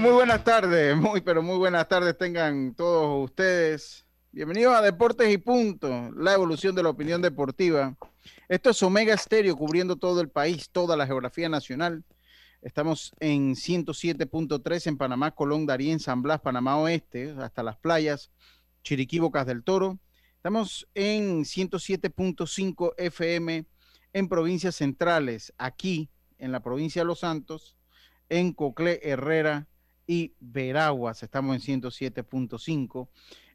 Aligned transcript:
Muy 0.00 0.12
buenas 0.12 0.44
tardes, 0.44 0.96
muy, 0.96 1.20
pero 1.20 1.42
muy 1.42 1.56
buenas 1.56 1.88
tardes 1.88 2.16
tengan 2.16 2.74
todos 2.74 3.24
ustedes. 3.24 4.06
Bienvenidos 4.30 4.74
a 4.74 4.82
Deportes 4.82 5.32
y 5.32 5.38
Punto, 5.38 6.10
la 6.16 6.34
evolución 6.34 6.74
de 6.74 6.84
la 6.84 6.90
opinión 6.90 7.20
deportiva. 7.20 7.96
Esto 8.48 8.70
es 8.70 8.80
Omega 8.82 9.16
Stereo, 9.16 9.56
cubriendo 9.56 9.96
todo 9.96 10.20
el 10.20 10.28
país, 10.28 10.70
toda 10.70 10.96
la 10.96 11.06
geografía 11.06 11.48
nacional. 11.48 12.04
Estamos 12.62 13.12
en 13.18 13.56
107.3 13.56 14.86
en 14.86 14.98
Panamá, 14.98 15.32
Colón, 15.32 15.66
Darien, 15.66 15.98
San 15.98 16.22
Blas, 16.22 16.40
Panamá 16.42 16.78
Oeste, 16.78 17.34
hasta 17.38 17.64
las 17.64 17.76
playas, 17.76 18.30
Chiriquí, 18.84 19.18
Bocas 19.18 19.46
del 19.46 19.64
Toro. 19.64 19.98
Estamos 20.36 20.88
en 20.94 21.44
107.5 21.44 22.94
FM 22.98 23.66
en 24.12 24.28
provincias 24.28 24.76
centrales, 24.76 25.52
aquí 25.58 26.08
en 26.38 26.52
la 26.52 26.60
provincia 26.60 27.02
de 27.02 27.06
Los 27.06 27.20
Santos, 27.20 27.76
en 28.28 28.52
Coclé, 28.52 29.00
Herrera, 29.02 29.66
y 30.08 30.32
Veraguas. 30.40 31.22
Estamos 31.22 31.54
en 31.54 31.82
107.5. 31.82 33.08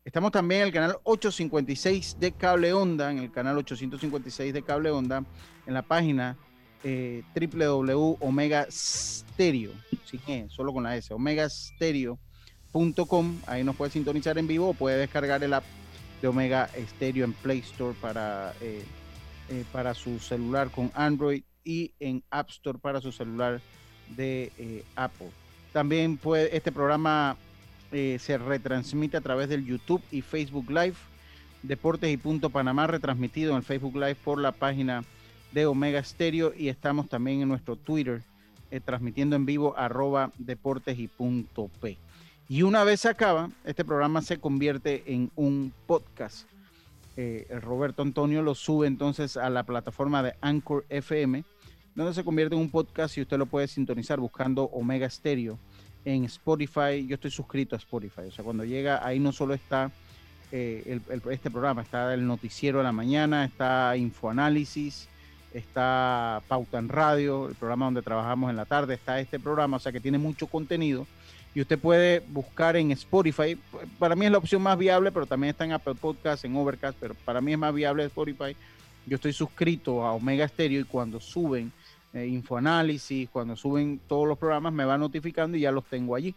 Estamos 0.06 0.32
también 0.32 0.62
en 0.62 0.68
el 0.68 0.74
canal 0.74 0.96
856 1.04 2.18
de 2.20 2.32
Cable 2.32 2.72
Onda, 2.72 3.12
en 3.12 3.18
el 3.18 3.32
canal 3.32 3.58
856 3.58 4.54
de 4.54 4.62
Cable 4.62 4.92
Onda, 4.92 5.26
en 5.66 5.74
la 5.74 5.82
página 5.82 6.38
eh, 6.84 7.24
www.omega 7.36 8.68
Stereo, 8.70 9.72
solo 10.50 10.72
con 10.72 10.84
la 10.84 10.96
S, 10.96 11.12
omegastereo.com. 11.14 13.40
Ahí 13.48 13.64
nos 13.64 13.76
puede 13.76 13.92
sintonizar 13.92 14.38
en 14.38 14.48
vivo 14.48 14.70
o 14.70 14.74
puede 14.74 14.98
descargar 14.98 15.44
el 15.44 15.54
app 15.54 15.64
de 16.22 16.28
Omega 16.28 16.70
Stereo 16.90 17.26
en 17.26 17.34
Play 17.34 17.60
Store 17.60 17.96
para, 18.00 18.54
eh, 18.62 18.84
eh, 19.50 19.66
para 19.72 19.94
su 19.94 20.20
celular 20.20 20.72
con 20.72 20.92
Android 20.94 21.44
y 21.64 21.94
en 22.00 22.24
App 22.30 22.50
Store 22.50 22.80
para 22.80 23.02
su 23.02 23.12
celular 23.12 23.62
de 24.16 24.52
eh, 24.58 24.84
Apple. 24.96 25.32
También 25.74 26.18
puede, 26.18 26.56
este 26.56 26.72
programa 26.72 27.36
eh, 27.92 28.18
se 28.20 28.38
retransmite 28.38 29.18
a 29.18 29.22
través 29.22 29.50
del 29.50 29.66
YouTube 29.66 30.02
y 30.12 30.22
Facebook 30.22 30.70
Live. 30.70 30.96
Deportes 31.64 32.12
y 32.12 32.18
Punto 32.18 32.50
Panamá 32.50 32.88
retransmitido 32.88 33.52
en 33.52 33.58
el 33.58 33.64
Facebook 33.64 33.96
Live 33.96 34.16
por 34.16 34.40
la 34.40 34.52
página 34.52 35.04
de 35.52 35.66
Omega 35.66 36.04
Stereo 36.04 36.54
y 36.56 36.68
estamos 36.68 37.10
también 37.10 37.42
en 37.42 37.48
nuestro 37.48 37.76
Twitter 37.76 38.22
eh, 38.70 38.80
transmitiendo 38.80 39.36
en 39.36 39.46
vivo 39.46 39.76
arroba 39.78 40.32
deportes 40.38 41.00
y 41.00 41.08
punto 41.08 41.70
P. 41.80 41.98
Y 42.50 42.64
una 42.64 42.84
vez 42.84 43.02
se 43.02 43.10
acaba, 43.10 43.50
este 43.64 43.86
programa 43.86 44.22
se 44.22 44.40
convierte 44.40 45.04
en 45.08 45.32
un 45.36 45.74
podcast. 45.88 46.48
Eh, 47.16 47.48
Roberto 47.62 48.02
Antonio 48.02 48.42
lo 48.42 48.56
sube 48.56 48.88
entonces 48.88 49.38
a 49.38 49.50
la 49.50 49.64
plataforma 49.64 50.22
de 50.22 50.34
Anchor 50.42 50.86
FM 50.90 51.44
donde 51.96 52.14
se 52.14 52.24
convierte 52.24 52.56
en 52.56 52.62
un 52.62 52.70
podcast 52.70 53.18
y 53.18 53.22
usted 53.22 53.38
lo 53.38 53.46
puede 53.46 53.68
sintonizar 53.68 54.20
buscando 54.20 54.64
Omega 54.64 55.10
Stereo 55.10 55.58
en 56.06 56.26
Spotify. 56.26 57.06
Yo 57.08 57.16
estoy 57.16 57.32
suscrito 57.32 57.76
a 57.76 57.80
Spotify, 57.80 58.22
o 58.28 58.32
sea, 58.32 58.44
cuando 58.44 58.66
llega 58.66 59.06
ahí 59.06 59.20
no 59.20 59.32
solo 59.32 59.54
está 59.54 59.92
eh, 60.52 61.00
este 61.32 61.52
programa, 61.52 61.82
está 61.82 62.14
el 62.14 62.26
noticiero 62.26 62.80
de 62.80 62.84
la 62.84 62.92
mañana, 62.92 63.46
está 63.46 63.96
Infoanálisis, 63.98 65.08
está 65.54 66.42
Pauta 66.48 66.80
en 66.80 66.90
Radio, 66.90 67.48
el 67.50 67.56
programa 67.56 67.86
donde 67.86 68.02
trabajamos 68.02 68.50
en 68.50 68.56
la 68.56 68.66
tarde, 68.66 68.96
está 68.96 69.20
este 69.20 69.40
programa, 69.40 69.78
o 69.78 69.80
sea 69.80 69.92
que 69.92 70.00
tiene 70.00 70.18
mucho 70.18 70.48
contenido 70.48 71.06
y 71.56 71.62
usted 71.62 71.78
puede 71.78 72.22
buscar 72.30 72.76
en 72.76 72.92
Spotify. 72.92 73.58
Para 74.00 74.16
mí 74.16 74.26
es 74.26 74.32
la 74.32 74.40
opción 74.40 74.62
más 74.62 74.78
viable, 74.78 75.12
pero 75.12 75.26
también 75.26 75.52
está 75.52 75.66
en 75.66 75.74
Apple 75.74 75.96
Podcast, 75.96 76.46
en 76.46 76.56
Overcast, 76.56 76.98
pero 77.00 77.14
para 77.14 77.42
mí 77.42 77.52
es 77.52 77.60
más 77.60 77.74
viable 77.74 78.06
Spotify. 78.06 78.56
Yo 79.06 79.16
estoy 79.16 79.34
suscrito 79.34 80.04
a 80.04 80.14
Omega 80.14 80.48
Stereo 80.48 80.82
y 80.82 80.86
cuando 80.86 81.20
suben 81.20 81.72
eh, 82.14 82.28
infoanálisis, 82.28 83.30
cuando 83.30 83.56
suben 83.56 84.00
todos 84.08 84.28
los 84.28 84.38
programas 84.38 84.72
me 84.74 84.86
va 84.86 84.98
notificando 84.98 85.58
y 85.58 85.62
ya 85.62 85.72
los 85.72 85.86
tengo 85.86 86.16
allí. 86.16 86.36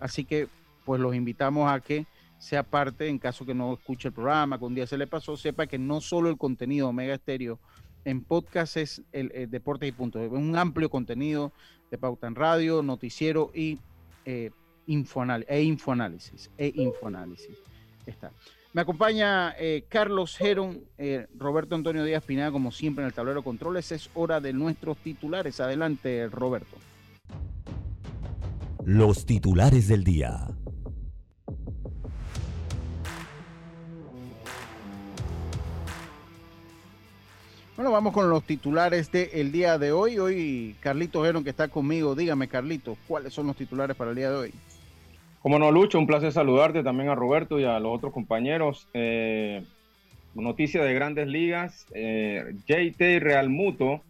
Así 0.00 0.24
que 0.24 0.48
pues 0.84 1.00
los 1.00 1.14
invitamos 1.14 1.70
a 1.70 1.80
que 1.80 2.06
sea 2.38 2.62
parte, 2.62 3.08
en 3.08 3.18
caso 3.18 3.44
que 3.44 3.54
no 3.54 3.74
escuche 3.74 4.08
el 4.08 4.14
programa, 4.14 4.58
que 4.58 4.64
un 4.64 4.74
día 4.74 4.86
se 4.86 4.96
le 4.96 5.06
pasó, 5.06 5.36
sepa 5.36 5.66
que 5.66 5.78
no 5.78 6.00
solo 6.00 6.30
el 6.30 6.38
contenido 6.38 6.88
Omega 6.88 7.14
Estéreo 7.14 7.58
en 8.04 8.22
podcast 8.22 8.76
es 8.76 9.02
el, 9.12 9.50
deporte 9.50 9.86
y 9.86 9.92
punto, 9.92 10.20
es 10.22 10.30
un 10.30 10.56
amplio 10.56 10.88
contenido 10.88 11.52
de 11.90 11.98
pauta 11.98 12.26
en 12.26 12.36
radio, 12.36 12.82
noticiero 12.82 13.50
y 13.54 13.78
eh, 14.24 14.50
infoanálisis, 14.86 15.50
e 15.50 15.62
infoanálisis, 15.62 16.50
e 16.56 16.72
infoanálisis. 16.74 17.58
Está. 18.06 18.32
Me 18.74 18.82
acompaña 18.82 19.54
eh, 19.58 19.86
Carlos 19.88 20.36
Geron, 20.36 20.84
eh, 20.98 21.26
Roberto 21.36 21.74
Antonio 21.74 22.04
Díaz 22.04 22.22
Pineda, 22.22 22.52
como 22.52 22.70
siempre 22.70 23.02
en 23.02 23.06
el 23.06 23.14
tablero 23.14 23.42
controles. 23.42 23.90
Es 23.92 24.10
hora 24.14 24.40
de 24.40 24.52
nuestros 24.52 24.98
titulares. 24.98 25.58
Adelante, 25.60 26.28
Roberto. 26.28 26.76
Los 28.84 29.24
titulares 29.24 29.88
del 29.88 30.04
día. 30.04 30.48
Bueno, 37.74 37.92
vamos 37.92 38.12
con 38.12 38.28
los 38.28 38.42
titulares 38.44 39.10
del 39.12 39.52
día 39.52 39.78
de 39.78 39.92
hoy. 39.92 40.18
Hoy 40.18 40.76
Carlito 40.80 41.22
Geron 41.22 41.44
que 41.44 41.50
está 41.50 41.68
conmigo. 41.68 42.14
Dígame, 42.14 42.48
Carlito, 42.48 42.98
¿cuáles 43.06 43.32
son 43.32 43.46
los 43.46 43.56
titulares 43.56 43.96
para 43.96 44.10
el 44.10 44.16
día 44.16 44.30
de 44.30 44.36
hoy? 44.36 44.54
Como 45.40 45.58
no, 45.58 45.70
Lucho, 45.70 45.98
un 45.98 46.06
placer 46.06 46.32
saludarte 46.32 46.82
también 46.82 47.10
a 47.10 47.14
Roberto 47.14 47.60
y 47.60 47.64
a 47.64 47.78
los 47.78 47.96
otros 47.96 48.12
compañeros. 48.12 48.88
Eh, 48.92 49.62
noticia 50.34 50.82
de 50.82 50.94
grandes 50.94 51.28
ligas, 51.28 51.86
eh, 51.94 52.54
JT 52.66 53.20
Real 53.20 53.48
Muto 53.48 54.00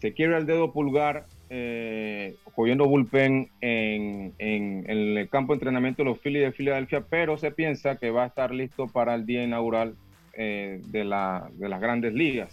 se 0.00 0.12
quiere 0.12 0.36
el 0.36 0.46
dedo 0.46 0.72
pulgar 0.72 1.26
eh, 1.50 2.36
cogiendo 2.54 2.86
bullpen 2.86 3.48
en, 3.60 4.34
el 4.38 5.28
campo 5.30 5.52
de 5.52 5.56
entrenamiento 5.56 6.02
de 6.02 6.10
los 6.10 6.18
Phillies 6.18 6.42
de 6.42 6.52
Filadelfia, 6.52 7.04
pero 7.08 7.38
se 7.38 7.50
piensa 7.50 7.96
que 7.96 8.10
va 8.10 8.24
a 8.24 8.26
estar 8.26 8.52
listo 8.52 8.86
para 8.86 9.14
el 9.14 9.26
día 9.26 9.42
inaugural 9.42 9.94
de, 10.36 10.80
de 10.92 11.04
las 11.04 11.80
grandes 11.80 12.14
ligas. 12.14 12.50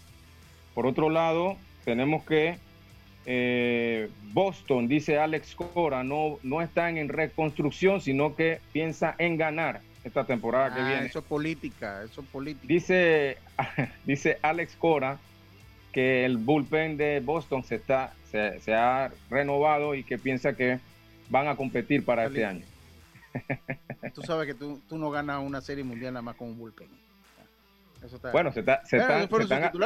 Por 0.73 0.87
otro 0.87 1.09
lado, 1.09 1.57
tenemos 1.83 2.23
que 2.23 2.57
eh, 3.25 4.09
Boston, 4.33 4.87
dice 4.87 5.17
Alex 5.17 5.55
Cora, 5.55 6.03
no, 6.03 6.39
no 6.43 6.61
están 6.61 6.97
en 6.97 7.09
reconstrucción, 7.09 8.01
sino 8.01 8.35
que 8.35 8.59
piensa 8.71 9.15
en 9.17 9.37
ganar 9.37 9.81
esta 10.03 10.23
temporada 10.23 10.73
que 10.73 10.81
ah, 10.81 10.87
viene. 10.87 11.05
Eso 11.07 11.19
es 11.19 11.25
política, 11.25 12.03
eso 12.03 12.21
es 12.21 12.27
política. 12.27 12.67
Dice, 12.67 13.37
dice 14.05 14.37
Alex 14.41 14.75
Cora 14.75 15.17
que 15.91 16.25
el 16.25 16.37
bullpen 16.37 16.97
de 16.97 17.21
Boston 17.21 17.63
se, 17.63 17.75
está, 17.75 18.13
se, 18.29 18.73
ha 18.73 19.11
renovado 19.29 19.95
y 19.95 20.03
que 20.03 20.17
piensa 20.17 20.53
que 20.53 20.79
van 21.29 21.47
a 21.47 21.55
competir 21.55 22.03
para 22.05 22.25
este 22.25 22.45
año. 22.45 22.65
Tú 24.13 24.21
sabes 24.21 24.47
que 24.47 24.53
tú, 24.53 24.81
no 24.91 25.09
ganas 25.09 25.41
una 25.41 25.61
serie 25.61 25.83
mundial 25.83 26.13
nada 26.13 26.21
más 26.21 26.35
con 26.35 26.49
un 26.49 26.57
bullpen. 26.57 26.87
bueno, 28.31 28.51
se, 28.53 28.59
está, 28.61 28.85
se, 28.85 28.97
están, 28.97 29.27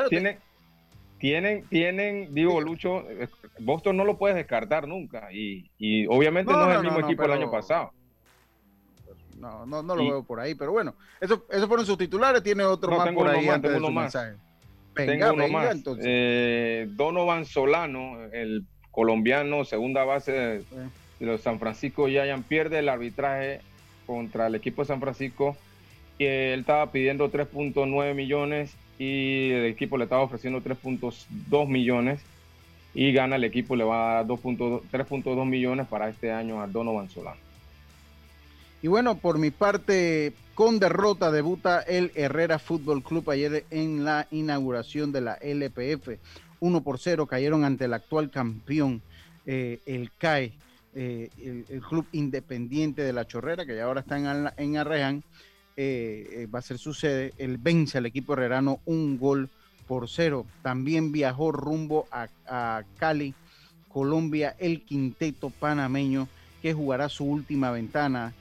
tienen, 0.10 0.38
tienen, 1.20 2.34
digo, 2.34 2.62
Lucho, 2.62 3.10
eh, 3.10 3.28
Boston 3.60 3.98
no 3.98 4.06
lo 4.06 4.18
puedes 4.18 4.38
descartar 4.38 4.88
nunca. 4.88 5.30
Y, 5.32 6.08
obviamente 6.08 6.52
no, 6.52 6.70
es 6.70 6.78
el 6.78 6.84
mismo 6.84 7.00
equipo 7.00 7.24
del 7.24 7.34
año 7.34 7.52
pasado. 7.52 7.92
No, 9.38 9.66
no, 9.66 9.84
no 9.84 9.96
lo 9.96 10.04
veo 10.04 10.24
por 10.24 10.40
ahí, 10.40 10.56
pero 10.56 10.72
bueno, 10.72 10.96
eso, 11.22 11.46
esos 11.50 11.68
fueron 11.68 11.86
sus 11.86 11.98
titulares, 11.98 12.44
tiene 12.44 12.64
otro 12.64 12.98
más 12.98 13.14
por 13.14 13.28
ahí 13.28 13.46
más. 13.46 13.62
tengo 13.62 13.78
uno 13.78 13.92
más. 13.92 14.14
Eh, 16.02 16.88
Donovan 16.92 17.46
Solano, 17.46 18.22
el 18.34 18.66
colombiano, 18.92 19.64
segunda 19.64 20.04
base 20.04 20.32
de, 20.32 20.64
los 21.22 21.42
San 21.42 21.60
Francisco 21.60 22.08
Giants, 22.08 22.46
pierde 22.48 22.80
el 22.80 22.90
arbitraje 22.90 23.62
contra 24.06 24.48
el 24.48 24.56
equipo 24.56 24.82
de 24.82 24.88
San 24.88 25.00
Francisco. 25.00 25.56
Y 26.18 26.26
él 26.26 26.62
estaba 26.62 26.92
pidiendo 26.92 27.32
3.9 27.32 28.14
millones 28.14 28.76
y 29.00 29.52
el 29.52 29.66
equipo 29.66 29.98
le 29.98 30.04
estaba 30.04 30.22
ofreciendo 30.22 30.62
3.2 30.62 31.68
millones 31.68 32.20
y 32.94 33.14
gana 33.14 33.38
el 33.38 33.46
equipo, 33.46 33.76
le 33.76 33.86
va 33.86 34.20
a 34.20 34.24
dar 34.24 34.28
3.2 34.28 35.46
millones 35.46 35.88
para 35.88 36.10
este 36.10 36.32
año 36.32 36.62
a 36.62 36.68
Donovan 36.68 37.10
Solano. 37.10 37.40
Y 38.82 38.88
bueno, 38.88 39.16
por 39.16 39.38
mi 39.38 39.52
parte, 39.52 40.34
con 40.54 40.80
derrota 40.80 41.32
debuta 41.32 41.82
el 41.82 42.12
Herrera 42.16 42.60
Fútbol 42.60 43.02
Club 43.02 43.30
ayer 43.30 43.66
en 43.72 44.04
la 44.04 44.28
inauguración 44.32 45.12
de 45.12 45.22
la 45.22 45.34
LPF. 45.42 46.20
1 46.60 46.82
por 46.82 47.00
0 47.00 47.26
cayeron 47.26 47.64
ante 47.64 47.86
el 47.86 47.94
actual 47.94 48.30
campeón, 48.30 49.02
eh, 49.46 49.80
el 49.86 50.12
CAE, 50.18 50.54
eh, 50.94 51.30
el, 51.70 51.82
club 51.82 52.06
independiente 52.12 53.02
de 53.02 53.14
la 53.14 53.26
Chorrera, 53.26 53.66
que 53.66 53.76
ya 53.76 53.86
ahora 53.86 54.02
está 54.02 54.18
en, 54.18 54.50
en 54.58 54.78
Arreán, 55.80 56.52
va 56.54 56.60
a 56.60 56.64
ser 56.64 56.78
su 56.78 56.94
sede. 56.94 57.34
El 57.38 57.58
vence 57.58 57.98
al 57.98 58.06
equipo 58.06 58.34
herrerano 58.34 58.80
un 58.86 59.18
gol 59.18 59.50
por 59.88 60.10
cero. 60.10 60.46
También 60.62 61.12
viajó 61.12 61.52
rumbo 61.52 62.08
a, 62.12 62.84
Cali, 62.98 63.34
Colombia, 63.88 64.56
el 64.60 64.84
quinteto 64.84 65.50
panameño, 65.50 66.28
que 66.62 66.74
jugará 66.74 67.10
su 67.10 67.26
última 67.26 67.72
ventana 67.72 68.34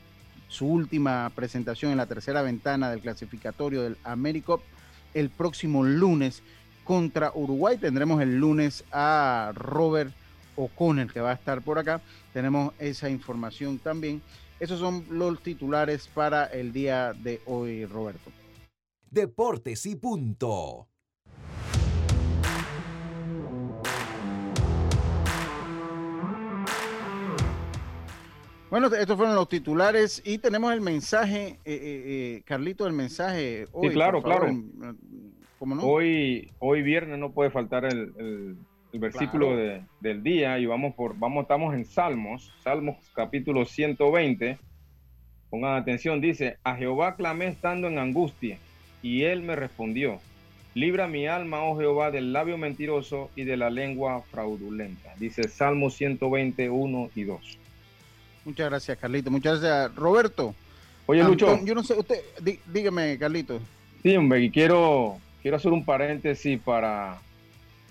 su 0.49 0.67
última 0.67 1.31
presentación 1.35 1.93
en 1.93 1.99
la 1.99 2.07
tercera 2.07 2.41
ventana 2.41 2.91
del 2.91 3.01
clasificatorio 3.01 3.83
del 3.83 3.99
Americop 4.03 4.63
el 5.13 5.29
próximo 5.29 5.85
lunes 5.85 6.43
contra 6.85 7.33
Uruguay. 7.35 7.77
Tendremos 7.77 8.21
el 8.23 8.37
lunes 8.37 8.83
a 8.91 9.53
Robert 9.55 10.13
O'Connell 10.57 11.13
que 11.13 11.21
va 11.21 11.33
a 11.33 11.35
estar 11.35 11.61
por 11.61 11.79
acá. 11.79 12.01
Tenemos 12.33 12.73
esa 12.79 13.11
información 13.11 13.79
también. 13.79 14.23
Esos 14.61 14.81
son 14.81 15.05
los 15.11 15.41
titulares 15.41 16.09
para 16.09 16.47
el 16.47 16.73
día 16.73 17.13
de 17.13 17.41
hoy, 17.47 17.85
Roberto. 17.85 18.33
Deportes 19.09 19.87
y 19.87 19.95
punto. 19.95 20.89
Bueno, 28.69 28.89
estos 28.89 29.17
fueron 29.17 29.37
los 29.37 29.49
titulares 29.49 30.21
y 30.27 30.39
tenemos 30.39 30.73
el 30.73 30.81
mensaje, 30.81 31.47
eh, 31.47 31.59
eh, 31.65 32.37
eh 32.37 32.43
Carlito, 32.45 32.87
el 32.87 32.93
mensaje 32.93 33.67
hoy. 33.73 33.89
Sí, 33.89 33.95
claro, 33.95 34.23
claro. 34.23 34.49
¿Cómo 35.59 35.75
no? 35.77 35.83
Hoy, 35.85 36.53
hoy 36.59 36.83
viernes 36.83 37.19
no 37.19 37.33
puede 37.33 37.51
faltar 37.51 37.85
el, 37.85 38.57
versículo 39.01 39.57
del 40.01 40.23
día 40.23 40.59
y 40.59 40.67
vamos 40.67 40.95
por, 40.95 41.19
vamos, 41.19 41.43
estamos 41.43 41.75
en 41.75 41.85
Salmos, 41.85 42.53
Salmos 42.63 42.97
capítulo 43.15 43.65
120. 43.65 44.59
Pongan 45.51 45.77
atención, 45.77 46.21
dice, 46.21 46.59
a 46.63 46.77
Jehová 46.77 47.17
clamé 47.17 47.49
estando 47.49 47.89
en 47.89 47.99
angustia 47.99 48.59
y 49.03 49.23
él 49.23 49.43
me 49.43 49.57
respondió. 49.57 50.21
Libra 50.75 51.09
mi 51.09 51.27
alma, 51.27 51.63
oh 51.65 51.77
Jehová, 51.79 52.11
del 52.11 52.33
labio 52.33 52.59
mentiroso 52.59 53.31
y 53.35 53.45
de 53.45 53.57
la 53.57 53.71
lengua 53.71 54.23
fraudulenta. 54.31 55.15
Dice 55.19 55.49
Salmo 55.49 55.91
120, 55.91 56.71
1 56.71 57.11
y 57.15 57.25
2. 57.25 57.59
Muchas 58.45 58.71
gracias, 58.71 58.99
Carlito. 58.99 59.31
Muchas 59.31 59.61
gracias, 59.61 59.95
Roberto. 59.97 60.55
Oye, 61.07 61.25
Lucho. 61.25 61.59
Yo 61.65 61.75
no 61.75 61.83
sé, 61.83 61.95
usted, 61.95 62.23
dígame, 62.67 63.19
Carlito. 63.19 63.61
Sí, 64.03 64.15
hombre, 64.17 64.43
y 64.43 64.51
quiero, 64.51 65.19
quiero 65.43 65.57
hacer 65.57 65.73
un 65.73 65.85
paréntesis 65.85 66.61
para. 66.61 67.19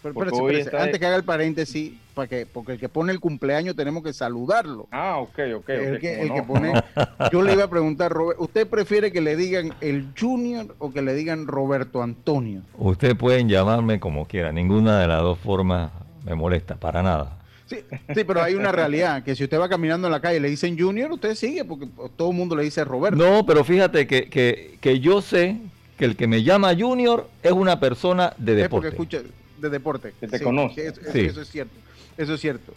Antes 0.03 0.99
que 0.99 1.05
haga 1.05 1.15
el 1.15 1.23
paréntesis, 1.23 1.93
para 2.13 2.27
que, 2.27 2.45
porque 2.45 2.73
el 2.73 2.79
que 2.79 2.89
pone 2.89 3.11
el 3.11 3.19
cumpleaños 3.19 3.75
tenemos 3.75 4.03
que 4.03 4.13
saludarlo. 4.13 4.87
Ah, 4.91 5.17
ok, 5.17 5.39
ok. 5.57 5.69
El, 5.69 5.99
que, 5.99 6.43
pone. 6.47 6.73
yo 7.31 7.41
le 7.41 7.53
iba 7.53 7.63
a 7.63 7.69
preguntar, 7.69 8.11
Robert, 8.11 8.39
¿usted 8.39 8.67
prefiere 8.67 9.11
que 9.11 9.21
le 9.21 9.35
digan 9.35 9.73
el 9.81 10.07
Junior 10.19 10.75
o 10.79 10.91
que 10.91 11.01
le 11.01 11.13
digan 11.13 11.47
Roberto 11.47 12.01
Antonio? 12.01 12.61
Ustedes 12.77 13.15
pueden 13.15 13.49
llamarme 13.49 13.99
como 13.99 14.25
quiera, 14.25 14.51
ninguna 14.51 14.99
de 14.99 15.07
las 15.07 15.21
dos 15.21 15.39
formas 15.39 15.91
me 16.25 16.35
molesta, 16.35 16.75
para 16.75 17.01
nada. 17.01 17.37
Sí, 17.65 17.77
sí, 18.15 18.23
pero 18.23 18.41
hay 18.41 18.55
una 18.55 18.71
realidad, 18.71 19.23
que 19.23 19.35
si 19.35 19.43
usted 19.43 19.59
va 19.59 19.67
caminando 19.67 20.07
en 20.07 20.13
la 20.13 20.21
calle 20.21 20.37
y 20.37 20.39
le 20.39 20.49
dicen 20.49 20.79
Junior, 20.79 21.11
usted 21.11 21.35
sigue, 21.35 21.65
porque 21.65 21.87
todo 22.15 22.31
el 22.31 22.37
mundo 22.37 22.55
le 22.55 22.63
dice 22.63 22.85
Roberto. 22.85 23.17
No, 23.17 23.45
pero 23.45 23.65
fíjate 23.65 24.07
que, 24.07 24.29
que, 24.29 24.77
que 24.79 25.01
yo 25.01 25.21
sé 25.21 25.57
que 25.97 26.05
el 26.05 26.15
que 26.15 26.27
me 26.27 26.43
llama 26.43 26.73
Junior 26.77 27.27
es 27.43 27.51
una 27.51 27.79
persona 27.79 28.33
de 28.37 28.55
deporte. 28.55 28.87
Es 28.87 28.95
porque 28.95 29.17
escucha 29.17 29.33
de 29.59 29.69
deporte. 29.69 30.13
Que 30.19 30.27
te 30.27 30.41
conoce. 30.41 30.87
Eso, 30.87 31.01
es 31.41 31.49
cierto, 31.49 31.75
eso 32.17 32.33
es 32.33 32.39
cierto. 32.39 32.73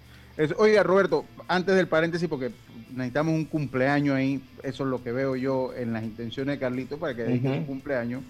oiga, 0.57 0.83
Roberto, 0.83 1.25
antes 1.49 1.75
del 1.77 1.89
paréntesis, 1.89 2.29
porque 2.29 2.51
necesitamos 2.91 3.35
un 3.35 3.45
cumpleaños 3.45 4.17
ahí, 4.17 4.43
eso 4.63 4.85
es 4.85 4.91
lo 4.91 5.03
que 5.03 5.13
veo 5.13 5.37
yo 5.37 5.73
en 5.75 5.93
las 5.93 6.03
intenciones 6.03 6.57
de 6.57 6.59
Carlito 6.59 6.99
para 6.99 7.15
que 7.15 7.23
dedique 7.23 7.49
un 7.49 7.65
cumpleaños. 7.65 8.23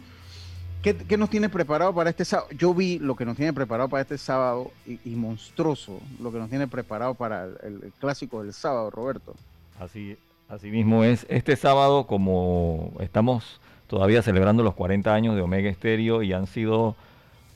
¿Qué, 0.83 1.19
nos 1.19 1.29
tiene 1.29 1.51
preparado 1.51 1.95
para 1.95 2.09
este 2.09 2.25
sábado? 2.25 2.49
Yo 2.57 2.73
vi 2.73 2.99
lo 2.99 3.15
que 3.15 3.27
nos 3.27 3.37
tiene 3.37 3.53
preparado 3.53 3.91
para 3.91 4.01
este 4.01 4.17
sábado 4.17 4.73
y, 4.87 5.11
monstruoso 5.11 6.01
lo 6.23 6.33
que 6.33 6.39
nos 6.39 6.49
tiene 6.49 6.69
preparado 6.69 7.15
para 7.15 7.45
el, 7.45 7.93
clásico 7.99 8.43
del 8.43 8.55
sábado, 8.55 8.89
Roberto. 8.91 9.35
Así, 9.79 10.17
así 10.49 10.71
mismo 10.71 11.05
es. 11.05 11.27
Este 11.29 11.55
sábado, 11.57 12.07
como 12.07 12.95
estamos 13.01 13.61
todavía 13.89 14.23
celebrando 14.23 14.63
los 14.63 14.75
40 14.75 15.13
años 15.13 15.37
de 15.37 15.43
Omega 15.43 15.69
Estéreo 15.69 16.23
y 16.23 16.33
han 16.33 16.47
sido 16.47 16.97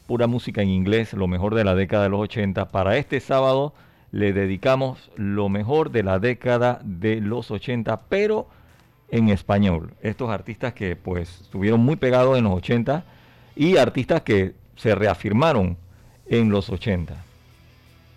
pura 0.06 0.26
música 0.26 0.62
en 0.62 0.68
inglés, 0.68 1.12
lo 1.12 1.26
mejor 1.26 1.54
de 1.54 1.64
la 1.64 1.74
década 1.74 2.04
de 2.04 2.08
los 2.10 2.20
80, 2.20 2.68
para 2.68 2.96
este 2.96 3.20
sábado 3.20 3.74
le 4.10 4.32
dedicamos 4.32 5.10
lo 5.16 5.48
mejor 5.48 5.90
de 5.90 6.02
la 6.02 6.18
década 6.18 6.80
de 6.84 7.20
los 7.20 7.50
80, 7.50 8.02
pero 8.08 8.48
en 9.08 9.28
español. 9.28 9.94
Estos 10.02 10.30
artistas 10.30 10.72
que 10.72 10.96
pues 10.96 11.40
estuvieron 11.42 11.80
muy 11.80 11.96
pegados 11.96 12.38
en 12.38 12.44
los 12.44 12.54
80 12.54 13.04
y 13.56 13.76
artistas 13.76 14.22
que 14.22 14.54
se 14.76 14.94
reafirmaron 14.94 15.76
en 16.26 16.50
los 16.50 16.70
80. 16.70 17.14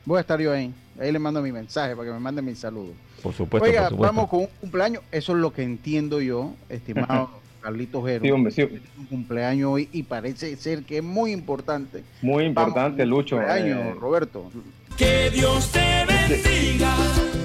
Voy 0.05 0.17
a 0.17 0.21
estar 0.21 0.39
yo 0.39 0.51
ahí. 0.51 0.73
Ahí 0.99 1.11
le 1.11 1.19
mando 1.19 1.41
mi 1.41 1.51
mensaje 1.51 1.95
para 1.95 2.07
que 2.07 2.13
me 2.13 2.19
mande 2.19 2.41
mi 2.41 2.55
saludo. 2.55 2.93
Por 3.21 3.33
supuesto. 3.33 3.67
Oiga, 3.67 3.89
vamos 3.89 4.29
con 4.29 4.41
un 4.41 4.47
cumpleaños. 4.61 5.03
Eso 5.11 5.33
es 5.33 5.39
lo 5.39 5.51
que 5.51 5.63
entiendo 5.63 6.21
yo, 6.21 6.53
estimado 6.69 7.29
Carlitos 7.67 8.05
Jero. 8.05 8.23
Sí, 8.23 8.31
hombre, 8.31 8.51
sí. 8.53 8.61
Un 8.97 9.05
cumpleaños 9.07 9.69
hoy 9.73 9.89
y 9.91 10.03
parece 10.03 10.55
ser 10.55 10.83
que 10.83 10.99
es 10.99 11.03
muy 11.03 11.33
importante. 11.33 12.01
Muy 12.21 12.45
importante, 12.45 13.05
Lucho. 13.05 13.35
Cumpleaños, 13.35 13.87
eh. 13.87 13.93
Roberto. 13.99 14.49
Que 14.95 15.29
Dios 15.31 15.69
te 15.73 16.05
bendiga 16.07 16.95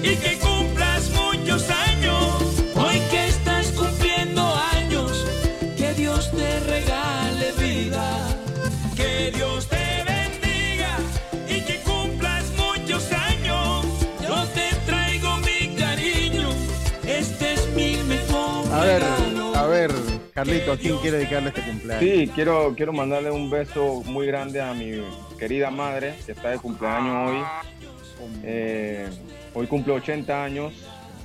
y 0.01 0.15
que 0.15 0.39
Carlito, 20.45 20.73
¿a 20.73 20.77
quién 20.77 20.97
quiere 20.97 21.17
dedicarle 21.19 21.49
este 21.49 21.61
cumpleaños? 21.61 22.03
Sí, 22.03 22.27
quiero, 22.35 22.73
quiero 22.75 22.91
mandarle 22.91 23.31
un 23.31 23.49
beso 23.49 24.03
muy 24.05 24.27
grande 24.27 24.59
a 24.59 24.73
mi 24.73 25.01
querida 25.39 25.71
madre, 25.71 26.15
que 26.25 26.33
está 26.33 26.49
de 26.49 26.57
cumpleaños 26.57 27.29
hoy. 27.29 27.37
Eh, 28.43 29.07
hoy 29.53 29.67
cumple 29.67 29.93
80 29.93 30.43
años, 30.43 30.73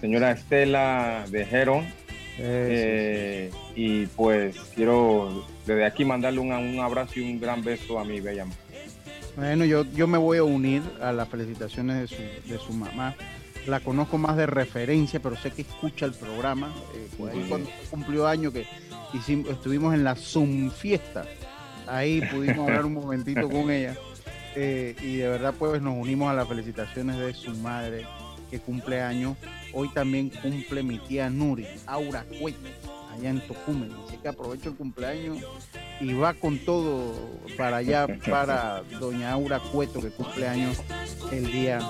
señora 0.01 0.31
Estela 0.31 1.25
de 1.31 1.45
Jero. 1.45 1.83
Eh, 2.39 3.51
y 3.75 4.07
pues 4.07 4.57
quiero 4.77 5.45
desde 5.67 5.85
aquí 5.85 6.05
mandarle 6.05 6.39
un, 6.39 6.53
un, 6.53 6.79
abrazo 6.79 7.19
y 7.19 7.23
un 7.23 7.41
gran 7.41 7.65
beso 7.65 7.99
a 7.99 8.05
mi 8.05 8.21
bella 8.21 8.45
madre. 8.45 8.61
Bueno, 9.35 9.65
yo, 9.65 9.85
yo 9.95 10.07
me 10.07 10.19
voy 10.19 10.39
a 10.39 10.45
unir 10.45 10.83
a 11.01 11.11
las 11.11 11.29
felicitaciones 11.29 12.09
de 12.09 12.17
su, 12.17 12.23
de 12.53 12.59
su 12.59 12.73
mamá 12.73 13.17
la 13.69 13.81
conozco 13.81 14.19
más 14.19 14.37
de 14.37 14.47
referencia, 14.47 15.21
pero 15.21 15.37
sé 15.37 15.51
que 15.51 15.63
escucha 15.63 16.07
el 16.07 16.13
programa. 16.13 16.73
Eh, 16.95 17.45
cuando 17.49 17.71
cumplió 17.91 18.27
año 18.27 18.51
que 18.51 18.67
hicimos, 19.13 19.51
estuvimos 19.51 19.95
en 19.95 20.05
la 20.05 20.15
Zoom 20.15 20.71
fiesta, 20.71 21.25
ahí 21.87 22.21
pudimos 22.21 22.69
hablar 22.69 22.85
un 22.85 22.95
momentito 22.95 23.49
con 23.49 23.71
ella. 23.71 23.97
Eh, 24.57 24.97
y 25.03 25.17
de 25.17 25.29
verdad 25.29 25.55
pues 25.57 25.81
nos 25.81 25.97
unimos 25.97 26.31
a 26.31 26.35
las 26.35 26.49
felicitaciones 26.49 27.17
de 27.19 27.33
su 27.35 27.51
madre 27.59 28.07
que 28.51 28.59
cumple 28.59 29.01
año. 29.01 29.37
Hoy 29.73 29.89
también 29.91 30.31
cumple 30.31 30.83
mi 30.83 30.99
tía 30.99 31.31
Nuri, 31.31 31.67
Aura 31.87 32.25
Cueto, 32.41 32.59
allá 33.13 33.31
en 33.31 33.41
Tocumen. 33.47 33.93
Así 34.07 34.17
que 34.17 34.29
aprovecho 34.29 34.71
el 34.71 34.77
cumpleaños 34.77 35.39
y 36.01 36.13
va 36.15 36.35
con 36.35 36.59
todo 36.59 37.15
para 37.57 37.79
allá, 37.79 38.07
para 38.29 38.83
doña 38.99 39.33
Aura 39.33 39.61
Cueto, 39.61 40.01
que 40.01 40.11
cumple 40.11 40.49
años 40.49 40.79
el 41.31 41.53
día 41.53 41.81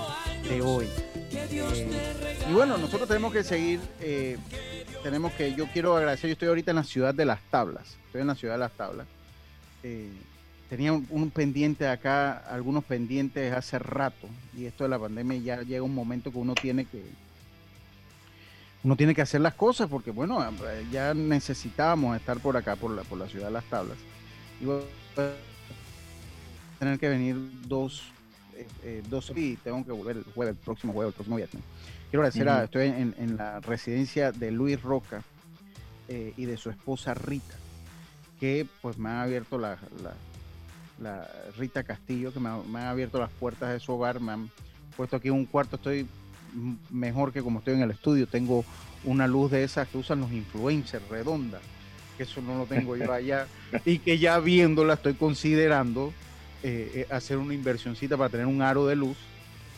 de 0.49 0.61
hoy. 0.63 0.87
Eh, 1.31 2.39
y 2.49 2.53
bueno, 2.53 2.79
nosotros 2.79 3.09
tenemos 3.09 3.33
que 3.33 3.45
seguir, 3.45 3.81
eh, 4.01 4.39
tenemos 5.03 5.33
que, 5.33 5.55
yo 5.55 5.67
quiero 5.73 5.97
agradecer, 5.97 6.29
yo 6.29 6.33
estoy 6.33 6.49
ahorita 6.49 6.71
en 6.71 6.77
la 6.77 6.85
ciudad 6.85 7.15
de 7.15 7.25
las 7.25 7.41
tablas, 7.51 7.97
estoy 8.07 8.23
en 8.23 8.27
la 8.27 8.35
ciudad 8.35 8.55
de 8.55 8.61
las 8.61 8.73
tablas. 8.73 9.07
Eh, 9.83 10.11
tenía 10.71 10.93
un, 10.93 11.31
pendiente 11.31 11.87
acá, 11.87 12.39
algunos 12.39 12.85
pendientes 12.85 13.53
hace 13.53 13.79
rato, 13.79 14.29
y 14.57 14.65
esto 14.65 14.85
de 14.85 14.91
la 14.91 14.99
pandemia 14.99 15.39
ya 15.39 15.63
llega 15.63 15.83
un 15.83 15.95
momento 15.95 16.31
que 16.31 16.39
uno 16.39 16.55
tiene 16.55 16.85
que, 16.87 17.05
uno 18.83 18.97
tiene 18.97 19.15
que 19.15 19.23
hacer 19.23 19.41
las 19.41 19.55
cosas, 19.55 19.89
porque 19.89 20.11
bueno, 20.11 20.43
ya 20.91 21.13
necesitábamos 21.13 22.17
estar 22.17 22.39
por 22.41 22.57
acá, 22.57 22.77
por 22.77 22.91
la, 22.91 23.03
por 23.03 23.19
la 23.19 23.29
ciudad 23.29 23.47
de 23.47 23.53
las 23.53 23.65
tablas. 23.65 23.99
Y 24.61 24.65
voy 24.65 24.83
a 25.17 25.33
tener 26.79 26.99
que 26.99 27.09
venir 27.09 27.37
dos 27.67 28.13
eh, 28.85 29.03
dos 29.09 29.33
y 29.37 29.57
tengo 29.57 29.85
que 29.85 29.93
volver 29.93 30.17
el 30.19 30.25
jueves, 30.35 30.57
el 30.57 30.65
próximo 30.65 30.93
jueves, 30.93 31.12
el 31.12 31.15
próximo 31.15 31.37
viernes. 31.37 31.62
Quiero 32.11 32.23
agradecer 32.23 32.49
a, 32.49 32.65
estoy 32.65 32.87
en, 32.87 33.37
la 33.37 33.61
residencia 33.61 34.33
de 34.33 34.50
Luis 34.50 34.81
Roca 34.83 35.23
eh, 36.09 36.33
y 36.37 36.47
de 36.47 36.57
su 36.57 36.71
esposa 36.71 37.12
Rita, 37.15 37.55
que 38.41 38.67
pues 38.81 38.97
me 38.99 39.11
han 39.11 39.19
abierto 39.19 39.59
la, 39.59 39.77
la 41.00 41.29
Rita 41.59 41.83
Castillo, 41.83 42.33
que 42.33 42.41
me, 42.41 42.49
ha- 42.49 42.62
me 42.69 42.81
han 42.81 42.87
abierto 42.87 43.19
las 43.19 43.31
puertas 43.31 43.71
de 43.73 43.81
su 43.81 43.93
hogar, 43.93 44.21
me 44.21 44.33
han 44.33 44.50
puesto 44.97 45.17
aquí 45.17 45.31
un 45.31 45.45
cuarto, 45.45 45.77
estoy 45.77 46.07
mejor 46.91 47.33
que 47.33 47.43
como 47.43 47.59
estoy 47.59 47.75
en 47.75 47.83
el 47.83 47.91
estudio, 47.91 48.27
tengo 48.27 48.65
una 49.05 49.27
luz 49.29 49.50
de 49.50 49.62
esas 49.65 49.87
que 49.88 49.99
usan 49.99 50.21
los 50.21 50.33
influencers, 50.33 51.07
redonda, 51.09 51.61
que 52.17 52.23
eso 52.25 52.41
no 52.41 52.57
lo 52.59 52.65
tengo 52.65 52.97
yo 52.97 53.12
allá, 53.12 53.47
y 53.85 53.99
que 53.99 54.19
ya 54.19 54.38
viéndola 54.41 54.95
estoy 54.95 55.15
considerando 55.15 56.12
eh, 56.62 56.91
eh, 56.95 57.07
hacer 57.11 57.38
una 57.38 57.55
inversioncita 57.55 58.17
para 58.17 58.31
tener 58.31 58.47
un 58.47 58.62
aro 58.62 58.87
de 58.87 58.97
luz, 58.97 59.17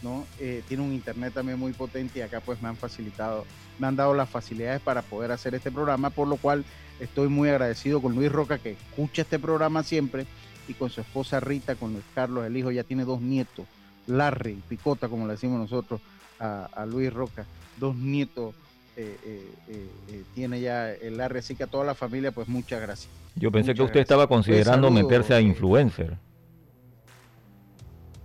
¿no? 0.02 0.26
Eh, 0.38 0.62
tiene 0.68 0.82
un 0.82 0.92
internet 0.92 1.34
también 1.34 1.58
muy 1.58 1.72
potente 1.72 2.18
y 2.18 2.22
acá 2.22 2.40
pues 2.40 2.60
me 2.62 2.68
han 2.68 2.76
facilitado, 2.76 3.44
me 3.78 3.87
han 3.87 3.96
dado 3.96 4.14
las 4.14 4.28
facilidades 4.28 4.80
para 4.80 5.02
poder 5.02 5.32
hacer 5.32 5.54
este 5.54 5.70
programa, 5.70 6.10
por 6.10 6.28
lo 6.28 6.37
cual 6.37 6.64
estoy 6.99 7.28
muy 7.28 7.49
agradecido 7.49 8.00
con 8.00 8.14
Luis 8.14 8.30
Roca 8.30 8.58
que 8.58 8.72
escucha 8.72 9.22
este 9.22 9.38
programa 9.38 9.82
siempre 9.82 10.26
y 10.68 10.75
con 10.75 10.90
su 10.90 11.00
esposa 11.00 11.40
Rita, 11.40 11.75
con 11.75 11.92
Luis 11.92 12.04
Carlos, 12.14 12.46
el 12.46 12.56
hijo, 12.56 12.70
ya 12.70 12.84
tiene 12.84 13.04
dos 13.04 13.20
nietos, 13.20 13.66
Larry, 14.06 14.62
Picota, 14.68 15.08
como 15.08 15.26
le 15.26 15.32
decimos 15.32 15.58
nosotros 15.58 16.00
a, 16.38 16.68
a 16.72 16.87
Luis 16.87 17.12
Roca, 17.12 17.44
dos 17.78 17.96
nietos 17.96 18.54
eh, 18.96 19.16
eh, 19.25 19.88
eh, 20.10 20.22
tiene 20.34 20.60
ya 20.60 20.92
el 20.92 21.16
Larry, 21.16 21.38
así 21.38 21.54
que 21.54 21.64
a 21.64 21.66
toda 21.66 21.84
la 21.84 21.94
familia, 21.94 22.32
pues 22.32 22.49
muchas 22.49 22.82
gracias. 22.82 23.08
Yo 23.34 23.50
pensé 23.50 23.72
que 23.72 23.82
usted 23.82 24.00
estaba 24.00 24.26
considerando 24.26 24.88
saludo. 24.88 25.02
meterse 25.02 25.32
a 25.32 25.40
influencer. 25.40 26.18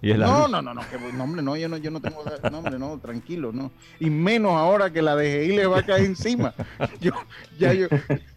Y 0.05 0.13
No, 0.13 0.47
no, 0.47 0.61
no, 0.61 0.73
no, 0.75 0.81
que, 0.87 0.99
no, 0.99 1.23
hombre, 1.23 1.41
no, 1.41 1.57
yo 1.57 1.67
no, 1.67 1.77
yo 1.77 1.89
no 1.89 1.99
tengo, 1.99 2.23
no, 2.51 2.57
hombre, 2.59 2.77
no, 2.77 2.99
tranquilo, 2.99 3.51
no. 3.51 3.71
Y 3.99 4.11
menos 4.11 4.51
ahora 4.53 4.91
que 4.91 5.01
la 5.01 5.15
DGI 5.15 5.47
le 5.55 5.65
va 5.65 5.79
a 5.79 5.83
caer 5.83 6.05
encima. 6.05 6.53
Yo, 7.01 7.11
ya 7.57 7.73
yo, 7.73 7.87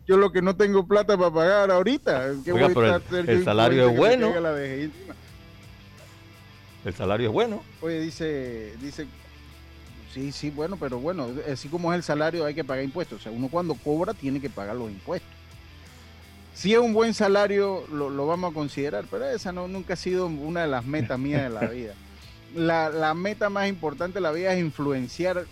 yo 0.07 0.17
lo 0.17 0.33
que 0.33 0.41
no 0.41 0.57
tengo 0.57 0.87
plata 0.87 1.17
para 1.19 1.31
pagar 1.31 1.71
ahorita. 1.71 2.33
¿qué 2.43 2.53
Oiga, 2.53 2.69
voy 2.69 2.73
a 2.73 2.75
pero 2.75 2.87
el- 2.87 3.03
estar 3.03 3.31
el 3.31 3.39
yo 3.39 3.45
salario 3.45 3.91
es 3.91 3.97
bueno. 3.99 4.35
El 6.87 6.95
salario 6.95 7.27
es 7.29 7.33
bueno. 7.35 7.63
Oye, 7.83 8.01
dice, 8.01 8.75
dice, 8.81 9.07
sí, 10.15 10.33
sí, 10.33 10.51
bueno, 10.51 10.79
pero 10.81 10.99
bueno, 10.99 11.29
así 11.53 11.69
como 11.69 11.93
es 11.93 11.99
el 11.99 12.03
salario 12.03 12.47
hay 12.47 12.55
que 12.55 12.65
pagar 12.65 12.83
impuestos. 12.85 13.21
O 13.21 13.23
sea, 13.23 13.31
uno 13.33 13.49
cuando 13.49 13.75
cobra 13.75 14.15
tiene 14.15 14.41
que 14.41 14.49
pagar 14.49 14.77
los 14.77 14.91
impuestos. 14.91 15.38
Si 16.59 16.73
es 16.73 16.81
un 16.81 16.93
buen 16.93 17.15
salario, 17.15 17.85
lo, 17.93 18.11
lo 18.11 18.27
vamos 18.27 18.51
a 18.51 18.55
considerar, 18.55 19.05
pero 19.09 19.25
esa 19.29 19.53
no, 19.53 19.69
nunca 19.69 19.93
ha 19.93 19.97
sido 19.97 20.27
una 20.27 20.63
de 20.63 20.67
las 20.67 20.85
metas 20.85 21.17
mías 21.17 21.43
de 21.45 21.51
la 21.51 21.61
vida. 21.73 21.95
La, 22.53 22.89
la 22.89 23.15
meta 23.15 23.49
más 23.49 23.69
importante 23.69 24.15
de 24.15 24.21
la 24.23 24.33
vida 24.33 24.53
es 24.53 24.59
influenciar, 24.61 25.45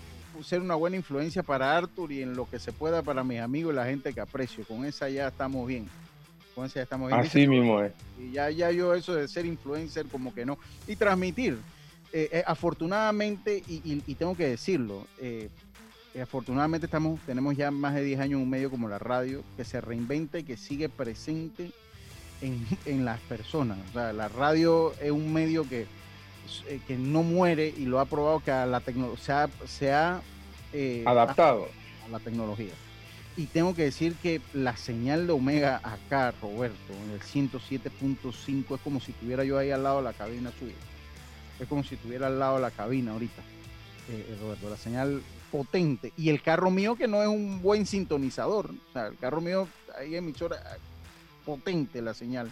ser 0.42 0.60
una 0.60 0.74
buena 0.74 0.96
influencia 0.96 1.44
para 1.44 1.76
Arthur 1.76 2.10
y 2.10 2.22
en 2.22 2.34
lo 2.34 2.50
que 2.50 2.58
se 2.58 2.72
pueda 2.72 3.02
para 3.02 3.22
mis 3.22 3.38
amigos 3.40 3.72
y 3.72 3.76
la 3.76 3.84
gente 3.86 4.12
que 4.12 4.20
aprecio. 4.20 4.64
Con 4.66 4.84
esa 4.84 5.08
ya 5.08 5.28
estamos 5.28 5.64
bien. 5.68 5.88
Con 6.56 6.66
esa 6.66 6.76
ya 6.76 6.82
estamos 6.82 7.06
bien. 7.08 7.20
Así 7.20 7.38
Dice- 7.38 7.48
mismo 7.50 7.80
es. 7.82 7.92
y 8.18 8.32
ya, 8.32 8.50
ya 8.50 8.72
yo 8.72 8.92
eso 8.92 9.14
de 9.14 9.28
ser 9.28 9.46
influencer 9.46 10.06
como 10.06 10.34
que 10.34 10.44
no. 10.44 10.58
Y 10.88 10.96
transmitir. 10.96 11.56
Eh, 12.12 12.28
eh, 12.32 12.42
afortunadamente, 12.46 13.62
y, 13.68 13.74
y- 13.84 14.02
y 14.06 14.14
tengo 14.16 14.34
que 14.36 14.48
decirlo, 14.48 15.06
eh, 15.20 15.50
eh, 15.50 15.50
afortunadamente 16.20 16.86
estamos, 16.86 17.20
tenemos 17.26 17.56
ya 17.56 17.70
más 17.70 17.94
de 17.94 18.02
10 18.02 18.20
años 18.20 18.38
en 18.38 18.42
un 18.44 18.50
medio 18.50 18.70
como 18.70 18.88
la 18.88 18.98
radio, 18.98 19.42
que 19.56 19.64
se 19.64 19.80
reinventa 19.80 20.38
y 20.38 20.44
que 20.44 20.56
sigue 20.56 20.88
presente 20.88 21.70
en, 22.40 22.66
en 22.86 23.04
las 23.04 23.20
personas. 23.20 23.78
O 23.90 23.92
sea, 23.92 24.12
la 24.12 24.28
radio 24.28 24.94
es 25.00 25.10
un 25.10 25.32
medio 25.32 25.68
que, 25.68 25.86
eh, 26.68 26.80
que 26.86 26.96
no 26.96 27.22
muere 27.22 27.72
y 27.76 27.84
lo 27.84 28.00
ha 28.00 28.06
probado 28.06 28.40
que 28.40 28.50
a 28.50 28.66
la 28.66 28.80
tecnología 28.80 29.48
se 29.66 29.92
ha, 29.92 30.20
eh, 30.72 31.04
Adaptado. 31.06 31.68
a 32.04 32.08
la 32.08 32.18
tecnología. 32.18 32.72
Y 33.36 33.46
tengo 33.46 33.74
que 33.74 33.82
decir 33.82 34.14
que 34.14 34.40
la 34.54 34.76
señal 34.76 35.26
de 35.26 35.32
Omega 35.34 35.80
acá, 35.82 36.32
Roberto, 36.40 36.94
en 37.04 37.10
el 37.10 37.20
107.5, 37.20 38.74
es 38.74 38.80
como 38.80 38.98
si 38.98 39.12
estuviera 39.12 39.44
yo 39.44 39.58
ahí 39.58 39.70
al 39.70 39.82
lado 39.82 39.98
de 39.98 40.04
la 40.04 40.12
cabina 40.14 40.50
suya. 40.58 40.72
Es 41.60 41.68
como 41.68 41.84
si 41.84 41.96
estuviera 41.96 42.28
al 42.28 42.38
lado 42.38 42.56
de 42.56 42.62
la 42.62 42.70
cabina 42.70 43.12
ahorita, 43.12 43.42
eh, 44.08 44.26
eh, 44.28 44.38
Roberto. 44.40 44.70
La 44.70 44.78
señal 44.78 45.22
potente. 45.56 46.12
Y 46.16 46.28
el 46.28 46.42
carro 46.42 46.70
mío 46.70 46.96
que 46.96 47.08
no 47.08 47.22
es 47.22 47.28
un 47.28 47.62
buen 47.62 47.86
sintonizador. 47.86 48.70
O 48.70 48.92
sea, 48.92 49.06
el 49.06 49.16
carro 49.16 49.40
mío, 49.40 49.66
hay 49.98 50.14
emisora 50.16 50.56
eh, 50.56 50.78
potente 51.44 52.02
la 52.02 52.12
señal 52.12 52.50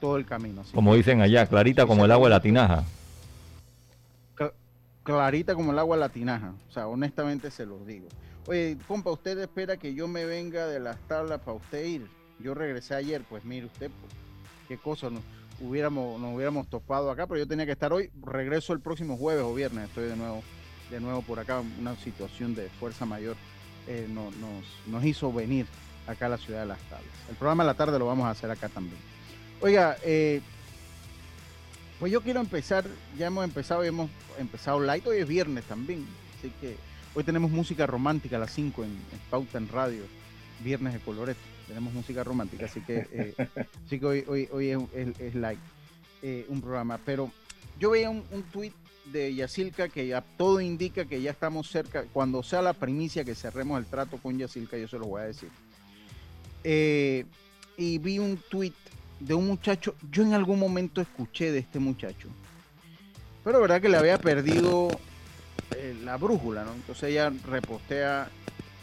todo 0.00 0.16
el 0.18 0.26
camino. 0.26 0.60
Así 0.60 0.72
Como 0.74 0.90
que- 0.92 0.98
dicen 0.98 1.20
allá, 1.22 1.46
clarita 1.46 1.86
como 1.86 2.04
el 2.04 2.12
agua 2.12 2.28
de 2.28 2.34
la 2.34 2.40
tinaja. 2.42 2.84
clarita 5.02 5.54
como 5.54 5.72
el 5.72 5.78
agua 5.78 5.96
de 5.96 6.00
la 6.00 6.08
tinaja. 6.08 6.54
O 6.68 6.72
sea, 6.72 6.86
honestamente 6.88 7.50
se 7.50 7.66
los 7.66 7.86
digo. 7.86 8.08
Oye, 8.46 8.76
compa, 8.88 9.10
¿usted 9.10 9.38
espera 9.38 9.76
que 9.76 9.94
yo 9.94 10.08
me 10.08 10.24
venga 10.24 10.66
de 10.66 10.80
las 10.80 10.96
tablas 11.08 11.40
para 11.40 11.56
usted 11.58 11.84
ir? 11.84 12.06
Yo 12.40 12.54
regresé 12.54 12.94
ayer, 12.94 13.22
pues 13.28 13.44
mire 13.44 13.66
usted, 13.66 13.90
pues, 14.00 14.12
qué 14.68 14.76
cosa 14.78 15.08
nos 15.10 15.22
hubiéramos, 15.60 16.18
nos 16.20 16.34
hubiéramos 16.34 16.66
topado 16.68 17.10
acá, 17.10 17.26
pero 17.26 17.38
yo 17.38 17.46
tenía 17.46 17.64
que 17.66 17.72
estar 17.72 17.92
hoy. 17.92 18.10
Regreso 18.22 18.72
el 18.72 18.80
próximo 18.80 19.16
jueves 19.16 19.44
o 19.44 19.54
viernes, 19.54 19.88
estoy 19.88 20.08
de 20.08 20.16
nuevo, 20.16 20.42
de 20.90 21.00
nuevo 21.00 21.22
por 21.22 21.38
acá. 21.38 21.62
Una 21.78 21.96
situación 21.96 22.54
de 22.54 22.68
fuerza 22.68 23.04
mayor 23.06 23.36
eh, 23.86 24.06
no- 24.08 24.30
nos, 24.32 24.64
nos 24.86 25.04
hizo 25.04 25.32
venir 25.32 25.66
acá 26.06 26.26
a 26.26 26.30
la 26.30 26.38
ciudad 26.38 26.60
de 26.60 26.66
las 26.66 26.80
tablas. 26.90 27.08
El 27.30 27.36
programa 27.36 27.62
de 27.64 27.68
la 27.68 27.74
tarde 27.74 27.98
lo 27.98 28.06
vamos 28.06 28.26
a 28.26 28.30
hacer 28.30 28.50
acá 28.50 28.68
también. 28.68 28.98
Oiga, 29.60 29.96
eh, 30.04 30.40
pues 31.98 32.12
yo 32.12 32.20
quiero 32.20 32.40
empezar, 32.40 32.84
ya 33.16 33.26
hemos 33.26 33.44
empezado 33.44 33.84
y 33.84 33.88
hemos 33.88 34.10
empezado 34.38 34.80
light, 34.80 35.06
hoy 35.06 35.18
es 35.18 35.28
viernes 35.28 35.64
también, 35.64 36.04
así 36.38 36.52
que 36.60 36.76
hoy 37.14 37.24
tenemos 37.24 37.50
música 37.50 37.86
romántica 37.86 38.36
a 38.36 38.40
las 38.40 38.52
5 38.52 38.84
en, 38.84 38.90
en 38.90 39.18
Pauta 39.30 39.58
en 39.58 39.68
Radio, 39.68 40.02
viernes 40.62 40.92
de 40.92 40.98
colorete, 41.00 41.40
tenemos 41.68 41.94
música 41.94 42.24
romántica, 42.24 42.66
así 42.66 42.80
que, 42.80 43.06
eh, 43.12 43.34
así 43.86 44.00
que 44.00 44.06
hoy, 44.06 44.24
hoy, 44.28 44.48
hoy 44.52 44.70
es, 44.70 44.78
es- 44.94 45.20
es 45.20 45.34
light 45.36 45.60
eh, 46.22 46.44
un 46.48 46.60
programa, 46.60 46.98
pero 47.06 47.30
yo 47.78 47.90
veía 47.90 48.10
un, 48.10 48.24
un 48.32 48.42
tweet 48.44 48.72
de 49.06 49.34
Yacilca 49.34 49.88
que 49.88 50.06
ya 50.06 50.22
todo 50.22 50.60
indica 50.60 51.04
que 51.04 51.20
ya 51.20 51.30
estamos 51.30 51.70
cerca, 51.70 52.04
cuando 52.12 52.42
sea 52.42 52.62
la 52.62 52.72
primicia 52.72 53.24
que 53.24 53.34
cerremos 53.34 53.78
el 53.78 53.86
trato 53.86 54.18
con 54.18 54.38
Yacilca, 54.38 54.76
yo 54.76 54.88
se 54.88 54.98
lo 54.98 55.06
voy 55.06 55.22
a 55.22 55.24
decir. 55.24 55.50
Eh, 56.62 57.26
y 57.76 57.98
vi 57.98 58.18
un 58.18 58.38
tweet 58.48 58.72
de 59.20 59.34
un 59.34 59.46
muchacho, 59.46 59.94
yo 60.10 60.22
en 60.22 60.32
algún 60.32 60.58
momento 60.58 61.00
escuché 61.00 61.52
de 61.52 61.58
este 61.58 61.78
muchacho, 61.78 62.28
pero 63.42 63.60
verdad 63.60 63.80
que 63.80 63.88
le 63.88 63.98
había 63.98 64.18
perdido 64.18 64.88
eh, 65.76 65.94
la 66.04 66.16
brújula, 66.16 66.64
¿no? 66.64 66.72
Entonces 66.72 67.10
ella 67.10 67.32
repostea, 67.46 68.28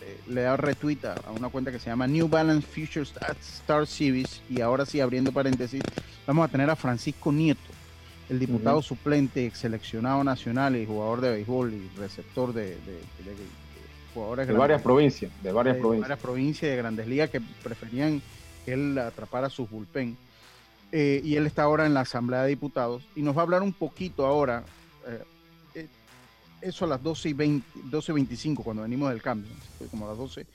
eh, 0.01 0.19
le 0.27 0.41
da 0.41 0.57
retweet 0.57 0.99
a, 1.05 1.31
una 1.31 1.49
cuenta 1.49 1.71
que 1.71 1.79
se 1.79 1.89
llama 1.89 2.07
New 2.07 2.27
Balance 2.27 2.67
Future 2.67 3.03
Star, 3.03 3.35
Star 3.39 3.87
Series 3.87 4.41
y 4.49 4.61
ahora 4.61 4.85
sí, 4.85 4.99
abriendo 4.99 5.31
paréntesis, 5.31 5.81
vamos 6.27 6.45
a 6.45 6.51
tener 6.51 6.69
a 6.69 6.75
Francisco 6.75 7.31
Nieto, 7.31 7.61
el 8.31 8.39
diputado 8.39 8.81
suplente, 8.81 9.45
ex 9.45 9.57
seleccionado 9.59 10.23
nacional 10.23 10.75
y 10.77 10.85
jugador 10.85 11.19
de 11.19 11.31
béisbol 11.31 11.73
y 11.73 11.89
receptor 11.97 12.53
de, 12.53 12.61
de- 12.63 12.75
de- 12.77 13.31
de 13.35 13.35
jugadores 14.13 14.47
De 14.47 14.53
varias 14.53 14.81
provincias. 14.81 15.31
De 15.43 15.51
varias 15.51 15.75
de 15.75 15.81
provincias. 15.81 16.07
varias 16.09 16.19
provincias 16.19 16.71
de 16.71 16.77
grandes 16.77 17.07
ligas 17.07 17.29
que 17.29 17.41
preferían 17.61 18.21
que 18.65 18.73
él 18.73 18.97
atrapara 18.97 19.49
su 19.49 19.67
bullpen. 19.67 20.15
Eh, 20.93 21.21
y 21.23 21.35
él 21.35 21.45
está 21.45 21.63
ahora 21.63 21.85
en 21.85 21.93
la 21.93 22.01
Asamblea 22.01 22.43
de 22.43 22.49
Diputados 22.49 23.03
y 23.15 23.21
nos 23.21 23.35
va 23.35 23.41
a 23.41 23.43
hablar 23.43 23.61
un 23.63 23.73
poquito 23.73 24.25
ahora, 24.25 24.63
eh, 25.07 25.23
eh, 25.75 25.87
eso 26.61 26.85
a 26.85 26.87
las 26.87 27.03
12 27.03 27.29
y 27.29 27.33
20, 27.33 27.65
12 27.85 28.11
y 28.11 28.15
25, 28.15 28.63
cuando 28.63 28.83
venimos 28.83 29.09
del 29.09 29.21
cambio, 29.21 29.49
como 29.89 30.05
a 30.05 30.09
las 30.09 30.17
12. 30.17 30.45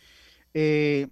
eh, 0.54 1.09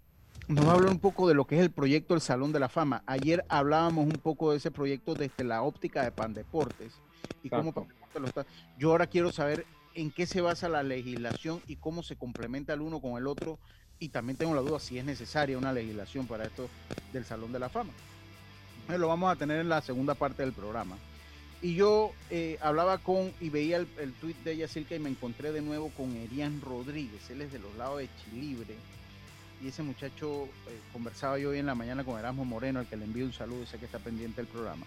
nos 0.49 0.67
va 0.67 0.73
a 0.73 0.75
hablar 0.75 0.91
un 0.91 0.99
poco 0.99 1.29
de 1.29 1.35
lo 1.35 1.47
que 1.47 1.57
es 1.57 1.63
el 1.63 1.71
proyecto 1.71 2.15
del 2.15 2.21
Salón 2.21 2.53
de 2.53 2.61
la 2.61 2.69
Fama. 2.69 3.03
Ayer 3.07 3.45
hablábamos 3.49 4.05
un 4.05 4.21
poco 4.21 4.51
de 4.51 4.59
ese 4.59 4.71
proyecto 4.71 5.15
desde 5.15 5.45
la 5.45 5.63
óptica 5.63 6.03
de 6.03 6.11
Pandeportes 6.13 6.93
y 7.43 7.49
cómo. 7.49 7.73
Pandeportes 7.73 8.21
lo 8.21 8.27
está. 8.27 8.47
Yo 8.79 8.91
ahora 8.91 9.07
quiero 9.07 9.33
saber 9.33 9.67
en 9.95 10.11
qué 10.11 10.27
se 10.27 10.41
basa 10.41 10.69
la 10.69 10.83
legislación 10.83 11.63
y 11.67 11.77
cómo 11.77 12.03
se 12.03 12.17
complementa 12.17 12.75
el 12.75 12.81
uno 12.81 13.01
con 13.01 13.17
el 13.17 13.27
otro. 13.27 13.59
Y 13.99 14.09
también 14.09 14.37
tengo 14.37 14.55
la 14.55 14.61
duda 14.61 14.81
si 14.81 14.99
es 14.99 15.05
necesaria 15.05 15.57
una 15.57 15.73
legislación 15.73 16.27
para 16.27 16.45
esto 16.45 16.69
del 17.13 17.25
Salón 17.25 17.53
de 17.53 17.61
la 17.61 17.69
Fama. 17.69 17.93
Lo 18.89 19.09
vamos 19.09 19.33
a 19.33 19.37
tener 19.37 19.61
en 19.61 19.69
la 19.69 19.81
segunda 19.81 20.15
parte 20.15 20.43
del 20.43 20.53
programa. 20.53 20.97
Y 21.63 21.75
yo 21.75 22.13
eh, 22.29 22.59
hablaba 22.61 22.99
con 22.99 23.33
y 23.41 23.49
veía 23.49 23.79
el, 23.79 23.89
el 23.99 24.13
tweet 24.13 24.35
de 24.45 24.53
ella 24.53 24.69
Silka 24.69 24.95
y 24.95 24.99
me 24.99 25.09
encontré 25.09 25.53
de 25.53 25.63
nuevo 25.63 25.91
con 25.97 26.15
Erian 26.15 26.61
Rodríguez. 26.61 27.31
Él 27.31 27.41
es 27.41 27.53
de 27.53 27.61
los 27.61 27.75
lados 27.77 28.01
de 28.01 28.11
Chilibre. 28.23 28.75
Y 29.65 29.69
ese 29.69 29.83
muchacho, 29.83 30.45
eh, 30.45 30.79
conversaba 30.93 31.39
yo 31.39 31.49
hoy 31.49 31.59
en 31.59 31.65
la 31.65 31.75
mañana 31.75 32.05
con 32.05 32.19
Erasmo 32.19 32.45
Moreno, 32.45 32.81
al 32.81 32.87
que 32.87 32.99
le 32.99 33.07
envío 33.07 33.25
un 33.25 33.33
saludo 33.33 33.63
y 33.63 33.67
sé 33.67 33.79
que 33.79 33.87
está 33.87 33.99
pendiente 33.99 34.43
del 34.43 34.47
programa. 34.47 34.85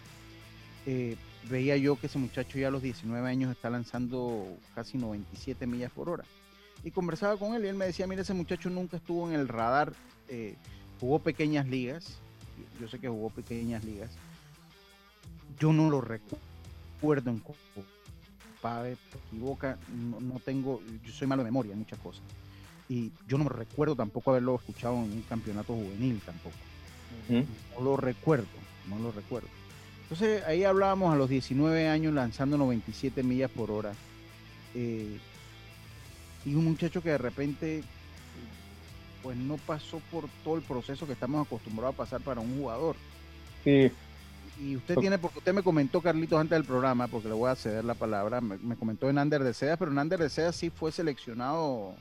Eh, 0.86 1.15
veía 1.50 1.75
yo 1.77 2.00
que 2.00 2.05
ese 2.05 2.19
muchacho 2.19 2.60
ya 2.60 2.67
a 2.67 2.72
los 2.72 2.84
19 2.84 3.27
años 3.27 3.50
está 3.50 3.72
lanzando 3.72 4.46
casi 4.75 5.00
97 5.00 5.65
millas 5.65 5.91
por 5.91 6.10
hora. 6.10 6.25
Y 6.84 6.91
conversaba 6.91 7.38
con 7.38 7.55
él 7.55 7.65
y 7.65 7.69
él 7.69 7.75
me 7.75 7.88
decía, 7.88 8.05
mira, 8.05 8.22
ese 8.22 8.36
muchacho 8.36 8.69
nunca 8.69 8.98
estuvo 8.98 9.27
en 9.27 9.34
el 9.34 9.48
radar, 9.48 9.93
eh, 10.27 10.53
jugó 11.00 11.17
pequeñas 11.17 11.67
ligas, 11.67 12.19
yo, 12.79 12.88
sé 12.88 13.00
que 13.00 13.10
jugó 13.10 13.31
pequeñas 13.31 13.84
ligas, 13.84 14.12
yo 15.60 15.74
no 15.74 15.89
lo 15.89 16.01
recuerdo 16.01 17.31
en 17.31 17.41
te 18.62 19.17
equivoca, 19.27 19.79
no, 19.91 20.19
no 20.19 20.39
tengo, 20.39 20.81
yo 21.03 21.12
soy 21.12 21.25
malo 21.25 21.43
de 21.43 21.50
memoria 21.50 21.74
en 21.74 21.79
muchas 21.79 21.98
cosas. 21.98 22.22
Y 22.89 23.12
yo 23.27 23.38
no 23.38 23.44
me 23.46 23.50
recuerdo 23.50 23.96
tampoco 23.96 24.32
haberlo 24.32 24.56
escuchado 24.56 24.96
en 24.96 25.12
un 25.12 25.25
campeonato 25.27 25.74
juvenil 25.74 26.22
tampoco. 26.25 26.56
No 27.29 27.84
lo 27.84 27.98
recuerdo, 27.98 28.48
no 28.88 28.98
lo 29.00 29.12
recuerdo. 29.12 29.50
Entonces 30.03 30.44
ahí 30.46 30.63
hablábamos 30.63 31.13
a 31.13 31.17
los 31.17 31.29
19 31.29 31.89
años 31.89 32.13
lanzando 32.13 32.58
97 32.58 33.24
millas 33.24 33.51
por 33.51 33.72
hora. 33.72 33.94
Eh, 34.74 35.17
y 36.46 36.56
un 36.56 36.63
muchacho 36.63 37.01
que 37.01 37.10
de 37.10 37.17
repente 37.17 37.84
pues 39.22 39.36
no 39.36 39.58
pasó 39.58 40.01
por 40.10 40.25
todo 40.44 40.56
el 40.56 40.62
proceso 40.62 41.06
que 41.06 41.13
estamos 41.13 41.46
acostumbrados 41.46 41.96
a 41.96 41.98
pasar 41.98 42.22
para 42.22 42.39
un 42.39 42.58
jugador. 42.58 42.96
Sí, 43.65 43.91
Y 44.62 44.77
usted 44.77 44.96
tiene, 44.96 45.17
porque 45.17 45.39
usted 45.39 45.53
me 45.53 45.63
comentó, 45.63 46.00
Carlitos, 46.00 46.39
antes 46.39 46.56
del 46.56 46.63
programa, 46.63 47.08
porque 47.08 47.27
le 47.27 47.34
voy 47.34 47.50
a 47.50 47.56
ceder 47.56 47.84
la 47.84 47.96
palabra, 47.96 48.39
me, 48.39 48.58
me 48.58 48.77
comentó 48.77 49.10
en 49.10 49.17
Ander 49.17 49.44
de 49.44 49.53
Sedas, 49.53 49.77
pero 49.77 49.91
en 49.91 50.00
Ander 50.00 50.20
de 50.20 50.29
Sedas 50.29 50.56
sí 50.56 50.70
fue 50.70 50.94
seleccionado, 50.94 51.94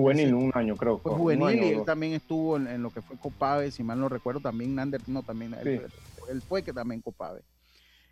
juvenil, 0.00 0.28
Sí. 0.28 0.32
un 0.32 0.50
año 0.54 0.76
creo. 0.76 0.98
fue 0.98 1.12
juvenil 1.12 1.62
y 1.62 1.68
él 1.68 1.84
también 1.84 2.12
estuvo 2.12 2.56
en, 2.56 2.66
en 2.68 2.82
lo 2.82 2.90
que 2.90 3.02
fue 3.02 3.16
Copave, 3.18 3.70
si 3.70 3.82
mal 3.82 3.98
no 4.00 4.08
recuerdo, 4.08 4.40
también 4.40 4.74
Nander, 4.74 5.00
no, 5.08 5.22
también, 5.22 5.54
él, 5.54 5.90
él 6.28 6.42
fue 6.42 6.62
que 6.62 6.72
también 6.72 7.00
Copave. 7.00 7.42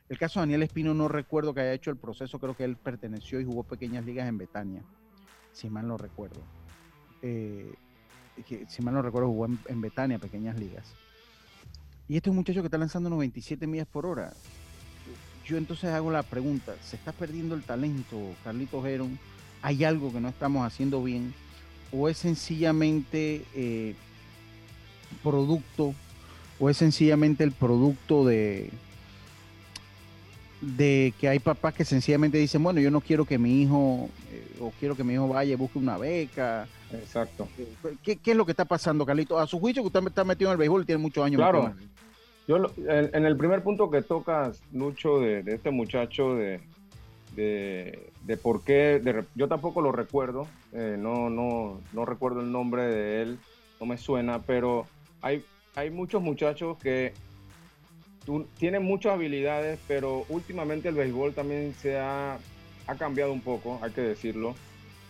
El 0.08 0.18
caso 0.18 0.38
de 0.38 0.42
Daniel 0.42 0.62
Espino 0.62 0.94
no 0.94 1.08
recuerdo 1.08 1.52
que 1.52 1.60
haya 1.60 1.72
hecho 1.72 1.90
el 1.90 1.96
proceso, 1.96 2.38
creo 2.38 2.54
que 2.54 2.64
él 2.64 2.76
perteneció 2.76 3.40
y 3.40 3.44
jugó 3.44 3.64
pequeñas 3.64 4.04
ligas 4.04 4.28
en 4.28 4.38
Betania, 4.38 4.82
si 5.52 5.68
mal 5.68 5.88
no 5.88 5.96
recuerdo. 5.96 6.40
Eh, 7.22 7.74
que, 8.46 8.66
si 8.68 8.82
mal 8.82 8.94
no 8.94 9.02
recuerdo, 9.02 9.28
jugó 9.28 9.46
en, 9.46 9.58
en 9.66 9.80
Betania, 9.80 10.18
pequeñas 10.18 10.58
ligas. 10.58 10.94
Y 12.08 12.16
este 12.16 12.28
es 12.28 12.30
un 12.30 12.36
muchacho 12.36 12.60
que 12.60 12.66
está 12.66 12.78
lanzando 12.78 13.10
97 13.10 13.66
millas 13.66 13.88
por 13.88 14.06
hora. 14.06 14.32
Yo 15.44 15.56
entonces 15.56 15.90
hago 15.90 16.10
la 16.10 16.22
pregunta, 16.22 16.74
¿se 16.82 16.96
está 16.96 17.12
perdiendo 17.12 17.54
el 17.54 17.62
talento, 17.64 18.16
Carlitos 18.44 18.84
Heron? 18.84 19.18
¿Hay 19.62 19.84
algo 19.84 20.12
que 20.12 20.20
no 20.20 20.28
estamos 20.28 20.64
haciendo 20.66 21.02
bien? 21.02 21.34
¿O 21.92 22.08
es 22.08 22.18
sencillamente 22.18 23.42
eh, 23.54 23.94
producto, 25.22 25.94
o 26.58 26.68
es 26.70 26.76
sencillamente 26.76 27.44
el 27.44 27.52
producto 27.52 28.24
de, 28.24 28.70
de 30.60 31.12
que 31.20 31.28
hay 31.28 31.38
papás 31.38 31.74
que 31.74 31.84
sencillamente 31.84 32.38
dicen, 32.38 32.62
bueno, 32.62 32.80
yo 32.80 32.90
no 32.90 33.00
quiero 33.00 33.24
que 33.24 33.38
mi 33.38 33.62
hijo, 33.62 34.08
eh, 34.32 34.46
o 34.60 34.72
quiero 34.80 34.96
que 34.96 35.04
mi 35.04 35.14
hijo 35.14 35.28
vaya 35.28 35.52
y 35.52 35.56
busque 35.56 35.78
una 35.78 35.96
beca? 35.98 36.66
Exacto. 36.92 37.48
¿Qué, 38.02 38.16
qué 38.16 38.30
es 38.32 38.36
lo 38.36 38.44
que 38.44 38.52
está 38.52 38.64
pasando, 38.64 39.04
Carlitos? 39.06 39.40
A 39.40 39.46
su 39.46 39.58
juicio, 39.58 39.82
que 39.82 39.88
usted 39.88 40.06
está 40.06 40.24
metido 40.24 40.50
en 40.50 40.52
el 40.52 40.58
béisbol, 40.58 40.86
tiene 40.86 41.00
muchos 41.02 41.24
años. 41.24 41.38
Claro. 41.38 41.64
metido 41.64 41.76
en 41.78 41.82
el- 41.82 41.96
Yo 42.48 42.58
lo- 42.58 42.72
en, 42.90 43.10
en 43.14 43.26
el 43.26 43.36
primer 43.36 43.62
punto 43.62 43.90
que 43.90 44.02
tocas, 44.02 44.60
Lucho, 44.72 45.18
de, 45.20 45.42
de 45.42 45.54
este 45.56 45.70
muchacho, 45.70 46.34
de, 46.36 46.60
de, 47.34 48.10
de 48.26 48.36
por 48.36 48.62
qué, 48.64 48.98
de 48.98 49.24
yo 49.34 49.46
tampoco 49.48 49.80
lo 49.80 49.92
recuerdo, 49.92 50.48
eh, 50.72 50.96
no, 50.98 51.30
no, 51.30 51.80
no 51.92 52.04
recuerdo 52.04 52.40
el 52.40 52.50
nombre 52.50 52.82
de 52.82 53.22
él, 53.22 53.38
no 53.80 53.86
me 53.86 53.96
suena, 53.98 54.40
pero 54.42 54.86
hay, 55.22 55.44
hay 55.76 55.90
muchos 55.90 56.20
muchachos 56.22 56.76
que 56.78 57.12
tienen 58.58 58.82
muchas 58.82 59.12
habilidades, 59.12 59.78
pero 59.86 60.24
últimamente 60.28 60.88
el 60.88 60.96
béisbol 60.96 61.34
también 61.34 61.72
se 61.74 61.96
ha, 61.98 62.38
ha 62.88 62.94
cambiado 62.96 63.32
un 63.32 63.40
poco, 63.42 63.78
hay 63.82 63.92
que 63.92 64.00
decirlo, 64.00 64.54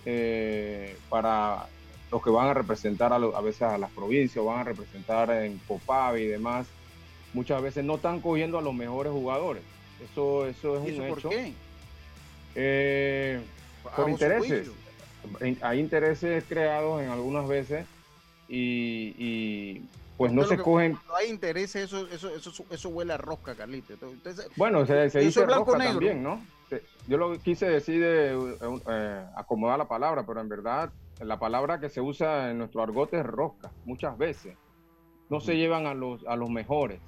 eh, 0.05 0.95
para 1.09 1.67
los 2.13 2.23
que 2.23 2.31
van 2.31 2.49
a 2.49 2.55
representar 2.55 3.15
a, 3.15 3.19
lo- 3.19 3.35
a 3.35 3.41
veces 3.41 3.63
a 3.63 3.79
las 3.79 3.91
provincias, 3.93 4.45
van 4.45 4.59
a 4.61 4.65
representar 4.65 5.31
en 5.31 5.59
Copave 5.67 6.23
y 6.23 6.27
demás, 6.27 6.69
muchas 7.33 7.63
veces 7.63 7.83
no 7.83 7.95
están 7.95 8.21
cogiendo 8.21 8.59
a 8.59 8.63
los 8.63 8.75
mejores 8.75 9.13
jugadores. 9.13 9.63
Eso, 10.05 10.47
eso 10.47 10.77
es 10.77 10.83
¿Y 10.83 10.99
un 10.99 11.05
eso 11.05 11.09
por 11.09 11.19
hecho. 11.19 11.29
qué? 11.31 11.53
Eh, 12.57 13.41
por 13.95 14.09
intereses. 14.11 14.71
hay 15.61 15.79
intereses 15.79 16.45
creados 16.49 17.03
en 17.03 17.11
algunas 17.11 17.47
veces 17.47 17.87
y, 18.49 19.15
y, 19.19 19.89
pues 20.17 20.33
no 20.33 20.45
se 20.45 20.57
cogen. 20.57 20.93
Cuando 20.93 21.17
hay 21.17 21.29
intereses, 21.29 21.85
eso, 21.85 22.07
eso, 22.09 22.35
eso, 22.35 22.65
eso 22.71 22.89
huele 22.89 23.13
a 23.13 23.19
rosca. 23.19 23.55
Entonces, 23.61 24.49
Bueno, 24.57 24.87
se, 24.87 25.11
se 25.11 25.21
dice 25.21 25.47
negro. 25.47 25.65
también, 25.65 26.23
¿no? 26.23 26.41
Yo 27.07 27.19
lo 27.19 27.39
quise 27.39 27.67
decir 27.67 28.01
de 28.01 28.33
eh, 28.35 28.81
eh, 28.89 29.25
acomodar 29.37 29.79
la 29.79 29.87
palabra, 29.87 30.25
pero 30.27 30.41
en 30.41 30.49
verdad 30.49 30.91
la 31.21 31.39
palabra 31.39 31.79
que 31.79 31.89
se 31.89 32.01
usa 32.01 32.51
en 32.51 32.59
nuestro 32.59 32.83
argot 32.83 33.13
es 33.15 33.25
rosca, 33.25 33.71
muchas 33.85 34.19
veces. 34.19 34.57
No 35.29 35.41
se 35.41 35.57
llevan 35.57 35.87
a 35.87 35.95
los, 35.95 36.25
a 36.27 36.37
los 36.37 36.51
mejores, 36.51 37.01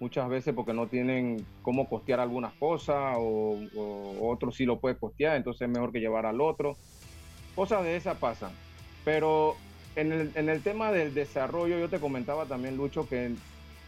muchas 0.00 0.28
veces 0.28 0.54
porque 0.54 0.72
no 0.72 0.86
tienen 0.86 1.44
cómo 1.62 1.88
costear 1.88 2.20
algunas 2.20 2.52
cosas 2.54 3.16
o, 3.18 3.58
otro 4.20 4.52
sí 4.52 4.64
lo 4.64 4.78
puede 4.78 4.96
costear, 4.96 5.36
entonces 5.36 5.62
es 5.62 5.68
mejor 5.68 5.92
que 5.92 6.00
llevar 6.00 6.26
al 6.26 6.40
otro. 6.40 6.76
Cosas 7.54 7.84
de 7.84 7.96
esas 7.96 8.18
pasan. 8.18 8.50
Pero 9.04 9.56
en 9.94 10.12
el, 10.12 10.32
en 10.34 10.48
el 10.48 10.62
tema 10.62 10.92
del 10.92 11.14
desarrollo, 11.14 11.78
yo 11.78 11.88
te 11.88 12.00
comentaba 12.00 12.44
también, 12.44 12.76
Lucho, 12.76 13.08
que 13.08 13.32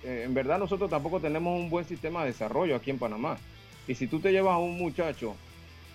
eh, 0.05 0.23
en 0.25 0.35
verdad 0.35 0.59
nosotros 0.59 0.89
tampoco 0.89 1.21
tenemos 1.21 1.59
un 1.59 1.69
buen 1.69 1.85
sistema 1.85 2.21
de 2.21 2.29
desarrollo 2.29 2.77
aquí 2.77 2.91
en 2.91 2.99
Panamá. 2.99 3.37
Y 3.87 3.95
si 3.95 4.07
tú 4.07 4.21
te 4.21 4.33
llevas 4.33 4.55
a 4.55 4.59
un 4.59 4.79
muchacho, 4.79 5.35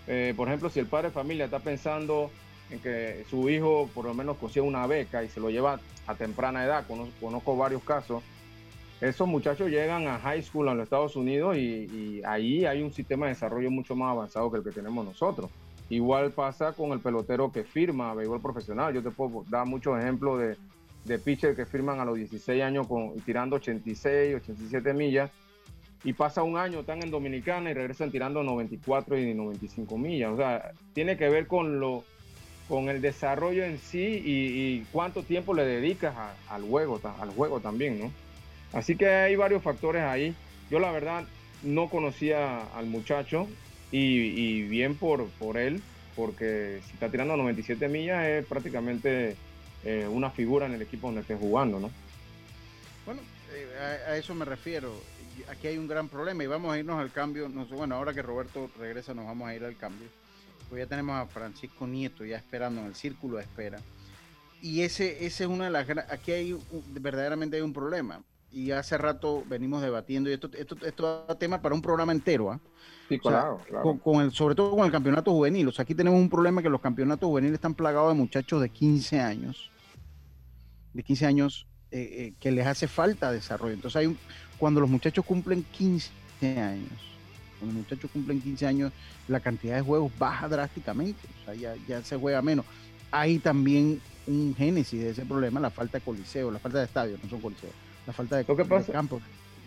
eh, 0.07 0.33
por 0.35 0.47
ejemplo, 0.47 0.69
si 0.69 0.79
el 0.79 0.87
padre 0.87 1.07
de 1.07 1.13
familia 1.13 1.45
está 1.45 1.59
pensando 1.59 2.29
en 2.69 2.79
que 2.79 3.25
su 3.29 3.49
hijo 3.49 3.89
por 3.93 4.05
lo 4.05 4.13
menos 4.13 4.37
consiga 4.37 4.65
una 4.65 4.87
beca 4.87 5.23
y 5.23 5.29
se 5.29 5.39
lo 5.39 5.49
lleva 5.49 5.79
a 6.07 6.15
temprana 6.15 6.65
edad, 6.65 6.85
conozco 7.19 7.55
varios 7.55 7.83
casos, 7.83 8.23
esos 9.01 9.27
muchachos 9.27 9.69
llegan 9.69 10.07
a 10.07 10.19
high 10.19 10.41
school 10.41 10.67
en 10.69 10.77
los 10.77 10.85
Estados 10.85 11.15
Unidos 11.15 11.57
y, 11.57 12.21
ahí 12.25 12.65
hay 12.65 12.81
un 12.81 12.91
sistema 12.91 13.25
de 13.25 13.33
desarrollo 13.33 13.69
mucho 13.69 13.95
más 13.95 14.11
avanzado 14.11 14.51
que 14.51 14.57
el 14.57 14.63
que 14.63 14.71
tenemos 14.71 15.05
nosotros. 15.05 15.49
Igual 15.89 16.31
pasa 16.31 16.73
con 16.73 16.91
el 16.91 16.99
pelotero 16.99 17.51
que 17.51 17.63
firma 17.63 18.13
béisbol 18.13 18.41
profesional. 18.41 18.93
Yo 18.93 19.03
te 19.03 19.11
puedo 19.11 19.43
dar 19.49 19.65
muchos 19.65 19.99
ejemplos 19.99 20.39
de, 20.39 20.57
de 21.05 21.19
pitchers 21.19 21.55
que 21.55 21.65
firman 21.65 21.99
a 21.99 22.05
los 22.05 22.15
16 22.15 22.63
años 22.63 22.87
con, 22.87 23.19
tirando 23.21 23.57
86, 23.57 24.35
87 24.37 24.93
millas 24.93 25.29
y 26.03 26.13
pasa 26.13 26.43
un 26.43 26.57
año, 26.57 26.81
están 26.81 27.01
en 27.01 27.11
Dominicana 27.11 27.71
y 27.71 27.73
regresan 27.73 28.11
tirando 28.11 28.43
94 28.43 29.17
y 29.17 29.33
95 29.33 29.97
millas. 29.97 30.31
O 30.31 30.37
sea, 30.37 30.71
tiene 30.93 31.17
que 31.17 31.29
ver 31.29 31.47
con 31.47 31.79
lo 31.79 32.03
con 32.67 32.89
el 32.89 33.01
desarrollo 33.01 33.63
en 33.65 33.77
sí 33.77 34.21
y, 34.23 34.85
cuánto 34.91 35.23
tiempo 35.23 35.53
le 35.53 35.65
dedicas 35.65 36.15
al 36.49 36.63
juego, 36.63 36.99
al 37.19 37.29
juego 37.31 37.59
también, 37.59 37.99
¿no? 37.99 38.11
Así 38.73 38.95
que 38.95 39.07
hay 39.07 39.35
varios 39.35 39.61
factores 39.61 40.03
ahí. 40.03 40.35
Yo 40.69 40.79
la 40.79 40.91
verdad 40.91 41.25
no 41.61 41.89
conocía 41.89 42.63
al 42.75 42.87
muchacho 42.87 43.47
y, 43.91 44.63
bien 44.63 44.95
por, 44.95 45.27
por 45.31 45.57
él, 45.57 45.81
porque 46.15 46.81
si 46.85 46.93
está 46.93 47.09
tirando 47.09 47.37
97 47.37 47.87
millas 47.87 48.25
es 48.25 48.45
prácticamente 48.45 49.35
eh, 49.83 50.07
una 50.09 50.31
figura 50.31 50.65
en 50.65 50.73
el 50.73 50.81
equipo 50.81 51.07
donde 51.07 51.21
esté 51.21 51.35
jugando, 51.35 51.79
¿no? 51.79 51.91
Bueno, 53.05 53.21
eh, 53.53 54.01
a, 54.07 54.17
eso 54.17 54.33
me 54.33 54.45
refiero. 54.45 54.93
Aquí 55.49 55.67
hay 55.67 55.77
un 55.77 55.87
gran 55.87 56.09
problema 56.09 56.43
y 56.43 56.47
vamos 56.47 56.73
a 56.73 56.79
irnos 56.79 56.99
al 56.99 57.11
cambio. 57.11 57.49
No 57.49 57.65
bueno, 57.67 57.95
ahora 57.95 58.13
que 58.13 58.21
Roberto 58.21 58.69
regresa 58.79 59.13
nos 59.13 59.25
vamos 59.25 59.47
a 59.47 59.55
ir 59.55 59.63
al 59.63 59.77
cambio. 59.77 60.07
Pues 60.69 60.83
ya 60.83 60.87
tenemos 60.87 61.15
a 61.15 61.27
Francisco 61.27 61.85
Nieto 61.85 62.25
ya 62.25 62.37
esperando 62.37 62.81
en 62.81 62.87
el 62.87 62.95
círculo 62.95 63.37
de 63.37 63.43
espera. 63.43 63.79
Y 64.61 64.81
ese, 64.81 65.25
ese 65.25 65.43
es 65.43 65.49
una 65.49 65.65
de 65.65 65.71
las... 65.71 65.87
Aquí 66.09 66.31
hay 66.31 66.57
verdaderamente 66.93 67.57
hay 67.57 67.61
un 67.61 67.73
problema. 67.73 68.23
Y 68.53 68.69
hace 68.71 68.97
rato 68.99 69.43
venimos 69.47 69.81
debatiendo, 69.81 70.29
y 70.29 70.33
esto, 70.33 70.49
esto, 70.55 70.77
esto 70.85 71.25
da 71.27 71.35
tema 71.35 71.59
para 71.61 71.73
un 71.73 71.81
programa 71.81 72.11
entero, 72.11 72.51
¿ah? 72.51 72.59
Sí, 73.09 73.17
O 73.23 73.29
sea, 73.29 73.39
claro, 73.41 73.59
claro. 73.67 73.83
con, 73.83 73.97
con 73.97 74.21
el, 74.23 74.31
sobre 74.31 74.53
todo 74.55 74.71
con 74.75 74.85
el 74.85 74.91
campeonato 74.91 75.31
juvenil. 75.31 75.67
O 75.67 75.71
sea, 75.71 75.83
aquí 75.83 75.95
tenemos 75.95 76.19
un 76.19 76.29
problema 76.29 76.61
que 76.61 76.69
los 76.69 76.79
campeonatos 76.79 77.27
juveniles 77.27 77.55
están 77.55 77.73
plagados 77.73 78.13
de 78.13 78.19
muchachos 78.19 78.61
de 78.61 78.69
15 78.69 79.19
años, 79.19 79.71
de 80.93 81.03
15 81.03 81.25
años 81.25 81.67
eh, 81.91 81.99
eh, 82.01 82.33
que 82.39 82.51
les 82.51 82.65
hace 82.67 82.87
falta 82.87 83.31
desarrollo. 83.31 83.73
Entonces, 83.73 83.97
hay 83.97 84.05
un- 84.07 84.17
cuando 84.57 84.79
los 84.81 84.89
muchachos 84.89 85.25
cumplen 85.25 85.63
15 85.71 86.11
años, 86.41 86.91
cuando 87.59 87.73
los 87.77 87.83
muchachos 87.89 88.09
cumplen 88.11 88.41
15 88.41 88.65
años, 88.67 88.91
la 89.27 89.39
cantidad 89.39 89.75
de 89.75 89.81
juegos 89.81 90.11
baja 90.17 90.47
drásticamente. 90.47 91.27
O 91.41 91.45
sea, 91.45 91.53
ya, 91.55 91.75
ya 91.87 92.03
se 92.03 92.17
juega 92.17 92.41
menos. 92.41 92.65
Hay 93.11 93.39
también 93.39 93.99
un 94.25 94.55
génesis 94.55 95.01
de 95.01 95.09
ese 95.09 95.25
problema, 95.25 95.59
la 95.59 95.69
falta 95.69 95.97
de 95.97 96.03
coliseo, 96.03 96.49
la 96.51 96.59
falta 96.59 96.79
de 96.79 96.85
estadios, 96.85 97.21
no 97.23 97.29
son 97.29 97.41
coliseos, 97.41 97.73
la 98.07 98.13
falta 98.13 98.37
de, 98.37 98.45
Lo 98.47 98.55
que 98.55 98.63
de 98.63 98.69
pasa- 98.69 98.91
campos. 98.91 99.21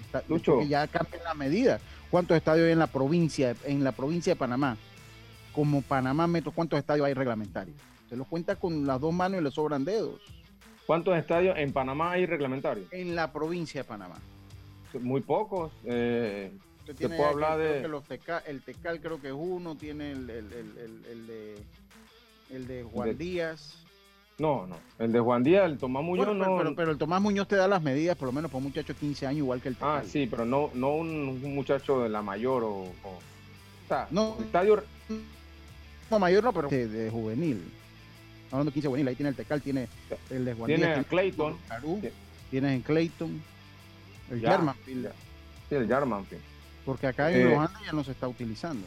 Está- 0.05 0.23
Lucho. 0.29 0.59
que 0.59 0.69
ya 0.69 0.87
cambian 0.87 1.25
la 1.25 1.35
medida. 1.35 1.81
¿Cuántos 2.11 2.37
estadios 2.37 2.67
hay 2.67 2.73
en 2.73 2.79
la 2.79 2.87
provincia, 2.87 3.55
en 3.65 3.83
la 3.85 3.93
provincia 3.93 4.33
de 4.35 4.37
Panamá? 4.39 4.77
Como 5.53 5.83
Panamá 5.83 6.27
Metro, 6.27 6.53
¿cuántos 6.53 6.79
estadios 6.79 7.07
hay 7.07 7.15
reglamentarios? 7.15 7.77
Se 8.09 8.17
los 8.17 8.27
cuenta 8.29 8.55
con 8.57 8.87
las 8.87 9.01
dos 9.01 9.13
manos 9.13 9.41
y 9.41 9.45
le 9.45 9.51
sobran 9.51 9.85
dedos. 9.85 10.21
¿Cuántos 10.87 11.17
estadios 11.17 11.57
en 11.59 11.73
Panamá 11.73 12.13
hay 12.13 12.27
reglamentarios? 12.27 12.87
En 12.93 13.17
la 13.17 13.33
provincia 13.33 13.81
de 13.83 13.85
Panamá. 13.89 14.17
Muy 15.01 15.21
pocos. 15.21 15.73
eh, 15.85 16.53
Usted 16.81 16.95
tiene 16.95 17.17
ya 17.19 17.23
que- 17.25 17.29
hablar 17.29 17.59
de- 17.59 17.83
que 17.83 17.89
los 17.89 18.05
Teca- 18.05 18.43
el 18.47 18.63
Tecal 18.63 19.01
creo 19.01 19.21
que 19.21 19.29
es 19.29 19.35
uno, 19.37 19.75
tiene 19.75 20.13
el, 20.13 20.31
el- 20.31 20.53
el- 20.53 20.79
el- 20.79 21.05
el 21.11 21.27
de 21.27 21.55
el 22.51 22.67
de 22.69 22.85
Juan 22.85 23.09
De- 23.09 23.15
Díaz. 23.17 23.85
No, 24.39 24.67
no. 24.67 24.77
El 24.99 25.13
de 25.13 25.21
Juan 25.21 25.43
Díaz, 25.43 25.65
el 25.67 25.79
Tomás 25.79 26.03
Muñoz, 26.05 26.27
Bueno, 26.27 26.41
pero, 26.45 26.53
no. 26.55 26.59
pero- 26.59 26.75
pero 26.77 26.91
el 26.93 26.99
Tomás 26.99 27.21
Muñoz 27.23 27.49
te 27.49 27.57
da 27.57 27.67
las 27.69 27.83
medidas, 27.83 28.17
por 28.17 28.27
lo 28.27 28.33
menos 28.33 28.51
para 28.51 28.59
un 28.59 28.65
muchacho 28.65 28.93
de 28.93 28.99
15 28.99 29.27
años, 29.27 29.39
igual 29.39 29.61
que 29.63 29.69
el 29.69 29.75
Tecal. 29.77 30.01
ah, 30.01 30.03
sí, 30.07 30.27
pero 30.31 30.45
no, 30.45 30.71
no 30.75 30.95
un, 30.95 31.09
un 31.43 31.55
muchacho 31.55 32.01
de 32.03 32.09
la 32.09 32.23
mayor 32.23 32.65
o. 32.65 32.69
o- 32.69 32.89
o 33.05 33.89
sea, 33.89 34.09
No. 34.11 34.37
estadio. 34.41 34.83
No, 36.11 36.19
mayor 36.19 36.45
no, 36.45 36.53
pero 36.53 36.69
de, 36.69 36.87
de 36.89 37.11
juvenil. 37.11 37.63
Hablando 38.51 38.71
de 38.71 38.75
15 38.75 38.89
juvenil, 38.89 39.09
ahí 39.09 39.15
tiene 39.17 39.31
el 39.31 39.37
Tecal, 39.37 39.61
tiene 39.63 39.89
el 40.31 40.45
de 40.45 40.55
Juan 40.55 40.67
Tiene 40.69 40.87
Díaz, 40.87 40.99
a 41.01 41.05
Clayton. 41.05 41.57
Carú, 41.69 41.99
Sí. 42.03 42.09
tienes 42.51 42.73
en 42.73 42.83
Clayton, 42.83 43.43
el 44.31 44.41
Ya, 44.41 44.51
Germanfield. 44.53 45.05
ya. 45.05 45.13
Sí, 45.69 45.75
el 45.75 45.89
Jarman, 45.89 46.25
sí. 46.31 46.37
Porque 46.85 47.09
acá 47.09 47.33
en 47.33 47.41
Eh, 47.49 47.51
los 47.51 47.59
Andes 47.59 47.83
ya 47.85 47.93
no 47.93 48.05
se 48.05 48.13
está 48.13 48.29
utilizando. 48.29 48.87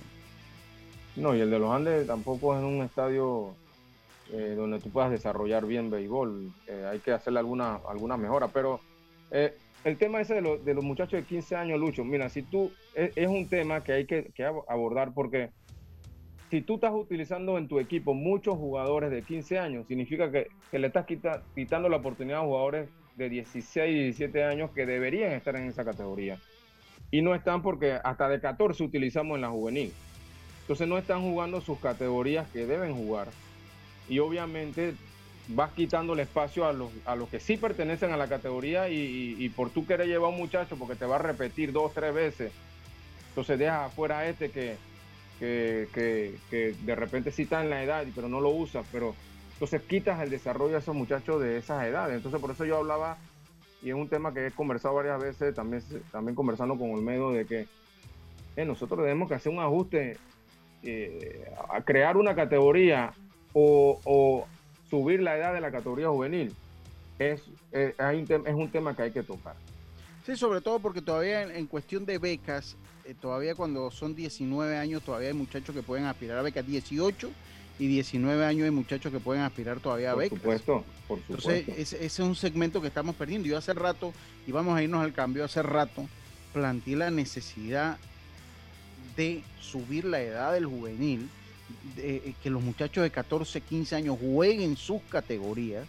No, 1.18 1.36
y 1.36 1.42
el 1.42 1.50
de 1.50 1.60
los 1.60 1.70
Andes 1.72 2.08
tampoco 2.08 2.56
es 2.58 2.64
un 2.64 2.82
estadio 2.84 3.54
eh, 4.32 4.56
donde 4.56 4.80
tú 4.80 4.92
puedas 4.92 5.12
desarrollar 5.12 5.65
bien 5.65 5.89
béisbol. 5.89 6.52
Eh, 6.68 6.86
hay 6.92 7.00
que 7.00 7.12
hacerle 7.12 7.39
alguna, 7.39 7.80
alguna 7.88 8.18
mejora. 8.18 8.48
Pero 8.50 8.82
eh, 9.32 9.54
el 9.84 9.98
tema 9.98 10.22
ese 10.22 10.36
de, 10.36 10.42
los- 10.42 10.63
de 10.63 10.74
los 10.74 10.84
muchachos 10.84 11.20
de 11.20 11.26
15 11.26 11.56
años, 11.56 11.80
Lucho, 11.80 12.04
mira, 12.04 12.30
si 12.30 12.44
tú, 12.44 12.76
es, 12.94 13.12
es 13.15 13.28
un 13.28 13.48
tema 13.50 13.84
que 13.84 13.94
hay 13.94 14.06
que, 14.08 14.32
que 14.34 14.44
ab- 14.46 14.63
abordar 14.68 15.13
porque 15.13 15.50
si 16.50 16.62
tú 16.62 16.76
estás 16.76 16.92
utilizando 16.94 17.58
en 17.58 17.68
tu 17.68 17.80
equipo 17.80 18.13
muchos 18.13 18.58
jugadores 18.58 19.12
de 19.12 19.24
15 19.24 19.60
años, 19.60 19.86
significa 19.88 20.32
que, 20.32 20.48
que 20.72 20.80
le 20.80 20.88
estás 20.88 21.06
quita- 21.06 21.44
quitando 21.56 21.89
la 21.89 21.98
oportunidad 21.98 22.39
a 22.39 22.44
jugadores 22.46 22.89
de 23.15 23.30
16 23.30 23.92
y 23.96 24.00
17 24.06 24.44
años 24.44 24.72
que 24.74 24.86
deberían 24.86 25.32
estar 25.34 25.56
en 25.56 25.65
esa 25.68 25.86
categoría. 25.86 26.38
Y 27.12 27.22
no 27.22 27.36
están 27.36 27.62
porque 27.62 28.00
hasta 28.04 28.28
de 28.30 28.39
14 28.39 28.84
utilizamos 28.84 29.36
en 29.36 29.42
la 29.42 29.50
juvenil. 29.50 29.92
Entonces 30.62 30.88
no 30.88 30.98
están 30.98 31.22
jugando 31.22 31.62
sus 31.62 31.80
categorías 31.80 32.50
que 32.52 32.65
deben 32.65 32.96
jugar. 32.96 33.28
Y 34.10 34.19
obviamente 34.19 34.95
vas 35.50 35.72
quitando 35.74 36.13
el 36.13 36.19
espacio 36.19 36.65
a 36.65 36.74
los, 36.74 36.91
a 37.06 37.15
los 37.15 37.30
que 37.30 37.39
sí 37.39 37.58
pertenecen 37.58 38.12
a 38.12 38.17
la 38.17 38.28
categoría 38.28 38.89
y, 38.89 39.50
por 39.56 39.69
tú 39.69 39.86
querer 39.86 40.08
llevar 40.08 40.28
a 40.32 40.34
un 40.34 40.38
muchacho 40.39 40.76
porque 40.78 40.95
te 40.95 41.06
va 41.06 41.15
a 41.15 41.19
repetir 41.19 41.72
dos, 41.72 41.93
tres 41.93 42.13
veces. 42.13 42.52
Entonces 43.30 43.58
dejas 43.58 43.88
afuera 43.88 44.19
a 44.19 44.28
este 44.28 44.50
que, 44.52 44.78
que, 45.39 45.88
que- 46.50 46.76
de 46.82 46.95
repente 46.95 47.32
sí 47.32 47.43
está 47.43 47.62
en 47.63 47.69
la 47.69 47.84
edad, 47.84 48.06
pero 48.13 48.28
no 48.28 48.41
lo 48.41 48.50
usa. 48.50 48.84
Pero 48.91 49.15
entonces 49.54 49.82
quitas 49.84 50.22
el 50.22 50.30
desarrollo 50.30 50.76
a 50.76 50.80
esos 50.80 50.95
muchachos 50.95 51.41
de 51.41 51.58
esas 51.58 51.84
edades. 51.86 52.15
Entonces 52.15 52.41
por 52.41 52.52
eso 52.52 52.65
yo 52.65 52.78
hablaba, 52.78 53.17
y 53.82 53.89
es 53.89 53.95
un 53.95 54.10
tema 54.10 54.34
que 54.34 54.48
he 54.48 54.52
conversado 54.52 54.95
varias 54.95 55.22
veces, 55.22 55.56
también, 55.56 55.82
también 56.12 56.36
conversando 56.36 56.78
con 56.78 56.91
Olmedo, 56.91 57.32
de 57.32 57.45
que 57.45 57.67
eh, 58.56 58.65
nosotros 58.65 59.00
tenemos 59.00 59.30
que 59.30 59.36
hacer 59.36 59.52
un 59.52 59.60
ajuste 59.60 60.17
eh, 60.84 61.45
a 61.69 61.82
crear 61.82 62.17
una 62.17 62.36
categoría 62.36 63.13
o, 63.54 64.00
o 64.06 64.48
subir 64.90 65.22
la 65.22 65.38
edad 65.38 65.54
de 65.54 65.62
la 65.62 65.72
categoría 65.72 66.10
juvenil 66.10 66.54
es, 67.18 67.42
tem- 67.72 68.48
es 68.48 68.54
un 68.56 68.70
tema 68.72 68.96
que 68.96 69.04
hay 69.04 69.12
que 69.12 69.24
tocar. 69.24 69.56
Sí, 70.26 70.36
sobre 70.36 70.62
todo 70.62 70.80
porque 70.80 71.02
todavía 71.02 71.44
en, 71.44 71.52
en 71.52 71.66
cuestión 71.68 72.06
de 72.06 72.18
becas, 72.18 72.76
eh, 73.06 73.16
todavía 73.20 73.56
cuando 73.56 73.90
son 73.92 74.16
19 74.16 74.78
años, 74.78 75.02
todavía 75.04 75.30
hay 75.30 75.34
muchachos 75.34 75.76
que 75.76 75.82
pueden 75.84 76.06
aspirar 76.06 76.38
a 76.38 76.42
becas. 76.42 76.66
18 76.66 77.30
y 77.80 77.88
19 77.88 78.46
años 78.46 78.66
hay 78.66 78.72
muchachos 78.72 79.12
que 79.12 79.20
pueden 79.20 79.42
aspirar 79.44 79.80
todavía 79.80 80.12
a 80.12 80.14
Por 80.14 80.24
becas. 80.24 80.38
supuesto, 80.40 80.84
por 81.08 81.20
Entonces, 81.20 81.60
supuesto. 81.62 81.72
ese, 81.82 81.96
ese 81.98 82.06
es 82.06 82.20
un 82.20 82.36
segmento 82.36 82.82
que 82.82 82.88
estamos 82.88 83.16
perdiendo. 83.16 83.48
Yo 83.48 83.58
hace 83.58 83.74
rato, 83.74 84.14
y 84.46 84.52
vamos 84.52 84.78
a 84.78 84.84
irnos 84.84 85.04
al 85.04 85.14
cambio, 85.14 85.44
hace 85.46 85.64
rato 85.64 86.06
planteé 86.54 86.96
la 86.96 87.10
necesidad 87.12 87.98
de 89.16 89.44
subir 89.60 90.06
la 90.06 90.22
edad 90.22 90.54
del 90.54 90.66
juvenil, 90.66 91.30
de, 91.95 92.15
eh, 92.17 92.36
que 92.41 92.49
los 92.49 92.62
muchachos 92.63 93.03
de 93.03 93.10
14, 93.12 93.62
15 93.62 93.95
años 93.95 94.17
jueguen 94.19 94.75
sus 94.77 95.01
categorías 95.10 95.86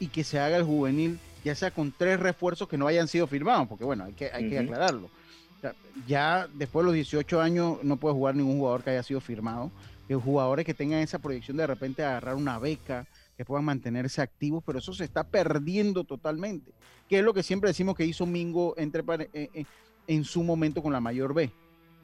y 0.00 0.08
que 0.08 0.24
se 0.24 0.38
haga 0.38 0.56
el 0.56 0.64
juvenil, 0.64 1.18
ya 1.44 1.54
sea 1.54 1.70
con 1.70 1.92
tres 1.96 2.18
refuerzos 2.20 2.68
que 2.68 2.76
no 2.78 2.86
hayan 2.86 3.08
sido 3.08 3.26
firmados, 3.26 3.68
porque 3.68 3.84
bueno, 3.84 4.04
hay 4.04 4.12
que, 4.12 4.30
hay 4.32 4.48
que 4.48 4.58
aclararlo. 4.58 5.06
O 5.06 5.60
sea, 5.60 5.74
ya 6.06 6.48
después 6.54 6.82
de 6.82 6.86
los 6.86 6.94
18 6.94 7.40
años 7.40 7.78
no 7.82 7.96
puede 7.96 8.14
jugar 8.14 8.34
ningún 8.34 8.58
jugador 8.58 8.82
que 8.82 8.90
haya 8.90 9.02
sido 9.02 9.20
firmado. 9.20 9.70
Que 10.06 10.14
jugadores 10.14 10.66
que 10.66 10.74
tengan 10.74 10.98
esa 11.00 11.18
proyección 11.18 11.56
de 11.56 11.66
repente 11.66 12.04
agarrar 12.04 12.34
una 12.34 12.58
beca, 12.58 13.06
que 13.38 13.44
puedan 13.46 13.64
mantenerse 13.64 14.20
activos, 14.20 14.62
pero 14.66 14.78
eso 14.78 14.92
se 14.92 15.04
está 15.04 15.24
perdiendo 15.24 16.04
totalmente. 16.04 16.72
Que 17.08 17.20
es 17.20 17.24
lo 17.24 17.32
que 17.32 17.42
siempre 17.42 17.70
decimos 17.70 17.94
que 17.96 18.04
hizo 18.04 18.26
Mingo 18.26 18.74
entre, 18.76 19.02
pare- 19.02 19.30
eh, 19.32 19.48
eh, 19.54 19.64
en 20.06 20.24
su 20.24 20.42
momento 20.42 20.82
con 20.82 20.92
la 20.92 21.00
mayor 21.00 21.32
B. 21.32 21.50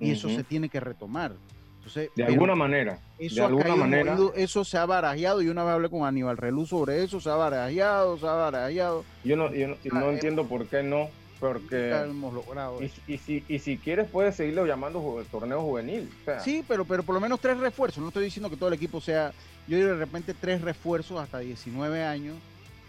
Y 0.00 0.10
eso 0.12 0.28
se 0.36 0.44
tiene 0.44 0.70
que 0.70 0.80
retomar. 0.80 1.34
Entonces, 1.80 2.10
De 2.14 2.24
alguna 2.24 2.54
manera, 2.54 2.98
eso 3.18 3.36
de 3.36 3.46
alguna 3.46 3.74
manera, 3.74 4.14
movido, 4.14 4.34
eso 4.36 4.64
se 4.64 4.76
ha 4.76 4.84
barajeado. 4.84 5.40
Yo 5.40 5.50
una 5.50 5.64
vez 5.64 5.72
hablé 5.74 5.88
con 5.88 6.04
Aníbal 6.04 6.36
Relú 6.36 6.66
sobre 6.66 7.02
eso, 7.02 7.20
se 7.20 7.30
ha 7.30 7.34
barajeado, 7.36 8.18
se 8.18 8.26
ha 8.26 8.32
barajeado. 8.32 9.04
yo 9.24 9.36
no, 9.36 9.52
yo 9.54 9.68
no, 9.68 9.76
Ah, 9.92 10.04
eh, 10.04 10.10
entiendo 10.12 10.44
por 10.46 10.66
qué 10.66 10.82
no, 10.82 11.08
porque 11.40 11.90
hemos 11.90 12.34
logrado 12.34 12.82
y, 12.82 12.84
eso. 12.84 13.00
y 13.08 13.16
si, 13.16 13.42
y 13.48 13.58
si 13.60 13.78
quieres 13.78 14.08
puedes 14.10 14.36
seguirlo 14.36 14.66
llamando 14.66 15.24
torneo 15.30 15.62
juvenil. 15.62 16.10
o 16.20 16.24
sea, 16.26 16.40
Sí, 16.40 16.62
pero, 16.68 16.84
pero 16.84 17.02
por 17.02 17.14
lo 17.14 17.20
menos 17.20 17.40
tres 17.40 17.56
refuerzos. 17.56 18.02
No 18.02 18.08
estoy 18.08 18.24
diciendo 18.24 18.50
que 18.50 18.56
todo 18.56 18.68
el 18.68 18.74
equipo 18.74 19.00
sea. 19.00 19.32
Yo 19.66 19.76
digo 19.78 19.88
de 19.88 19.96
repente 19.96 20.34
tres 20.34 20.60
refuerzos 20.60 21.18
hasta 21.18 21.38
19 21.38 22.04
años, 22.04 22.36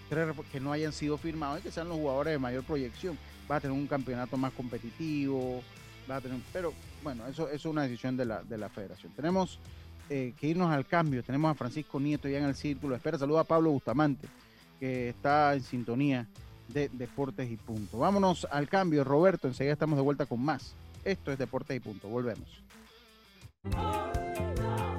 tres 0.10 0.28
que 0.52 0.60
no 0.60 0.74
hayan 0.74 0.92
sido 0.92 1.18
firmados 1.18 1.60
y 1.60 1.64
que 1.64 1.72
sean 1.72 1.88
los 1.88 1.98
jugadores 1.98 2.34
de 2.34 2.40
mayor 2.40 2.64
proyección. 2.64 3.18
Va 3.50 3.56
a 3.56 3.60
tener 3.62 3.76
un 3.78 3.88
campeonato 3.88 4.36
más 4.38 4.52
competitivo, 4.54 5.62
va 6.10 6.18
a 6.18 6.22
tener, 6.22 6.38
pero 6.52 6.74
bueno, 7.04 7.28
eso, 7.28 7.50
es 7.50 7.66
una 7.66 7.84
decisión 7.84 8.18
de 8.18 8.26
la, 8.26 8.44
de 8.44 8.58
la 8.58 8.70
federación. 8.70 9.12
Tenemos 9.14 9.60
eh, 10.10 10.34
que 10.38 10.48
irnos 10.48 10.70
al 10.72 10.86
cambio. 10.86 11.24
Tenemos 11.24 11.52
a 11.52 11.56
Francisco 11.56 12.00
Nieto 12.00 12.28
ya 12.28 12.40
en 12.40 12.46
el 12.46 12.56
círculo. 12.56 12.96
Espera, 12.96 13.18
saluda 13.18 13.42
a 13.42 13.44
Pablo 13.46 13.72
Bustamante, 13.72 14.28
que 14.80 15.10
está 15.10 15.54
en 15.54 15.64
sintonía 15.64 16.28
de 16.68 16.90
Deportes 16.90 17.50
y 17.50 17.58
Punto. 17.58 18.00
Vámonos 18.00 18.46
al 18.52 18.68
cambio, 18.68 19.04
Roberto. 19.04 19.48
Enseguida 19.48 19.74
estamos 19.74 19.98
de 19.98 20.04
vuelta 20.04 20.26
con 20.26 20.42
más. 20.42 20.76
Esto 21.06 21.32
es 21.32 21.38
Deportes 21.38 21.78
y 21.78 21.80
Punto. 21.80 22.10
Volvemos. 22.10 22.62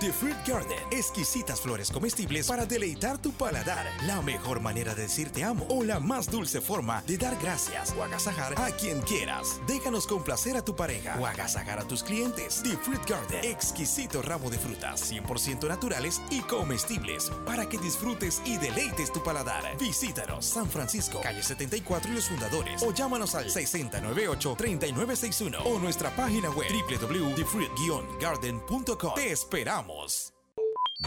The 0.00 0.12
Fruit 0.12 0.36
Garden. 0.46 0.78
Exquisitas 0.90 1.60
flores 1.60 1.90
comestibles 1.90 2.46
para 2.46 2.64
deleitar 2.66 3.18
tu 3.18 3.32
paladar. 3.32 3.86
La 4.06 4.22
mejor 4.22 4.60
manera 4.60 4.94
de 4.94 5.02
decir 5.02 5.30
te 5.30 5.44
amo 5.44 5.66
o 5.68 5.84
la 5.84 6.00
más 6.00 6.30
dulce 6.30 6.60
forma 6.60 7.02
de 7.06 7.18
dar 7.18 7.36
gracias 7.40 7.94
o 7.98 8.02
agasajar 8.02 8.54
a 8.60 8.70
quien 8.72 9.00
quieras. 9.02 9.60
Déjanos 9.66 10.06
complacer 10.06 10.56
a 10.56 10.64
tu 10.64 10.74
pareja 10.74 11.18
o 11.20 11.26
agasajar 11.26 11.78
a 11.78 11.84
tus 11.84 12.02
clientes. 12.02 12.62
The 12.62 12.76
Fruit 12.76 13.06
Garden. 13.08 13.44
Exquisito 13.44 14.22
ramo 14.22 14.48
de 14.50 14.58
frutas 14.58 15.12
100% 15.12 15.68
naturales 15.68 16.20
y 16.30 16.40
comestibles 16.40 17.30
para 17.46 17.68
que 17.68 17.78
disfrutes 17.78 18.42
y 18.44 18.56
deleites 18.58 19.12
tu 19.12 19.22
paladar. 19.22 19.76
Visítanos 19.78 20.46
San 20.46 20.68
Francisco, 20.68 21.20
calle 21.22 21.42
74 21.42 22.10
y 22.10 22.14
los 22.14 22.28
fundadores 22.28 22.82
o 22.82 22.92
llámanos 22.92 23.34
al 23.34 23.46
6098-3961 23.46 25.62
o 25.64 25.78
nuestra 25.78 26.14
página 26.16 26.50
web 26.50 26.68
www.thefruit-garden.com. 26.70 29.14
Te 29.14 29.32
esperamos. 29.32 29.73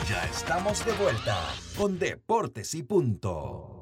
Ya 0.10 0.26
estamos 0.26 0.86
de 0.86 0.92
vuelta 0.92 1.42
con 1.78 1.98
Deportes 1.98 2.76
y 2.76 2.84
Punto. 2.84 3.78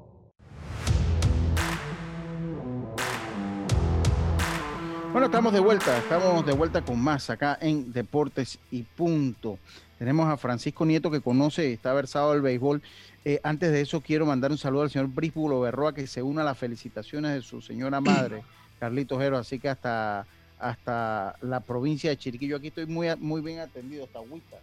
Bueno, 5.11 5.25
estamos 5.25 5.53
de 5.53 5.59
vuelta, 5.59 5.97
estamos 5.97 6.45
de 6.45 6.53
vuelta 6.53 6.83
con 6.83 7.01
más 7.01 7.31
acá 7.31 7.57
en 7.59 7.93
Deportes 7.93 8.59
y 8.69 8.83
Punto. 8.83 9.57
Tenemos 9.97 10.27
a 10.27 10.37
Francisco 10.37 10.85
Nieto 10.85 11.09
que 11.09 11.19
conoce, 11.19 11.73
está 11.73 11.91
versado 11.93 12.33
al 12.33 12.43
béisbol. 12.43 12.83
Eh, 13.23 13.39
antes 13.41 13.71
de 13.71 13.81
eso, 13.81 14.01
quiero 14.01 14.27
mandar 14.27 14.51
un 14.51 14.59
saludo 14.59 14.83
al 14.83 14.91
señor 14.91 15.07
Brísbulo 15.07 15.61
Berroa 15.61 15.95
que 15.95 16.05
se 16.05 16.21
une 16.21 16.41
a 16.41 16.43
las 16.43 16.59
felicitaciones 16.59 17.33
de 17.33 17.41
su 17.41 17.59
señora 17.59 18.01
madre, 18.01 18.43
Carlitos 18.79 19.17
Jero. 19.17 19.39
Así 19.39 19.57
que 19.57 19.69
hasta, 19.69 20.27
hasta 20.59 21.37
la 21.41 21.61
provincia 21.61 22.11
de 22.11 22.17
Chiriquillo, 22.17 22.57
aquí 22.57 22.67
estoy 22.67 22.85
muy, 22.85 23.07
muy 23.15 23.41
bien 23.41 23.61
atendido, 23.61 24.05
hasta 24.05 24.21
Huita. 24.21 24.57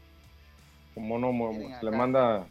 Como 0.95 1.19
no, 1.19 1.33
le 1.83 1.91
manda 1.91 2.49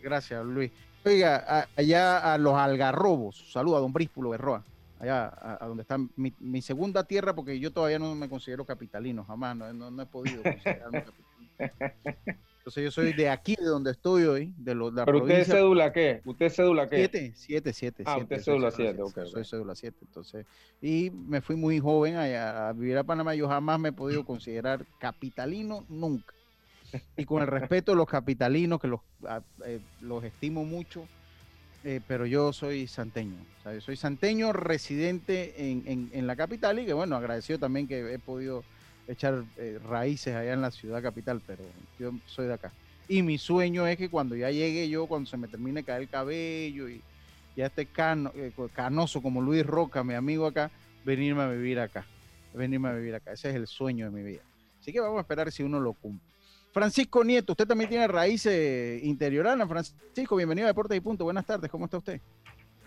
Gracias, 0.00 0.44
Luis. 0.44 0.72
Oiga, 1.04 1.44
a- 1.46 1.68
allá 1.76 2.32
a 2.32 2.38
los 2.38 2.54
algarrobos, 2.54 3.50
saluda 3.52 3.78
a 3.78 3.80
don 3.80 3.92
Brísbulo 3.92 4.30
Berroa. 4.30 4.64
allá 4.98 5.32
a, 5.36 5.66
donde 5.66 5.82
está 5.82 5.98
mi, 5.98 6.32
mi, 6.38 6.62
segunda 6.62 7.02
tierra, 7.02 7.34
porque 7.34 7.58
yo 7.58 7.72
todavía 7.72 7.98
no 7.98 8.14
me 8.14 8.28
considero 8.28 8.64
capitalino, 8.64 9.24
jamás, 9.24 9.56
no, 9.56 9.72
no, 9.72 10.02
he 10.02 10.06
podido 10.06 10.42
considerarme 10.44 11.02
capitalino. 11.02 11.50
Entonces 12.58 12.84
yo 12.84 12.90
soy 12.92 13.12
de 13.12 13.28
aquí, 13.28 13.56
de 13.58 13.66
donde 13.66 13.90
estoy 13.90 14.22
hoy, 14.22 14.54
de, 14.56 14.76
lo, 14.76 14.92
la 14.92 15.04
¿Pero 15.04 15.18
usted 15.18 15.40
es 15.40 15.48
cédula 15.48 15.92
qué? 15.92 16.22
¿Usted 16.24 16.46
es 16.46 16.54
cédula 16.54 16.88
qué? 16.88 16.96
Siete, 16.96 17.32
siete, 17.34 17.72
siete. 17.72 18.04
Ah, 18.06 18.18
usted 18.18 18.36
es 18.36 18.44
cédula 18.44 18.70
siete, 18.70 19.02
ok. 19.02 19.18
Soy 19.26 19.44
cédula 19.44 19.74
siete, 19.74 19.98
entonces. 20.02 20.46
Y 20.80 21.10
me 21.10 21.40
fui 21.40 21.56
muy 21.56 21.80
joven 21.80 22.14
a, 22.14 22.68
a, 22.68 22.72
vivir 22.72 22.96
a 22.96 23.02
Panamá, 23.02 23.34
yo 23.34 23.48
jamás 23.48 23.80
me 23.80 23.88
he 23.88 23.92
podido 23.92 24.24
considerar 24.24 24.86
capitalino, 25.00 25.84
nunca. 25.88 26.32
Y 27.16 27.24
con 27.24 27.42
el 27.42 27.48
respeto 27.48 27.92
de 27.92 27.96
los 27.96 28.08
capitalinos, 28.08 28.80
que 28.80 28.88
los, 28.88 29.00
eh, 29.64 29.80
los 30.00 30.24
estimo 30.24 30.64
mucho, 30.64 31.06
eh, 31.84 32.00
pero 32.06 32.26
yo 32.26 32.52
soy 32.52 32.86
santeño. 32.86 33.36
soy 33.80 33.96
santeño 33.96 34.52
residente 34.52 35.70
en, 35.70 36.10
en, 36.12 36.26
la 36.26 36.36
capital 36.36 36.78
y 36.78 36.86
que 36.86 36.92
bueno, 36.92 37.16
agradecido 37.16 37.58
también 37.58 37.88
que 37.88 38.14
he 38.14 38.18
podido 38.18 38.62
echar 39.08 39.44
eh, 39.56 39.80
raíces 39.84 40.34
allá 40.34 40.52
en 40.52 40.60
la 40.60 40.70
ciudad 40.70 41.02
capital, 41.02 41.42
pero 41.46 41.64
yo 41.98 42.12
soy 42.26 42.46
de 42.46 42.54
acá. 42.54 42.72
Y 43.08 43.22
mi 43.22 43.36
sueño 43.36 43.86
es 43.86 43.96
que 43.96 44.08
cuando 44.08 44.36
ya 44.36 44.50
llegue 44.50 44.88
yo, 44.88 45.06
cuando 45.06 45.28
se 45.28 45.36
me 45.36 45.48
termine 45.48 45.82
caer 45.82 46.02
el 46.02 46.08
cabello 46.08 46.88
y 46.88 47.02
ya 47.56 47.66
esté 47.66 47.86
cano, 47.86 48.32
canoso 48.72 49.20
como 49.20 49.42
Luis 49.42 49.66
Roca, 49.66 50.04
mi 50.04 50.14
amigo 50.14 50.46
acá, 50.46 50.70
venirme 51.04 51.42
a 51.42 51.48
vivir 51.48 51.80
acá. 51.80 52.06
Venirme 52.54 52.88
a 52.88 52.92
vivir 52.92 53.14
acá. 53.14 53.32
Ese 53.32 53.50
es 53.50 53.56
el 53.56 53.66
sueño 53.66 54.06
de 54.06 54.12
mi 54.12 54.22
vida. 54.22 54.42
Así 54.80 54.92
que 54.92 55.00
vamos 55.00 55.18
a 55.18 55.22
esperar 55.22 55.50
si 55.50 55.62
uno 55.62 55.80
lo 55.80 55.92
cumple. 55.94 56.26
Francisco 56.72 57.22
Nieto, 57.22 57.52
usted 57.52 57.66
también 57.66 57.90
tiene 57.90 58.08
raíces 58.08 59.02
interioranas. 59.04 59.68
Francisco, 59.68 60.36
bienvenido 60.36 60.66
a 60.66 60.70
Deportes 60.70 60.96
y 60.96 61.00
Punto. 61.00 61.24
Buenas 61.24 61.44
tardes, 61.44 61.70
¿cómo 61.70 61.84
está 61.84 61.98
usted? 61.98 62.18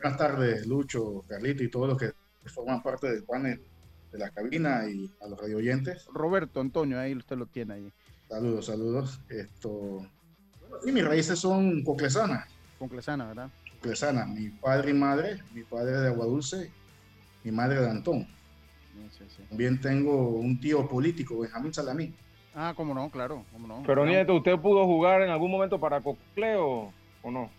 Buenas 0.02 0.18
tardes, 0.18 0.66
Lucho, 0.66 1.24
Carlito 1.28 1.64
y 1.64 1.70
todos 1.70 1.90
los 1.90 1.98
que 1.98 2.12
forman 2.46 2.82
parte 2.82 3.12
del 3.12 3.24
panel 3.24 3.62
de 4.12 4.18
la 4.18 4.32
cabina 4.32 4.90
y 4.90 5.12
a 5.22 5.28
los 5.28 5.40
radio 5.40 5.58
oyentes. 5.58 6.08
Roberto 6.12 6.62
Antonio, 6.62 7.00
ahí 7.00 7.16
usted 7.16 7.38
lo 7.38 7.46
tiene 7.46 7.76
ahí. 7.76 7.94
Saludos, 8.28 8.66
saludos. 8.66 9.20
Esto, 9.30 10.02
sí, 10.84 10.92
mis 10.92 11.06
raíces 11.06 11.38
son 11.38 11.84
coclesanas. 11.84 12.50
Conclesanas, 12.80 13.28
¿verdad? 13.28 13.50
Coclesanas. 13.76 14.28
Mi 14.28 14.50
padre 14.50 14.90
y 14.90 14.94
madre, 14.96 15.44
mi 15.54 15.62
padre 15.62 15.92
de 15.92 16.08
Agua 16.08 16.26
Dulce, 16.26 16.72
mi 17.44 17.52
madre 17.52 17.82
de 17.82 17.90
Antón. 17.90 18.28
También 19.50 19.80
tengo 19.80 20.30
un 20.30 20.60
tío 20.60 20.88
político, 20.90 21.40
Benjamín 21.40 21.72
Salamí. 21.72 22.14
Ah, 22.56 22.74
cómo 22.76 22.94
no, 22.94 23.10
claro, 23.10 23.46
cómo 23.52 23.68
no. 23.68 23.84
Pero 23.86 24.06
Nieto, 24.06 24.34
¿usted 24.34 24.58
pudo 24.58 24.86
jugar 24.86 25.22
en 25.22 25.30
algún 25.30 25.52
momento 25.52 25.78
para 25.78 26.00
Cocleo 26.00 26.94
o 27.22 27.32
no? 27.32 27.52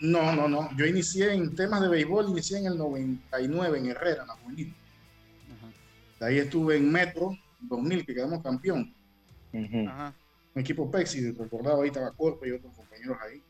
No, 0.00 0.34
no, 0.34 0.48
no. 0.48 0.70
Yo 0.74 0.86
inicié 0.86 1.34
en 1.34 1.54
temas 1.54 1.82
de 1.82 1.88
béisbol, 1.88 2.30
inicié 2.30 2.58
en 2.58 2.66
el 2.66 2.78
99 2.78 3.78
en 3.78 3.86
Herrera, 3.86 4.22
en 4.22 4.28
la 4.28 4.34
juvenil. 4.34 4.74
De 6.18 6.26
ahí 6.26 6.38
estuve 6.38 6.76
en 6.76 6.90
Metro 6.90 7.36
2000, 7.60 8.06
que 8.06 8.14
quedamos 8.14 8.42
campeón. 8.42 8.94
Un 9.52 10.12
equipo 10.54 10.90
Pexi, 10.90 11.30
recordaba 11.32 11.82
ahí 11.82 11.88
estaba 11.88 12.10
Corpo 12.12 12.46
y 12.46 12.52
otros 12.52 12.74
compañeros 12.74 13.18
ahí. 13.20 13.42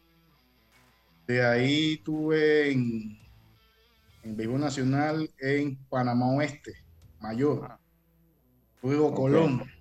De 1.28 1.44
ahí 1.44 1.94
estuve 1.94 2.72
en, 2.72 3.18
en 4.24 4.36
Béisbol 4.36 4.60
Nacional 4.60 5.30
en 5.38 5.76
Panamá 5.88 6.32
Oeste, 6.32 6.72
Mayor. 7.20 7.78
Luego 8.82 9.14
Colón. 9.14 9.77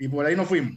Y 0.00 0.08
por 0.08 0.26
ahí 0.26 0.34
nos 0.34 0.48
fuimos. 0.48 0.76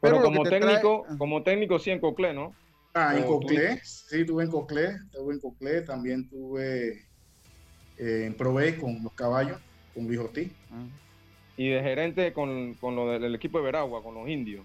Pero, 0.00 0.22
como 0.22 0.42
técnico, 0.42 1.06
como 1.18 1.42
técnico 1.42 1.78
sí 1.78 1.90
en 1.90 2.00
Coclé, 2.00 2.32
¿no? 2.32 2.54
Ah, 2.94 3.14
en 3.16 3.24
Coclé, 3.24 3.80
sí, 3.84 4.22
estuve 4.22 4.44
en 4.44 4.50
Coclé, 4.50 4.96
estuve 5.12 5.34
en 5.34 5.40
Coclé, 5.40 5.82
también 5.82 6.22
estuve 6.22 7.04
en 7.98 8.34
Provey 8.34 8.76
con 8.78 9.02
los 9.02 9.12
caballos, 9.12 9.60
con 9.94 10.06
Luis 10.06 10.18
Ortiz. 10.18 10.50
Ah. 10.72 10.86
Y 11.58 11.68
de 11.68 11.82
gerente 11.82 12.32
con, 12.32 12.74
con 12.74 12.96
lo 12.96 13.10
del 13.10 13.34
equipo 13.34 13.58
de 13.58 13.64
Veragua, 13.64 14.02
con 14.02 14.14
los 14.14 14.26
indios. 14.26 14.64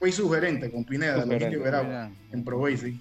Fui 0.00 0.10
su 0.10 0.28
gerente 0.28 0.70
con 0.70 0.84
Pineda, 0.84 1.24
los 1.24 1.30
indios 1.30 1.50
de 1.50 1.58
Veragua, 1.58 2.10
en 2.32 2.44
Provey, 2.44 2.76
sí. 2.76 3.00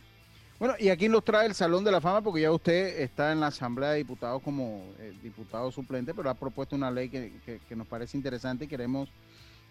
Bueno, 0.60 0.74
y 0.80 0.89
aquí 0.89 1.08
nos 1.08 1.24
trae 1.24 1.46
el 1.46 1.54
Salón 1.54 1.84
de 1.84 1.91
la 1.91 2.02
Fama 2.02 2.22
porque 2.22 2.41
ya 2.41 2.52
usted 2.52 3.00
está 3.00 3.32
en 3.32 3.39
la 3.39 3.48
Asamblea 3.48 3.91
de 3.91 3.98
Diputados 3.98 4.41
como 4.41 4.84
eh, 5.00 5.13
diputado 5.22 5.72
suplente, 5.72 6.15
pero 6.15 6.32
ha 6.32 6.34
propuesto 6.34 6.76
una 6.76 6.89
ley 6.89 7.10
que, 7.10 7.32
que, 7.67 7.76
nos 7.76 7.86
parece 7.86 8.17
interesante 8.17 8.65
y 8.65 8.67
queremos 8.67 9.10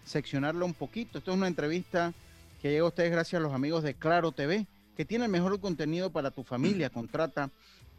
seccionarla 0.07 0.65
un 0.65 0.73
poquito. 0.73 1.17
Esto 1.17 1.31
es 1.31 1.37
una 1.37 1.47
entrevista 1.47 2.13
que 2.61 2.71
llega 2.71 2.83
a 2.83 2.87
ustedes 2.87 3.11
gracias 3.11 3.39
a 3.39 3.43
los 3.43 3.53
amigos 3.53 3.83
de 3.83 3.93
Claro 3.93 4.31
TV, 4.31 4.65
que 4.95 5.05
tiene 5.05 5.25
el 5.25 5.31
mejor 5.31 5.59
contenido 5.59 6.09
para 6.09 6.31
tu 6.31 6.43
familia. 6.43 6.89
Contrata 6.89 7.51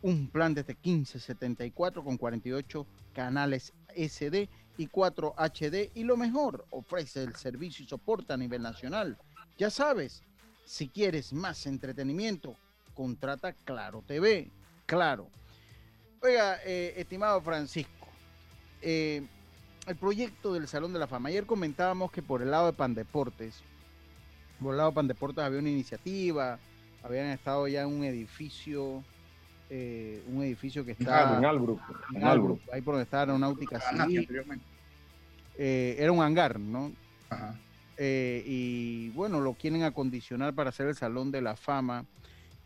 un 0.02 0.28
plan 0.28 0.54
desde 0.54 0.74
1574 0.74 2.02
con 2.02 2.16
48 2.16 2.86
canales 3.14 3.72
SD 3.94 4.48
y 4.78 4.86
4 4.86 5.34
HD 5.36 5.90
y 5.94 6.04
lo 6.04 6.16
mejor, 6.16 6.64
ofrece 6.70 7.24
el 7.24 7.34
servicio 7.36 7.84
y 7.84 7.88
soporta 7.88 8.34
a 8.34 8.36
nivel 8.36 8.62
nacional. 8.62 9.18
Ya 9.58 9.70
sabes, 9.70 10.22
si 10.64 10.88
quieres 10.88 11.32
más 11.32 11.66
entretenimiento, 11.66 12.56
contrata 12.94 13.52
Claro 13.52 14.02
TV. 14.06 14.50
Claro. 14.86 15.28
Oiga, 16.20 16.58
eh, 16.64 16.94
estimado 16.96 17.40
Francisco, 17.40 18.08
eh, 18.82 19.24
el 19.88 19.96
proyecto 19.96 20.52
del 20.52 20.68
Salón 20.68 20.92
de 20.92 20.98
la 20.98 21.06
Fama. 21.06 21.30
Ayer 21.30 21.46
comentábamos 21.46 22.10
que 22.10 22.22
por 22.22 22.42
el 22.42 22.50
lado 22.50 22.66
de 22.66 22.72
Pandeportes, 22.72 23.62
por 24.60 24.72
el 24.72 24.78
lado 24.78 24.90
de 24.90 24.94
Pandeportes 24.94 25.42
había 25.42 25.58
una 25.58 25.70
iniciativa, 25.70 26.58
habían 27.02 27.26
estado 27.26 27.66
ya 27.68 27.82
en 27.82 27.88
un 27.88 28.04
edificio 28.04 29.02
eh, 29.70 30.22
un 30.26 30.42
edificio 30.42 30.82
que 30.82 30.92
está 30.92 31.36
en 31.36 31.44
Albrook, 31.44 31.80
en 32.14 32.24
Albrook, 32.24 32.60
ahí 32.72 32.80
por 32.80 32.94
donde 32.94 33.04
está 33.04 33.20
Aeronáutica 33.20 33.78
Civil. 33.80 34.26
Eh, 35.58 35.96
era 35.98 36.10
un 36.10 36.22
hangar, 36.22 36.58
¿no? 36.58 36.90
Eh, 37.98 38.42
y 38.46 39.10
bueno, 39.10 39.40
lo 39.40 39.52
quieren 39.54 39.82
acondicionar 39.82 40.54
para 40.54 40.70
hacer 40.70 40.86
el 40.86 40.94
Salón 40.94 41.30
de 41.30 41.42
la 41.42 41.54
Fama. 41.54 42.06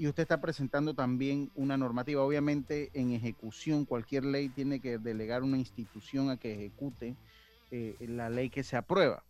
Y 0.02 0.08
usted 0.08 0.24
está 0.24 0.40
presentando 0.40 0.94
también 0.94 1.52
una 1.54 1.76
normativa. 1.76 2.24
Obviamente, 2.24 2.90
en 2.92 3.12
ejecución, 3.12 3.84
cualquier 3.84 4.24
ley 4.24 4.48
tiene 4.48 4.80
que 4.80 4.98
delegar 4.98 5.44
una 5.44 5.58
institución 5.58 6.28
a 6.28 6.38
que 6.38 6.54
ejecute 6.54 7.14
la 8.00 8.28
ley 8.28 8.50
que 8.50 8.64
se 8.64 8.74
aprueba. 8.74 9.22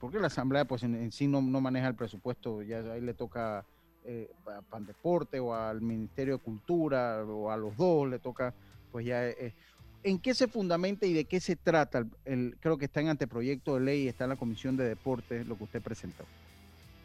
porque 0.00 0.18
la 0.18 0.26
Asamblea, 0.26 0.64
pues 0.64 0.82
en, 0.82 1.12
sí 1.12 1.28
no, 1.28 1.40
maneja 1.40 1.86
el 1.86 1.94
presupuesto, 1.94 2.62
ya 2.62 2.80
ahí 2.80 3.00
le 3.00 3.14
toca 3.14 3.64
eh, 4.04 4.28
a 4.44 4.60
Pandeporte 4.62 5.38
o 5.38 5.54
al 5.54 5.80
Ministerio 5.80 6.38
de 6.38 6.42
Cultura 6.42 7.22
o 7.22 7.48
a 7.48 7.56
los 7.56 7.76
dos 7.76 8.10
le 8.10 8.18
toca, 8.18 8.52
pues 8.90 9.06
ya... 9.06 9.24
Eh, 9.28 9.54
¿En 10.02 10.18
qué 10.18 10.34
se 10.34 10.48
fundamenta 10.48 11.06
y 11.06 11.12
de 11.12 11.26
qué 11.26 11.38
se 11.38 11.54
trata? 11.54 12.04
El, 12.24 12.56
creo 12.58 12.76
que 12.76 12.86
está 12.86 13.02
en 13.02 13.08
anteproyecto 13.08 13.76
de 13.76 13.82
ley, 13.82 14.08
está 14.08 14.24
en 14.24 14.30
la 14.30 14.36
Comisión 14.36 14.76
de 14.76 14.88
Deportes, 14.88 15.46
lo 15.46 15.56
que 15.56 15.62
usted 15.62 15.80
presentó. 15.80 16.24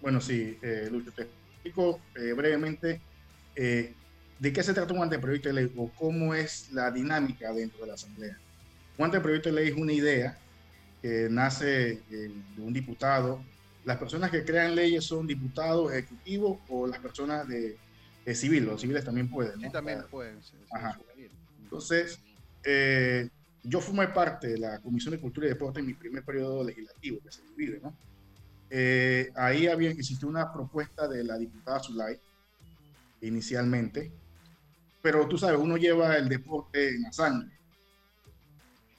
Bueno, 0.01 0.19
sí, 0.19 0.57
eh, 0.63 0.87
Lucho, 0.91 1.11
te 1.11 1.27
explico 1.69 2.01
eh, 2.15 2.33
brevemente 2.33 3.01
de 3.55 4.53
qué 4.53 4.63
se 4.63 4.73
trata 4.73 4.93
un 4.93 5.03
anteproyecto 5.03 5.49
de 5.49 5.53
ley 5.53 5.73
o 5.75 5.89
cómo 5.89 6.33
es 6.33 6.71
la 6.71 6.91
dinámica 6.91 7.51
dentro 7.51 7.81
de 7.81 7.87
la 7.87 7.93
Asamblea. 7.95 8.37
Un 8.97 9.05
anteproyecto 9.05 9.49
de 9.49 9.55
ley 9.55 9.67
es 9.69 9.75
una 9.75 9.91
idea 9.91 10.37
que 11.01 11.27
nace 11.29 12.01
de 12.09 12.31
un 12.57 12.71
diputado 12.71 13.43
las 13.85 13.97
personas 13.97 14.29
que 14.29 14.43
crean 14.43 14.75
leyes 14.75 15.03
son 15.03 15.25
diputados, 15.25 15.91
ejecutivos 15.91 16.59
o 16.69 16.85
las 16.85 16.99
personas 16.99 17.47
de, 17.47 17.77
civil. 18.35 18.65
Los 18.65 18.81
civiles 18.81 19.03
también 19.03 19.27
pueden. 19.27 19.59
Sí, 19.59 19.69
también 19.71 20.03
pueden. 20.11 20.39
Entonces, 21.63 22.19
eh, 22.63 23.29
yo 23.63 23.81
formé 23.81 24.09
parte 24.09 24.49
de 24.49 24.59
la 24.59 24.79
Comisión 24.79 25.13
de 25.13 25.19
Cultura 25.19 25.47
y 25.47 25.49
Deporte 25.49 25.79
en 25.79 25.87
mi 25.87 25.95
primer 25.95 26.23
periodo 26.23 26.63
legislativo, 26.63 27.19
que 27.23 27.31
se 27.31 27.41
divide, 27.43 27.79
¿no? 27.81 27.95
Eh, 28.69 29.31
ahí 29.35 29.67
había, 29.67 29.89
existió 29.91 30.27
una 30.27 30.51
propuesta 30.53 31.07
de 31.07 31.23
la 31.23 31.37
diputada 31.37 31.79
Zulay, 31.79 32.19
inicialmente, 33.21 34.11
pero 35.01 35.27
tú 35.27 35.37
sabes, 35.37 35.59
uno 35.59 35.77
lleva 35.77 36.15
el 36.17 36.29
deporte 36.29 36.89
en 36.89 37.01
la 37.03 37.11
sangre. 37.11 37.51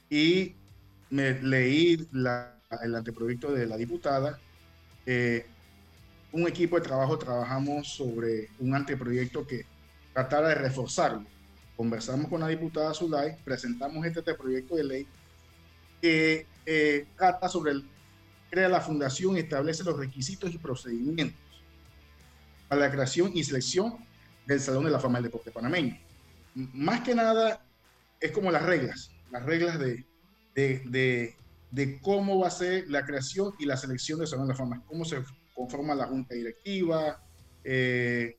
Y 0.09 0.55
me 1.09 1.41
leí 1.41 2.07
el 2.81 2.95
anteproyecto 2.95 3.51
de 3.53 3.65
la 3.65 3.77
diputada 3.77 4.39
eh, 5.05 5.45
un 6.31 6.47
equipo 6.47 6.77
de 6.77 6.83
trabajo 6.83 7.17
trabajamos 7.17 7.87
sobre 7.89 8.49
un 8.59 8.73
anteproyecto 8.73 9.45
que 9.45 9.65
tratara 10.13 10.49
de 10.49 10.55
reforzarlo. 10.55 11.25
Conversamos 11.75 12.29
con 12.29 12.41
la 12.41 12.47
diputada 12.47 12.93
Zulay, 12.93 13.35
presentamos 13.43 14.05
este 14.05 14.19
anteproyecto 14.19 14.75
de 14.75 14.83
ley 14.83 15.07
que 16.01 16.45
eh, 16.65 17.07
trata 17.17 17.49
sobre 17.49 17.71
el, 17.71 17.85
crea 18.51 18.69
la 18.69 18.81
fundación 18.81 19.35
y 19.35 19.39
establece 19.39 19.83
los 19.83 19.97
requisitos 19.97 20.53
y 20.53 20.59
procedimientos 20.59 21.39
para 22.67 22.81
la 22.81 22.91
creación 22.91 23.31
y 23.33 23.43
selección 23.43 24.05
del 24.45 24.59
Salón 24.59 24.85
de 24.85 24.91
la 24.91 24.99
Fama 24.99 25.17
del 25.17 25.25
Deporte 25.25 25.49
Panameño. 25.49 25.97
Más 26.53 27.01
que 27.01 27.15
nada 27.15 27.65
es 28.19 28.31
como 28.31 28.51
las 28.51 28.63
reglas, 28.63 29.11
las 29.31 29.43
reglas 29.43 29.79
de, 29.79 30.05
de 30.53 31.35
de 31.71 32.01
cómo 32.01 32.39
va 32.39 32.47
a 32.47 32.51
ser 32.51 32.89
la 32.89 33.05
creación 33.05 33.53
y 33.57 33.65
la 33.65 33.77
selección 33.77 34.19
de 34.19 34.27
Salón 34.27 34.47
de 34.47 34.53
la 34.53 34.57
Fama, 34.57 34.83
cómo 34.85 35.05
se 35.05 35.23
conforma 35.55 35.95
la 35.95 36.05
junta 36.05 36.35
directiva, 36.35 37.23
eh, 37.63 38.37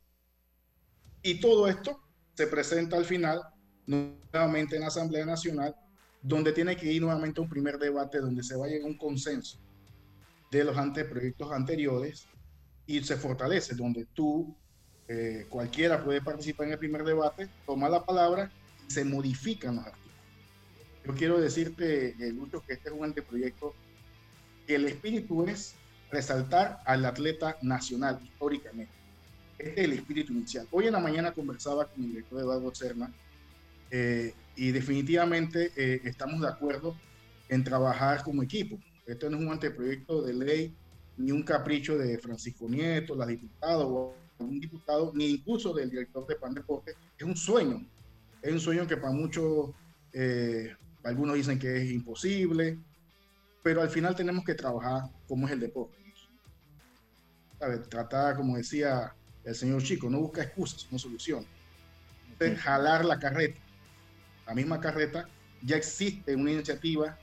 y 1.22 1.40
todo 1.40 1.66
esto 1.66 2.01
se 2.35 2.46
presenta 2.46 2.96
al 2.96 3.05
final 3.05 3.40
nuevamente 3.87 4.77
en 4.77 4.83
la 4.83 4.88
Asamblea 4.88 5.25
Nacional, 5.25 5.75
donde 6.20 6.53
tiene 6.53 6.77
que 6.77 6.92
ir 6.92 7.01
nuevamente 7.01 7.40
un 7.40 7.48
primer 7.48 7.79
debate 7.79 8.18
donde 8.18 8.42
se 8.42 8.55
va 8.55 8.66
a 8.66 8.68
llegar 8.68 8.87
a 8.87 8.90
un 8.90 8.98
consenso 8.98 9.59
de 10.53 10.65
los 10.65 10.77
anteproyectos 10.77 11.51
anteriores 11.51 12.27
y 12.87 13.03
se 13.03 13.17
fortalece, 13.17 13.75
donde 13.75 14.05
tú, 14.12 14.55
eh, 15.09 15.47
cualquiera 15.49 16.05
puede 16.05 16.21
participar 16.21 16.67
en 16.67 16.75
el 16.75 16.79
primer 16.79 17.05
debate, 17.05 17.49
toma 17.67 17.88
la 17.88 18.05
palabra 18.05 18.53
y 18.87 18.91
se 18.93 19.05
modifican 19.05 19.77
los 19.77 19.87
artículos. 19.87 20.17
Yo 21.07 21.15
quiero 21.15 21.41
decirte, 21.41 22.11
eh, 22.11 22.33
Lucho, 22.33 22.62
que 22.65 22.75
este 22.75 22.91
es 22.91 22.95
un 22.95 23.05
anteproyecto 23.05 23.75
que 24.67 24.75
el 24.75 24.85
espíritu 24.87 25.47
es 25.47 25.75
resaltar 26.11 26.81
al 26.85 27.05
atleta 27.07 27.57
nacional 27.62 28.21
históricamente. 28.23 28.93
Este 29.59 29.81
es 29.81 29.87
el 29.87 29.93
espíritu 29.95 30.35
inicial. 30.35 30.69
Hoy 30.71 30.87
en 30.87 30.93
la 30.93 31.01
mañana 31.01 31.33
conversaba 31.33 31.87
con 31.87 32.05
el 32.05 32.11
director 32.11 32.41
Eduardo 32.41 32.75
Cerna 32.75 33.11
eh, 33.91 34.35
y 34.55 34.71
definitivamente 34.71 35.73
eh, 35.77 36.03
estamos 36.05 36.43
de 36.43 36.49
acuerdo 36.49 36.95
en 37.49 37.65
trabajar 37.65 38.23
como 38.23 38.43
equipo. 38.43 38.79
Esto 39.07 39.29
no 39.29 39.38
es 39.38 39.43
un 39.45 39.53
anteproyecto 39.53 40.23
de 40.23 40.35
ley 40.35 40.77
ni 41.17 41.33
un 41.33 41.43
capricho 41.43 41.99
de 41.99 42.19
Francisco 42.19 42.69
Nieto, 42.69 43.15
la 43.15 43.27
diputada 43.27 43.85
o 43.85 44.15
un 44.38 44.61
diputado, 44.61 45.12
ni 45.15 45.27
incluso 45.27 45.73
del 45.73 45.91
director 45.91 46.27
de 46.27 46.37
PAN 46.37 46.55
Deporte. 46.55 46.95
Es 47.17 47.25
un 47.25 47.37
sueño. 47.37 47.85
Es 48.41 48.53
un 48.53 48.61
sueño 48.61 48.87
que 48.87 48.97
para 48.97 49.12
muchos, 49.12 49.71
eh, 50.12 50.75
algunos 51.05 51.37
dicen 51.37 51.59
que 51.59 51.77
es 51.77 51.91
imposible, 51.93 52.79
pero 53.62 53.83
al 53.83 53.91
final 53.91 54.17
tenemos 54.17 54.45
que 54.45 54.55
trabajar 54.55 55.03
como 55.29 55.47
es 55.47 55.53
el 55.53 55.61
deporte. 55.61 55.99
Tratar, 57.88 58.37
como 58.37 58.57
decía 58.57 59.15
el 59.45 59.55
señor 59.55 59.83
Chico, 59.85 60.11
no 60.11 60.19
busca 60.21 60.43
excusas, 60.43 60.88
no 60.91 60.99
soluciones. 60.99 61.49
jalar 62.59 63.05
la 63.05 63.21
carreta. 63.21 63.61
La 64.49 64.55
misma 64.55 64.81
carreta, 64.81 65.29
ya 65.62 65.77
existe 65.77 66.35
una 66.35 66.51
iniciativa, 66.51 67.17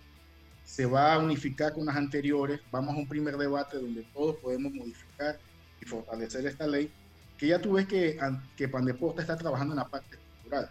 se 0.70 0.86
va 0.86 1.16
a 1.16 1.18
unificar 1.18 1.74
con 1.74 1.88
las 1.88 1.96
anteriores, 1.96 2.62
vamos 2.72 2.94
a 2.94 3.00
un 3.00 3.08
primer 3.08 3.36
debate 3.38 3.78
donde 3.78 4.04
todos 4.14 4.36
podemos 4.36 4.72
modificar 4.72 5.40
y 5.82 5.86
fortalecer 5.86 6.46
esta 6.46 6.68
ley, 6.68 6.92
que 7.40 7.48
ya 7.48 7.60
tú 7.60 7.74
ves 7.74 7.88
que, 7.88 8.20
que 8.56 8.68
Pandeporte 8.68 9.22
está 9.22 9.36
trabajando 9.36 9.74
en 9.74 9.80
la 9.80 9.88
parte 9.88 10.16
cultural. 10.36 10.70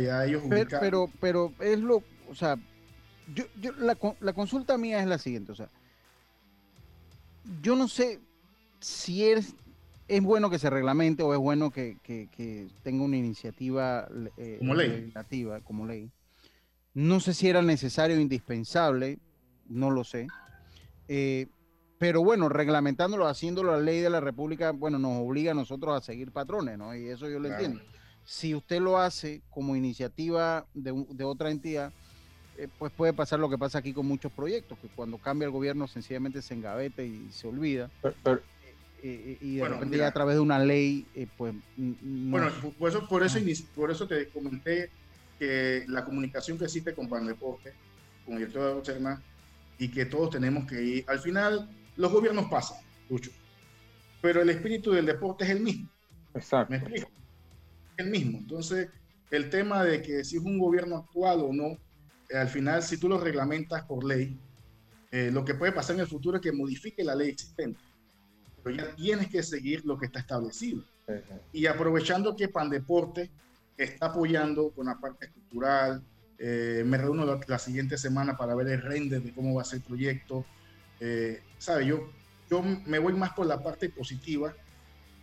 ya 0.00 0.24
ellos 0.24 0.44
pero, 0.48 0.68
pero, 0.80 1.10
pero, 1.20 1.52
es 1.58 1.80
lo, 1.80 2.04
o 2.30 2.34
sea, 2.36 2.56
yo, 3.34 3.44
yo 3.60 3.72
la, 3.72 3.98
la 4.20 4.32
consulta 4.32 4.78
mía 4.78 5.00
es 5.00 5.08
la 5.08 5.18
siguiente, 5.18 5.50
o 5.50 5.56
sea, 5.56 5.68
yo 7.62 7.74
no 7.74 7.88
sé 7.88 8.20
si 8.78 9.24
es, 9.24 9.56
es 10.06 10.22
bueno 10.22 10.50
que 10.50 10.60
se 10.60 10.70
reglamente 10.70 11.24
o 11.24 11.34
es 11.34 11.40
bueno 11.40 11.72
que, 11.72 11.96
tenga 12.84 13.02
una 13.02 13.16
iniciativa 13.16 14.06
eh, 14.36 14.58
como 14.60 14.74
ley. 14.76 14.88
legislativa 14.88 15.60
como 15.62 15.84
ley. 15.84 16.12
No 16.94 17.20
sé 17.20 17.34
si 17.34 17.48
era 17.48 17.62
necesario 17.62 18.16
o 18.16 18.20
indispensable, 18.20 19.18
no 19.68 19.90
lo 19.90 20.04
sé. 20.04 20.28
Eh, 21.08 21.46
pero 21.98 22.22
bueno, 22.22 22.48
reglamentándolo, 22.48 23.26
haciéndolo 23.26 23.72
la 23.72 23.80
ley 23.80 24.00
de 24.00 24.10
la 24.10 24.20
República, 24.20 24.72
bueno, 24.72 24.98
nos 24.98 25.18
obliga 25.18 25.52
a 25.52 25.54
nosotros 25.54 25.96
a 25.96 26.04
seguir 26.04 26.30
patrones, 26.30 26.78
¿no? 26.78 26.94
Y 26.94 27.08
eso 27.08 27.28
yo 27.28 27.38
lo 27.38 27.48
entiendo. 27.48 27.80
Si 28.24 28.54
usted 28.54 28.80
lo 28.80 28.98
hace 28.98 29.42
como 29.50 29.76
iniciativa 29.76 30.66
de, 30.74 31.04
de 31.10 31.24
otra 31.24 31.50
entidad, 31.50 31.92
eh, 32.56 32.68
pues 32.78 32.92
puede 32.92 33.12
pasar 33.12 33.40
lo 33.40 33.50
que 33.50 33.58
pasa 33.58 33.78
aquí 33.78 33.92
con 33.92 34.06
muchos 34.06 34.30
proyectos, 34.32 34.78
que 34.78 34.88
cuando 34.88 35.18
cambia 35.18 35.46
el 35.46 35.52
gobierno 35.52 35.88
sencillamente 35.88 36.40
se 36.40 36.54
engaveta 36.54 37.02
y 37.02 37.28
se 37.32 37.48
olvida. 37.48 37.90
Eh, 38.04 38.38
eh, 39.02 39.38
y 39.40 39.56
de 39.56 39.68
repente 39.68 39.98
ya 39.98 40.06
a 40.06 40.12
través 40.12 40.36
de 40.36 40.40
una 40.40 40.58
ley, 40.58 41.06
pues... 41.36 41.54
Bueno, 41.76 42.48
por 42.78 42.90
eso, 42.90 43.08
por, 43.08 43.22
eso, 43.24 43.38
por 43.74 43.90
eso 43.90 44.06
te 44.06 44.28
comenté 44.28 44.90
que 45.38 45.84
la 45.88 46.04
comunicación 46.04 46.58
que 46.58 46.64
existe 46.64 46.94
con 46.94 47.08
Pan 47.08 47.26
Deporte, 47.26 47.72
con 48.24 48.34
el 48.34 48.40
director 48.40 48.76
de 48.76 48.84
Cerna, 48.84 49.22
y 49.78 49.88
que 49.88 50.06
todos 50.06 50.30
tenemos 50.30 50.66
que 50.66 50.82
ir. 50.82 51.04
Al 51.08 51.18
final, 51.18 51.68
los 51.96 52.12
gobiernos 52.12 52.46
pasan, 52.50 52.78
mucho, 53.08 53.30
pero 54.20 54.42
el 54.42 54.50
espíritu 54.50 54.92
del 54.92 55.06
deporte 55.06 55.44
es 55.44 55.50
el 55.50 55.60
mismo. 55.60 55.88
Exacto. 56.34 56.70
¿Me 56.70 56.78
explico? 56.78 57.10
El 57.96 58.10
mismo. 58.10 58.38
Entonces, 58.38 58.88
el 59.30 59.50
tema 59.50 59.84
de 59.84 60.02
que 60.02 60.24
si 60.24 60.36
es 60.36 60.42
un 60.42 60.58
gobierno 60.58 60.96
actual 60.96 61.40
o 61.40 61.52
no, 61.52 61.78
eh, 62.28 62.36
al 62.36 62.48
final, 62.48 62.82
si 62.82 62.96
tú 62.96 63.08
lo 63.08 63.18
reglamentas 63.18 63.84
por 63.84 64.04
ley, 64.04 64.38
eh, 65.10 65.30
lo 65.32 65.44
que 65.44 65.54
puede 65.54 65.72
pasar 65.72 65.94
en 65.96 66.00
el 66.00 66.06
futuro 66.06 66.38
es 66.38 66.42
que 66.42 66.52
modifique 66.52 67.04
la 67.04 67.14
ley 67.14 67.30
existente. 67.30 67.80
Pero 68.62 68.76
ya 68.76 68.96
tienes 68.96 69.28
que 69.28 69.42
seguir 69.42 69.84
lo 69.84 69.98
que 69.98 70.06
está 70.06 70.20
establecido. 70.20 70.82
Y 71.52 71.66
aprovechando 71.66 72.34
que 72.34 72.48
Pandeporte 72.48 73.30
está 73.76 74.06
apoyando 74.06 74.70
con 74.70 74.86
la 74.86 74.98
parte 74.98 75.30
cultural, 75.30 76.02
eh, 76.38 76.82
me 76.86 76.98
reúno 76.98 77.40
la, 77.46 77.58
siguiente 77.58 77.96
semana 77.98 78.36
para 78.36 78.54
ver 78.54 78.68
el 78.68 78.82
render 78.82 79.22
de 79.22 79.32
cómo 79.32 79.54
va 79.54 79.62
a 79.62 79.64
ser 79.64 79.78
el 79.78 79.84
proyecto. 79.84 80.44
¿Sabe? 81.58 81.86
Yo, 81.86 82.10
yo 82.50 82.62
me 82.62 82.98
voy 82.98 83.12
más 83.12 83.32
por 83.34 83.46
la 83.46 83.62
parte 83.62 83.90
positiva 83.90 84.54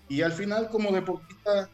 y 0.08 0.22
al 0.22 0.32
final 0.32 0.70
como 0.70 0.92
deportista 0.92 1.70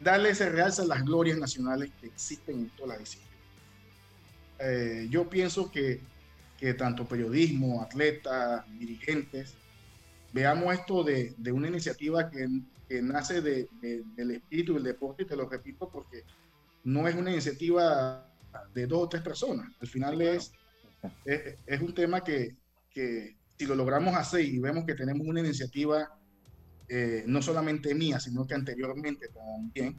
darle 0.00 0.30
ese 0.30 0.48
realce 0.48 0.82
a 0.82 0.86
las 0.86 1.04
glorias 1.04 1.38
nacionales 1.38 1.90
que 2.00 2.06
existen 2.06 2.60
en 2.60 2.70
toda 2.70 2.94
la 2.94 2.98
disciplina. 2.98 3.26
Eh, 4.58 5.06
yo 5.10 5.28
pienso 5.28 5.70
que, 5.70 6.00
que, 6.58 6.74
tanto 6.74 7.06
periodismo, 7.06 7.82
atletas, 7.82 8.64
dirigentes, 8.78 9.54
veamos 10.32 10.74
esto 10.74 11.02
de, 11.02 11.34
de 11.36 11.52
una 11.52 11.68
iniciativa 11.68 12.30
que, 12.30 12.48
que 12.88 13.02
nace 13.02 13.40
de, 13.40 13.68
del 13.80 14.30
espíritu 14.30 14.74
del 14.74 14.84
deporte, 14.84 15.24
y 15.24 15.26
te 15.26 15.36
lo 15.36 15.48
repito 15.48 15.88
porque 15.90 16.24
no 16.84 17.08
es 17.08 17.14
una 17.14 17.32
iniciativa 17.32 18.32
de 18.74 18.86
dos 18.86 19.04
o 19.04 19.08
tres 19.08 19.22
personas. 19.22 19.68
Al 19.80 19.88
final 19.88 20.20
es, 20.22 20.52
es, 21.24 21.56
es 21.66 21.80
un 21.80 21.94
tema 21.94 22.22
que, 22.22 22.56
que 22.90 23.36
si 23.58 23.66
lo 23.66 23.74
logramos 23.74 24.14
hacer 24.14 24.40
y 24.42 24.58
vemos 24.58 24.84
que 24.84 24.94
tenemos 24.94 25.26
una 25.26 25.40
iniciativa 25.40 26.16
eh, 26.88 27.24
no 27.26 27.42
solamente 27.42 27.94
mía, 27.94 28.20
sino 28.20 28.46
que 28.46 28.54
anteriormente 28.54 29.28
también. 29.28 29.96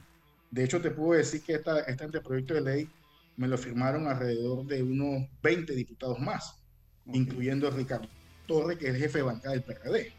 De 0.52 0.63
hecho, 0.63 0.82
te 0.82 0.91
puedo 0.91 1.17
decir 1.17 1.41
que 1.41 1.56
esta, 1.56 1.82
este 1.82 2.06
anteproyecto 2.06 2.54
de 2.54 2.62
ley 2.62 2.89
me 3.36 3.47
lo 3.47 3.58
firmaron 3.58 4.08
alrededor 4.08 4.65
de 4.65 4.84
unos 4.84 5.28
20 5.43 5.73
diputados 5.76 6.19
más, 6.19 6.63
incluyendo 7.06 7.67
a 7.67 7.71
Ricardo 7.71 8.08
Torre, 8.47 8.78
que 8.78 8.88
es 8.88 8.95
el 8.95 9.02
jefe 9.02 9.17
de 9.17 9.23
bancada 9.26 9.54
del 9.54 9.63
PRD. 9.63 10.13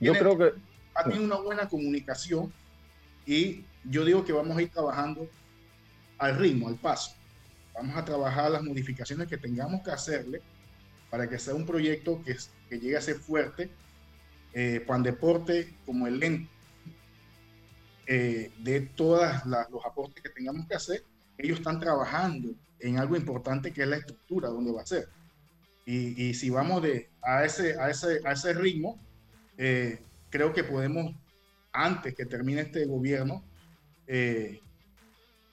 Yo, 0.00 0.12
creo 0.14 0.38
que... 0.38 0.52
Ha 0.98 1.04
tenido 1.04 1.24
una 1.24 1.36
buena 1.36 1.68
comunicación 1.68 2.52
y 3.24 3.64
yo 3.84 4.04
digo 4.04 4.24
que 4.24 4.32
vamos 4.32 4.56
a 4.56 4.62
ir 4.62 4.70
trabajando 4.70 5.28
al 6.18 6.36
ritmo, 6.36 6.66
al 6.66 6.74
paso. 6.74 7.12
Vamos 7.72 7.96
a 7.96 8.04
trabajar 8.04 8.50
las 8.50 8.64
modificaciones 8.64 9.28
que 9.28 9.36
tengamos 9.36 9.82
que 9.82 9.92
hacerle 9.92 10.42
para 11.08 11.28
que 11.28 11.38
sea 11.38 11.54
un 11.54 11.64
proyecto 11.64 12.20
que, 12.24 12.36
que 12.68 12.80
llegue 12.80 12.96
a 12.96 13.00
ser 13.00 13.14
fuerte 13.14 13.70
eh, 14.52 14.84
Deporte 15.02 15.72
como 15.86 16.08
el 16.08 16.20
ente 16.20 16.50
eh, 18.08 18.50
de 18.58 18.80
todos 18.80 19.20
los 19.70 19.86
aportes 19.86 20.20
que 20.20 20.30
tengamos 20.30 20.66
que 20.66 20.74
hacer, 20.74 21.04
ellos 21.36 21.58
están 21.58 21.78
trabajando 21.78 22.48
en 22.80 22.98
algo 22.98 23.14
importante 23.16 23.72
que 23.72 23.82
es 23.82 23.88
la 23.88 23.98
estructura 23.98 24.48
donde 24.48 24.72
va 24.72 24.82
a 24.82 24.86
ser. 24.86 25.08
Y, 25.86 26.34
si 26.34 26.50
vamos 26.50 26.82
de, 26.82 27.08
a, 27.22 27.44
ese, 27.44 27.80
a, 27.80 27.88
ese, 27.88 28.20
a 28.26 28.32
ese 28.32 28.52
ritmo, 28.52 28.98
eh, 29.56 29.98
creo 30.30 30.52
que 30.52 30.64
podemos, 30.64 31.14
antes 31.72 32.14
que 32.14 32.26
termine 32.26 32.62
este 32.62 32.84
gobierno, 32.86 33.42
eh, 34.06 34.60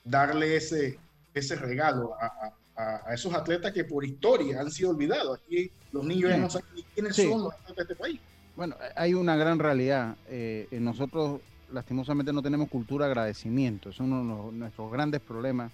darle 0.04 0.56
ese, 0.56 0.98
ese 1.34 1.56
regalo 1.56 2.14
a, 2.20 2.52
a, 2.76 3.14
esos 3.14 3.34
atletas 3.34 3.72
que 3.72 3.84
por 3.84 4.04
historia 4.04 4.60
han 4.60 4.70
sido 4.70 4.90
olvidados. 4.90 5.38
Aquí 5.38 5.70
los 5.92 6.04
niños 6.04 6.30
ya 6.30 6.36
no 6.36 6.50
saben 6.50 6.68
quiénes 6.94 7.16
son 7.16 7.44
los 7.44 7.54
atletas 7.54 7.76
de 7.76 7.82
este 7.82 7.96
país. 7.96 8.20
Bueno, 8.56 8.76
hay 8.94 9.14
una 9.14 9.36
gran 9.36 9.58
realidad. 9.58 10.16
Eh, 10.28 10.68
nosotros 10.80 11.40
lastimosamente 11.72 12.32
no 12.32 12.42
tenemos 12.42 12.68
cultura 12.68 13.06
de 13.06 13.12
agradecimiento. 13.12 13.90
Es 13.90 14.00
uno 14.00 14.50
de 14.50 14.56
nuestros 14.56 14.90
grandes 14.90 15.20
problemas 15.20 15.72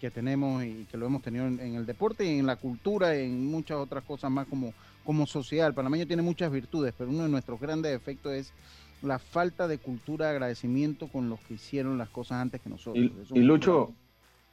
que 0.00 0.10
tenemos 0.10 0.62
y 0.64 0.86
que 0.90 0.96
lo 0.96 1.06
hemos 1.06 1.22
tenido 1.22 1.46
en, 1.46 1.74
el 1.74 1.86
deporte 1.86 2.24
y 2.24 2.38
en 2.38 2.46
la 2.46 2.56
cultura 2.56 3.16
y 3.16 3.24
en 3.24 3.46
muchas 3.46 3.78
otras 3.78 4.04
cosas 4.04 4.30
más 4.30 4.46
como, 4.46 4.72
como 5.08 5.24
sociedad. 5.24 5.66
El 5.66 5.72
panameño 5.72 6.06
tiene 6.06 6.20
muchas 6.20 6.52
virtudes, 6.52 6.92
pero 6.98 7.08
uno 7.08 7.22
de 7.22 7.30
nuestros 7.30 7.58
grandes 7.58 7.92
defectos 7.92 8.30
es 8.34 8.52
la 9.00 9.18
falta 9.18 9.66
de 9.66 9.78
cultura 9.78 10.26
de 10.26 10.32
agradecimiento 10.32 11.08
con 11.08 11.30
los 11.30 11.40
que 11.40 11.54
hicieron 11.54 11.96
las 11.96 12.10
cosas 12.10 12.42
antes 12.42 12.60
que 12.60 12.68
nosotros. 12.68 13.10
Y, 13.30 13.40
Lucho... 13.40 13.94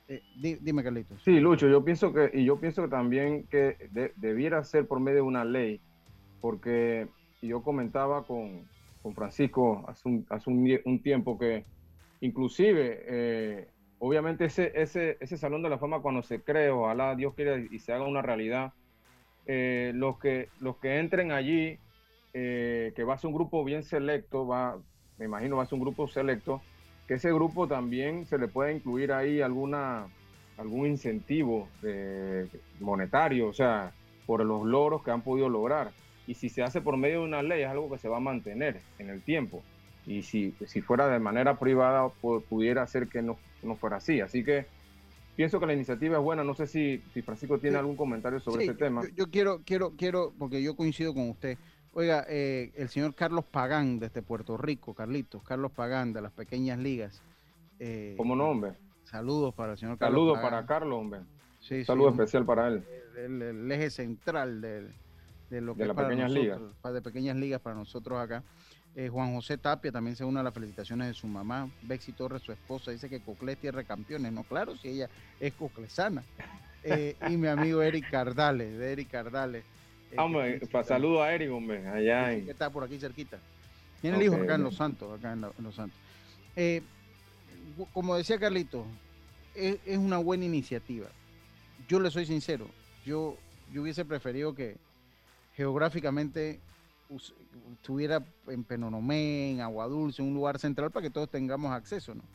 Eh, 0.08 0.22
dime, 0.40 0.82
Carlitos. 0.82 1.22
Sí, 1.24 1.42
Lucho, 1.42 1.68
yo 1.68 1.84
pienso 1.84 2.14
que, 2.14 2.32
y 2.34 2.46
yo 2.46 2.58
pienso 2.58 2.88
también 2.88 3.44
que 3.52 3.76
debiera 4.16 4.64
ser 4.64 4.88
por 4.88 5.02
medio 5.02 5.18
de 5.18 5.22
una 5.24 5.44
ley, 5.44 5.82
porque 6.40 7.10
yo 7.42 7.62
comentaba 7.62 8.24
con, 8.24 8.62
con 9.04 9.14
Francisco 9.14 9.84
hace, 9.90 10.08
un, 10.08 10.26
hace 10.30 10.50
un, 10.50 11.00
tiempo 11.00 11.38
que 11.38 11.66
inclusive, 12.22 13.04
eh, 13.06 13.68
obviamente 14.00 14.46
ese, 14.46 14.72
ese, 14.74 15.18
ese 15.20 15.36
Salón 15.36 15.64
de 15.64 15.70
la 15.70 15.80
Fama 15.80 16.00
cuando 16.00 16.24
se 16.24 16.40
cree, 16.40 16.70
ojalá 16.70 17.14
Dios 17.14 17.34
quiera 17.34 17.58
y 17.60 17.80
se 17.80 17.92
haga 17.92 18.08
una 18.08 18.22
realidad, 18.22 18.72
eh, 19.46 19.92
los, 19.96 20.20
que, 20.20 20.52
los 20.58 20.80
que 20.80 21.00
entren 21.00 21.32
allí, 21.32 21.80
eh, 22.34 22.94
que 22.96 23.04
va 23.04 23.16
a 23.16 23.18
ser 23.18 23.30
un 23.30 23.36
grupo 23.36 23.64
bien 23.64 23.84
selecto, 23.84 24.48
va, 24.48 24.82
me 25.18 25.26
imagino 25.26 25.58
va 25.58 25.64
a 25.64 25.66
ser 25.66 25.76
un 25.78 25.82
grupo 25.86 26.08
selecto, 26.08 26.68
que 27.08 27.16
ese 27.16 27.32
grupo 27.34 27.68
también 27.68 28.26
se 28.26 28.38
le 28.38 28.48
pueda 28.48 28.72
incluir 28.72 29.12
ahí 29.14 29.42
alguna 29.42 30.12
algún 30.58 30.88
incentivo 30.88 31.74
de- 31.82 32.50
monetario, 32.80 33.50
o 33.50 33.54
sea, 33.54 33.94
por 34.26 34.44
los 34.46 34.66
logros 34.66 35.04
que 35.04 35.12
han 35.12 35.24
podido 35.24 35.50
lograr. 35.50 35.96
Y 36.26 36.36
si 36.36 36.50
se 36.50 36.64
hace 36.64 36.82
por 36.82 36.98
medio 36.98 37.20
de 37.20 37.26
una 37.26 37.44
ley, 37.44 37.62
es 37.64 37.68
algo 37.70 37.92
que 37.92 38.00
se 38.00 38.08
va 38.10 38.18
a 38.18 38.20
mantener 38.22 38.86
en 38.98 39.10
el 39.10 39.24
tiempo. 39.24 39.68
Y 40.06 40.24
si, 40.24 40.56
si 40.66 40.82
fuera 40.82 41.08
de 41.10 41.20
manera 41.20 41.60
privada, 41.60 42.06
pu- 42.22 42.46
pudiera 42.48 42.86
ser 42.88 43.10
que 43.10 43.22
no, 43.22 43.44
no 43.62 43.78
fuera 43.78 43.98
así. 43.98 44.22
Así 44.22 44.44
que 44.44 44.68
pienso 45.36 45.60
que 45.60 45.66
la 45.66 45.74
iniciativa 45.74 46.18
es 46.18 46.24
buena. 46.24 46.44
No 46.44 46.54
sé 46.56 46.68
si, 46.68 47.02
si 47.14 47.22
Francisco 47.22 47.58
tiene 47.60 47.76
Sí. 47.76 47.80
algún 47.80 47.96
comentario 47.96 48.40
sobre 48.40 48.64
Sí, 48.64 48.70
este 48.72 48.86
tema. 48.86 49.04
Yo, 49.04 49.10
yo 49.16 49.30
quiero, 49.32 49.62
quiero, 49.66 49.92
quiero, 49.98 50.34
porque 50.38 50.62
yo 50.62 50.76
coincido 50.76 51.14
con 51.14 51.30
usted. 51.30 51.58
Oiga, 51.94 52.26
eh, 52.28 52.72
el 52.76 52.90
señor 52.90 53.16
Carlos 53.16 53.46
Pagán 53.46 54.00
desde 54.00 54.22
Puerto 54.22 54.58
Rico, 54.58 54.94
Carlitos, 54.94 55.42
Carlos 55.44 55.72
Pagán 55.72 56.12
de 56.14 56.22
las 56.22 56.32
pequeñas 56.32 56.78
ligas. 56.80 57.22
eh, 57.80 58.14
¿Cómo 58.18 58.36
no, 58.36 58.50
hombre? 58.50 58.74
Saludos 59.04 59.54
para 59.54 59.74
el 59.74 59.78
señor 59.78 59.98
Carlos. 59.98 60.16
Saludos 60.18 60.38
Pagán. 60.38 60.52
para 60.52 60.66
Carlos, 60.66 61.00
hombre. 61.00 61.20
Sí, 61.60 61.80
sí, 61.80 61.86
Saludo 61.86 62.08
un- 62.08 62.14
especial 62.14 62.46
para 62.46 62.68
él. 62.70 62.84
el, 63.18 63.42
el 63.42 63.72
eje 63.72 63.90
central 63.90 64.62
del- 64.62 64.94
de 65.50 65.62
lo 65.62 65.74
que 65.74 65.80
De 65.80 65.90
es 65.90 65.96
las 65.96 65.98
pequeñas 66.06 66.32
nosotros, 66.32 66.72
ligas. 66.74 66.94
de 66.94 67.02
pequeñas 67.02 67.36
ligas 67.38 67.62
para 67.62 67.76
nosotros 67.76 68.20
acá. 68.20 68.44
Eh, 68.98 69.10
Juan 69.10 69.34
José 69.36 69.58
Tapia 69.58 69.92
también 69.92 70.16
se 70.16 70.24
une 70.24 70.40
a 70.40 70.44
las 70.44 70.54
felicitaciones 70.54 71.08
de 71.08 71.14
su 71.14 71.28
mamá. 71.28 71.70
Bexy 71.82 72.14
Torres, 72.14 72.42
su 72.42 72.52
esposa, 72.54 72.92
dice 72.92 73.10
que 73.10 73.20
Coclé 73.20 73.54
es 73.54 73.58
tierra 73.60 73.80
de 73.80 73.86
campeones. 73.86 74.32
No, 74.32 74.44
claro, 74.44 74.76
si 74.78 74.88
ella 74.90 75.10
es 75.40 75.54
coclesana. 75.54 76.24
Eh, 76.84 77.16
y 77.30 77.36
mi 77.36 77.48
amigo 77.48 77.82
Eric 77.82 78.10
Cardales, 78.10 78.78
de 78.78 78.92
Eric 78.94 79.10
Cardales. 79.12 79.64
eh, 79.64 80.10
que 80.12 80.16
Vamos, 80.16 80.44
felicita- 80.44 80.72
pa- 80.72 80.84
saludo 80.86 81.22
a 81.24 81.34
Eric, 81.34 81.52
hombre, 81.52 81.86
allá 81.88 82.30
que 82.30 82.38
en... 82.38 82.50
está 82.50 82.70
por 82.70 82.84
aquí 82.86 82.98
cerquita. 83.00 83.38
Tiene 84.02 84.18
el 84.18 84.24
hijo 84.24 84.36
acá 84.36 84.56
en. 84.56 84.64
Los 84.64 84.76
Santos, 84.76 85.18
acá 85.20 85.34
en, 85.34 85.42
la- 85.42 85.52
en 85.58 85.64
Los 85.64 85.76
Santos. 85.76 85.98
Eh, 86.56 86.82
como 87.92 88.16
decía 88.16 88.40
Carlito, 88.40 88.86
es, 89.56 89.78
es 89.86 89.98
una 89.98 90.20
buena 90.20 90.46
iniciativa. 90.46 91.08
Yo 91.90 92.00
le 92.00 92.10
soy 92.12 92.26
sincero, 92.26 92.70
yo, 93.06 93.36
yo 93.74 93.82
hubiese 93.82 94.06
preferido 94.06 94.56
que 94.56 94.78
geográficamente 95.56 96.60
estuviera 97.74 98.26
en 98.48 98.64
Penonomé, 98.64 99.52
en 99.52 99.62
Agua 99.62 99.88
Dulce, 99.88 100.22
un 100.22 100.34
lugar 100.34 100.60
central 100.60 100.92
para 100.92 101.04
que 101.04 101.12
todos 101.12 101.30
tengamos 101.30 101.72
acceso, 101.72 102.16
¿no? 102.16 102.28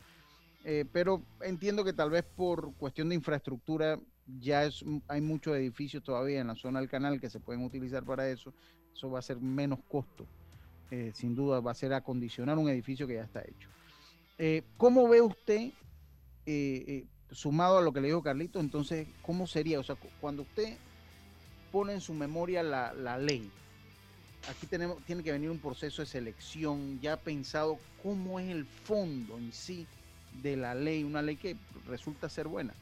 Eh, 0.63 0.85
pero 0.91 1.25
entiendo 1.41 1.83
que 1.83 1.93
tal 1.93 2.09
vez 2.11 2.23
por 2.35 2.75
cuestión 2.77 3.09
de 3.09 3.15
infraestructura 3.15 3.99
ya 4.25 4.65
es, 4.65 4.83
hay 5.07 5.21
muchos 5.21 5.55
edificios 5.55 6.03
todavía 6.03 6.41
en 6.41 6.47
la 6.47 6.55
zona 6.55 6.79
del 6.79 6.89
canal 6.89 7.19
que 7.19 7.29
se 7.29 7.39
pueden 7.39 7.63
utilizar 7.63 8.05
para 8.05 8.29
eso. 8.29 8.53
Eso 8.93 9.09
va 9.09 9.19
a 9.19 9.23
ser 9.23 9.39
menos 9.39 9.79
costo. 9.87 10.29
eh, 10.89 11.11
sin 11.15 11.35
duda 11.35 11.61
va 11.61 11.71
a 11.71 11.75
ser 11.75 11.93
acondicionar 11.93 12.57
un 12.57 12.69
edificio 12.69 13.07
que 13.07 13.15
ya 13.15 13.23
está 13.23 13.41
hecho. 13.41 13.69
Eh, 14.37 14.63
¿Cómo 14.77 15.07
ve 15.07 15.21
usted, 15.21 15.73
sumado 17.31 17.77
a 17.77 17.81
lo 17.81 17.93
que 17.93 18.01
le 18.01 18.07
dijo 18.07 18.21
Carlito, 18.21 18.59
entonces, 18.59 19.07
cómo 19.21 19.47
sería? 19.47 19.79
O 19.79 19.83
sea, 19.83 19.95
cu- 19.95 20.11
cuando 20.17 20.43
usted 20.43 20.79
pone 21.71 21.93
en 21.93 22.01
su 22.01 22.13
memoria 22.13 22.63
la, 22.63 22.93
la 22.93 23.17
ley, 23.17 23.53
aquí 24.47 24.67
tenemos, 24.67 25.03
tiene 25.05 25.23
que 25.23 25.31
venir 25.31 25.49
un 25.49 25.59
proceso 25.59 26.01
de 26.01 26.05
selección 26.05 26.99
ya 26.99 27.17
pensado 27.17 27.79
cómo 27.95 28.39
es 28.39 28.49
el 28.49 28.65
fondo 28.65 29.37
en 29.37 29.51
sí 29.51 29.87
de 30.31 30.55
la 30.57 30.73
ley, 30.75 31.03
una 31.03 31.21
ley 31.21 31.37
que 31.37 31.57
resulta 31.85 32.29
ser 32.29 32.47
buena, 32.47 32.73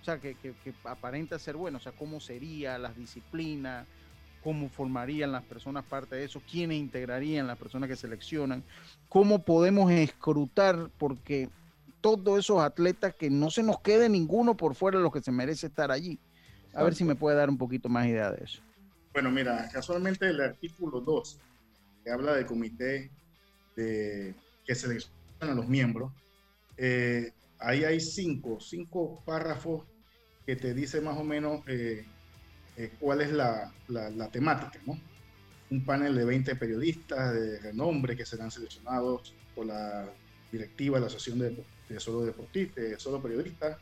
o 0.00 0.04
sea, 0.04 0.20
que, 0.20 0.36
que- 0.36 0.54
que 0.56 0.74
aparenta 0.84 1.38
ser 1.38 1.56
buena, 1.56 1.78
o 1.78 1.80
sea, 1.80 1.92
cómo 1.92 2.20
sería 2.20 2.78
las 2.78 2.96
disciplinas, 2.96 3.88
cómo 4.40 4.68
formarían 4.68 5.32
las 5.32 5.44
personas 5.44 5.84
parte 5.86 6.16
de 6.16 6.24
eso, 6.24 6.40
quiénes 6.40 6.78
integrarían 6.78 7.46
las 7.46 7.56
personas 7.58 7.88
que 7.88 7.96
seleccionan, 7.96 8.64
cómo 9.08 9.44
podemos 9.44 9.90
escrutar, 9.90 10.90
porque 10.96 11.48
todos 12.00 12.38
esos 12.38 12.60
atletas 12.60 13.14
que 13.18 13.30
no 13.30 13.50
se 13.50 13.62
nos 13.62 13.80
quede 13.80 14.08
ninguno 14.08 14.56
por 14.56 14.74
fuera 14.74 14.98
de 14.98 15.02
los 15.04 15.12
que 15.12 15.22
se 15.22 15.32
merece 15.32 15.66
estar 15.66 15.90
allí. 15.90 16.20
A 16.74 16.84
ver 16.84 16.94
si 16.94 17.02
me 17.02 17.16
puede 17.16 17.36
dar 17.36 17.48
un 17.48 17.58
poquito 17.58 17.88
más 17.88 18.06
idea 18.06 18.30
de 18.30 18.44
eso. 18.44 18.62
Bueno, 19.20 19.32
mira, 19.32 19.68
casualmente 19.72 20.28
el 20.28 20.40
artículo 20.40 21.00
2, 21.00 21.40
que 22.04 22.10
habla 22.12 22.34
del 22.36 22.46
comité 22.46 23.10
de, 23.74 24.36
que 24.64 24.74
selecciona 24.76 25.16
a 25.40 25.54
los 25.56 25.66
miembros, 25.66 26.12
eh, 26.76 27.32
ahí 27.58 27.82
hay 27.82 27.98
cinco, 27.98 28.60
cinco 28.60 29.24
párrafos 29.26 29.88
que 30.46 30.54
te 30.54 30.72
dice 30.72 31.00
más 31.00 31.18
o 31.18 31.24
menos 31.24 31.62
eh, 31.66 32.04
eh, 32.76 32.96
cuál 33.00 33.22
es 33.22 33.32
la, 33.32 33.74
la- 33.88 34.10
la 34.10 34.30
temática, 34.30 34.80
¿no? 34.86 34.94
Un 35.70 35.84
panel 35.84 36.14
de 36.14 36.24
20 36.24 36.56
periodistas 36.56 37.34
de 37.34 37.60
renombre 37.60 38.16
que 38.16 38.24
serán 38.24 38.52
seleccionados 38.52 39.36
por 39.54 39.66
la 39.66 40.16
directiva 40.52 40.98
de 40.98 41.00
la 41.02 41.06
Asociación 41.08 41.40
de, 41.40 41.66
de 41.88 42.00
Solo, 42.00 42.24
Deporti- 42.24 42.72
de 42.74 42.98
Solo 43.00 43.20
Periodistas. 43.22 43.78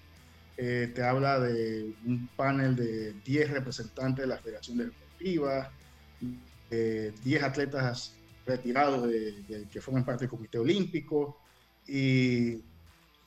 Eh, 0.56 0.92
te 0.94 1.02
habla 1.02 1.38
de 1.40 1.94
un 2.04 2.28
panel 2.34 2.74
de 2.76 3.14
10 3.22 3.50
representantes 3.50 4.22
de 4.22 4.28
la 4.28 4.38
Federación 4.40 4.78
Deportiva, 4.78 5.05
eh, 6.70 7.12
10 7.22 7.42
atletas 7.42 8.14
retirados 8.44 9.08
que 9.70 9.80
forman 9.80 10.04
parte 10.04 10.24
del 10.24 10.30
Comité 10.30 10.58
Olímpico 10.58 11.40
y 11.86 12.64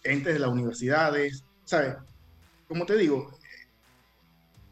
entes 0.04 0.34
de 0.34 0.40
las 0.40 0.50
universidades. 0.50 1.44
¿Sabes? 1.66 1.96
Como 2.68 2.86
te 2.86 2.98
digo, 2.98 3.30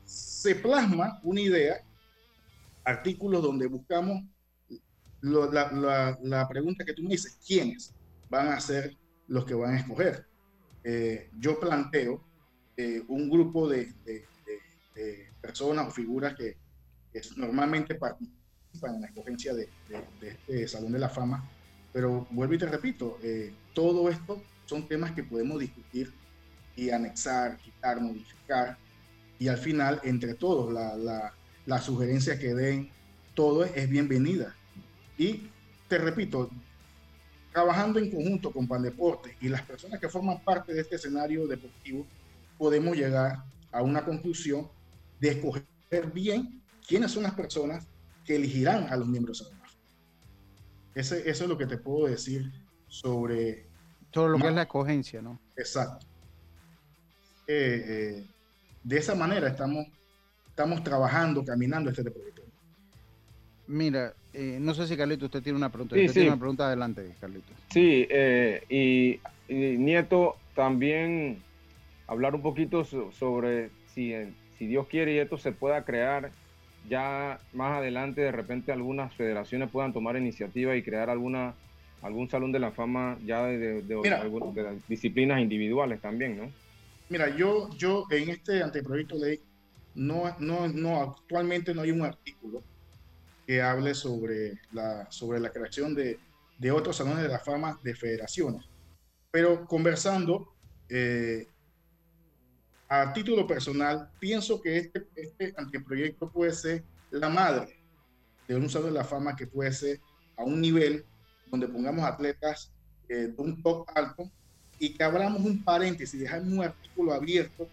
se 0.03 0.55
plasma 0.55 1.19
una 1.23 1.41
idea, 1.41 1.75
artículos 2.86 3.43
donde 3.43 3.67
buscamos 3.67 4.23
la, 5.21 6.47
pregunta 6.49 6.86
que 6.86 6.93
tú 6.93 7.03
me 7.03 7.09
dices, 7.09 7.39
¿quiénes 7.45 7.93
van 8.30 8.47
a 8.49 8.59
ser 8.59 8.95
los 9.28 9.45
que 9.45 9.53
van 9.53 9.73
a 9.73 9.80
escoger? 9.80 10.25
Eh, 10.84 11.30
yo 11.39 11.59
planteo 11.59 12.23
eh, 12.78 13.03
un 13.07 13.30
grupo 13.30 13.67
de- 13.67 13.93
de 14.05 14.25
personas 15.41 15.88
o 15.88 15.91
figuras 15.91 16.36
que, 16.36 16.57
que 17.22 17.39
normalmente 17.41 17.95
participan 17.95 18.95
en 18.95 19.01
la 19.01 19.07
escogencia 19.07 19.53
de, 19.53 19.70
de- 19.89 20.07
de 20.20 20.30
este 20.30 20.68
Salón 20.68 20.91
de 20.91 20.99
la 20.99 21.09
Fama, 21.09 21.49
pero 21.93 22.28
vuelvo 22.32 22.53
y 22.53 22.57
te 22.57 22.65
repito, 22.68 23.18
eh, 23.24 23.53
todo 23.74 24.09
esto 24.09 24.43
son 24.65 24.88
temas 24.88 25.11
que 25.13 25.24
podemos 25.24 25.59
discutir 25.59 26.13
y 26.76 26.89
anexar, 26.89 27.57
quitar, 27.57 27.99
modificar, 28.01 28.78
y 29.39 29.47
al 29.47 29.57
final, 29.57 29.99
entre 30.03 30.34
todos, 30.36 30.72
la, 30.74 30.95
la, 30.95 31.34
la 31.65 31.80
sugerencia 31.82 32.38
que 32.39 32.53
den, 32.53 32.89
todo 33.36 33.63
es, 33.63 33.72
es 33.76 33.89
bienvenida. 33.89 34.55
Y 35.18 35.47
te 35.88 35.97
repito, 35.97 36.49
trabajando 37.51 37.99
en 37.99 38.11
conjunto 38.11 38.51
con 38.51 38.68
Pandeporte 38.68 39.36
y 39.41 39.49
las 39.49 39.61
personas 39.63 39.99
que 39.99 40.09
forman 40.09 40.43
parte 40.43 40.74
de 40.74 40.82
este 40.82 40.95
escenario 40.95 41.47
deportivo, 41.47 42.05
podemos 42.57 42.95
llegar 42.95 43.38
a 43.72 43.82
una 43.82 44.03
conclusión 44.03 44.68
de 45.20 45.30
escoger 45.30 45.65
bien 46.13 46.61
quiénes 46.88 47.11
son 47.11 47.23
las 47.23 47.33
personas 47.33 47.85
que 48.25 48.35
elegirán 48.35 48.88
a 48.89 48.95
los 48.95 49.07
miembros 49.07 49.39
de 49.39 49.51
la 49.51 49.57
NAF. 49.59 49.73
Ese, 50.95 51.29
eso 51.29 51.43
es 51.43 51.49
lo 51.49 51.57
que 51.57 51.65
te 51.67 51.77
puedo 51.77 52.07
decir 52.07 52.51
sobre 52.88 53.65
Todo 54.11 54.29
lo 54.29 54.38
que 54.38 54.47
es 54.47 54.53
la 54.53 54.63
escogencia, 54.63 55.21
¿no? 55.21 55.39
Exacto. 55.55 56.05
Eh, 57.47 57.83
eh, 58.19 58.25
de 58.83 58.97
esa 58.97 59.15
manera 59.15 59.47
estamos, 59.47 59.85
estamos 60.49 60.83
trabajando, 60.83 61.43
caminando 61.43 61.89
este 61.89 62.03
proyecto. 62.03 62.41
Mira, 63.67 64.13
eh, 64.33 64.57
no 64.61 64.73
sé 64.73 64.88
si 64.88 64.95
Carlito 64.95 65.25
usted 65.25 65.43
tiene 65.43 65.57
una 65.57 65.69
pregunta. 65.71 65.95
Sí, 65.95 66.01
usted 66.01 66.13
sí. 66.13 66.19
tiene 66.19 66.29
una 66.29 66.39
pregunta 66.39 66.67
adelante, 66.67 67.15
Carlito. 67.19 67.51
Sí, 67.69 68.07
eh, 68.09 68.63
y, 68.69 69.19
y 69.53 69.77
Nieto 69.77 70.38
también 70.55 71.41
hablar 72.07 72.33
un 72.35 72.41
poquito 72.41 72.85
so- 72.85 73.11
sobre 73.11 73.69
si, 73.93 74.13
si 74.57 74.67
Dios 74.67 74.88
quiere 74.88 75.13
y 75.15 75.17
esto 75.19 75.38
se 75.38 75.51
pueda 75.51 75.83
crear 75.83 76.31
ya 76.88 77.39
más 77.51 77.77
adelante, 77.79 78.21
de 78.21 78.31
repente 78.31 78.71
algunas 78.71 79.15
federaciones 79.15 79.69
puedan 79.71 79.93
tomar 79.93 80.17
iniciativa 80.17 80.75
y 80.75 80.83
crear 80.83 81.09
alguna 81.09 81.55
algún 82.01 82.29
salón 82.29 82.51
de 82.51 82.59
la 82.59 82.71
fama 82.71 83.17
ya 83.23 83.43
de, 83.45 83.57
de- 83.57 83.81
de- 83.81 83.95
Mira. 83.95 84.21
algún- 84.21 84.53
de 84.53 84.63
las 84.63 84.88
disciplinas 84.88 85.41
individuales 85.41 85.99
también, 85.99 86.38
¿no? 86.38 86.53
Mira, 87.09 87.35
yo, 87.35 87.69
yo 87.77 88.03
en 88.11 88.29
este 88.29 88.61
anteproyecto 88.61 89.17
de 89.17 89.29
ley, 89.29 89.39
no, 89.95 90.23
no, 90.39 90.67
no, 90.67 91.01
actualmente 91.01 91.73
no 91.73 91.81
hay 91.81 91.91
un 91.91 92.03
artículo 92.03 92.63
que 93.47 93.61
hable 93.61 93.95
sobre 93.95 94.53
la, 94.71 95.07
sobre 95.09 95.39
la 95.39 95.49
creación 95.51 95.95
de, 95.95 96.19
de 96.59 96.71
otros 96.71 96.97
salones 96.97 97.23
de 97.23 97.29
la 97.29 97.39
fama 97.39 97.79
de 97.83 97.95
federaciones. 97.95 98.69
Pero 99.31 99.65
conversando, 99.65 100.53
eh, 100.89 101.47
a 102.89 103.13
título 103.13 103.45
personal, 103.45 104.09
pienso 104.19 104.61
que 104.61 104.77
este, 104.77 105.07
este 105.15 105.53
anteproyecto 105.57 106.29
puede 106.29 106.53
ser 106.53 106.83
la 107.11 107.29
madre 107.29 107.77
de 108.47 108.55
un 108.55 108.69
salón 108.69 108.93
de 108.93 108.99
la 108.99 109.03
fama 109.03 109.35
que 109.35 109.47
puede 109.47 109.71
ser 109.73 109.99
a 110.38 110.43
un 110.43 110.61
nivel 110.61 111.05
donde 111.51 111.67
pongamos 111.67 112.05
atletas 112.05 112.71
eh, 113.09 113.33
de 113.35 113.35
un 113.38 113.61
top 113.61 113.88
alto 113.93 114.29
y 114.79 114.93
que 114.93 115.03
abramos 115.03 115.41
un 115.41 115.63
paréntesis, 115.63 116.19
dejamos 116.19 116.53
un 116.53 116.63
artículo 116.63 117.13
abierto 117.13 117.67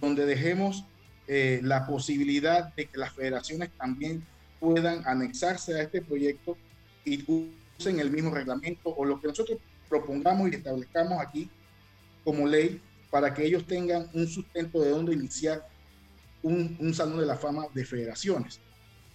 donde 0.00 0.26
dejemos 0.26 0.84
eh, 1.26 1.60
la 1.62 1.86
posibilidad 1.86 2.74
de 2.74 2.86
que 2.86 2.98
las 2.98 3.12
federaciones 3.12 3.70
también 3.78 4.24
puedan 4.58 5.02
anexarse 5.06 5.74
a 5.74 5.82
este 5.82 6.02
proyecto 6.02 6.56
y 7.04 7.24
usen 7.78 7.98
el 7.98 8.10
mismo 8.10 8.30
reglamento 8.30 8.90
o 8.90 9.04
lo 9.04 9.20
que 9.20 9.28
nosotros 9.28 9.58
propongamos 9.88 10.50
y 10.50 10.56
establezcamos 10.56 11.18
aquí 11.20 11.48
como 12.24 12.46
ley 12.46 12.80
para 13.10 13.34
que 13.34 13.44
ellos 13.44 13.66
tengan 13.66 14.08
un 14.14 14.26
sustento 14.26 14.80
de 14.80 14.90
dónde 14.90 15.14
iniciar 15.14 15.66
un, 16.42 16.76
un 16.80 16.94
salón 16.94 17.18
de 17.18 17.26
la 17.26 17.36
fama 17.36 17.66
de 17.74 17.84
federaciones. 17.84 18.60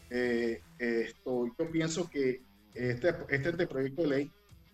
Eh, 0.09 0.61
esto, 0.77 1.47
yo 1.57 1.71
pienso 1.71 2.09
que 2.09 2.41
este, 2.73 3.09
este, 3.29 3.49
este 3.49 3.67
proyecto 3.67 4.03
de 4.03 4.07
ley 4.07 4.31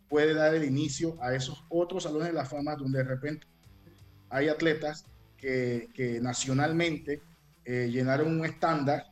puede 0.10 0.34
dar 0.34 0.54
el 0.54 0.64
inicio 0.64 1.18
a 1.22 1.34
esos 1.34 1.64
otros 1.70 2.04
salones 2.04 2.30
de 2.30 2.34
la 2.34 2.46
fama 2.46 2.76
donde 2.76 2.98
de 2.98 3.06
repente 3.06 3.48
hay 4.30 4.50
atletas 4.50 5.06
que, 5.38 5.90
que 5.94 6.20
nacionalmente 6.20 7.22
eh, 7.64 7.90
llenaron 7.92 8.40
un 8.40 8.46
estándar, 8.46 9.06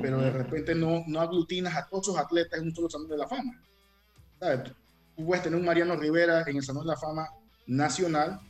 pero 0.00 0.20
de 0.20 0.30
repente 0.30 0.74
no, 0.74 1.04
no 1.06 1.20
aglutinas 1.20 1.76
a 1.76 1.86
todos 1.86 2.08
esos 2.08 2.18
atletas 2.18 2.60
en 2.60 2.66
un 2.66 2.74
solo 2.74 2.88
salón 2.88 3.08
de 3.08 3.16
la 3.18 3.28
fama. 3.28 3.60
¿Sabes? 4.38 4.72
Tú 5.16 5.26
puedes 5.26 5.42
tener 5.42 5.58
un 5.58 5.66
Mariano 5.66 5.96
Rivera 5.96 6.44
en 6.46 6.56
el 6.56 6.62
salón 6.62 6.84
de 6.84 6.92
la 6.92 6.96
fama 6.96 7.28
nacional 7.66 8.40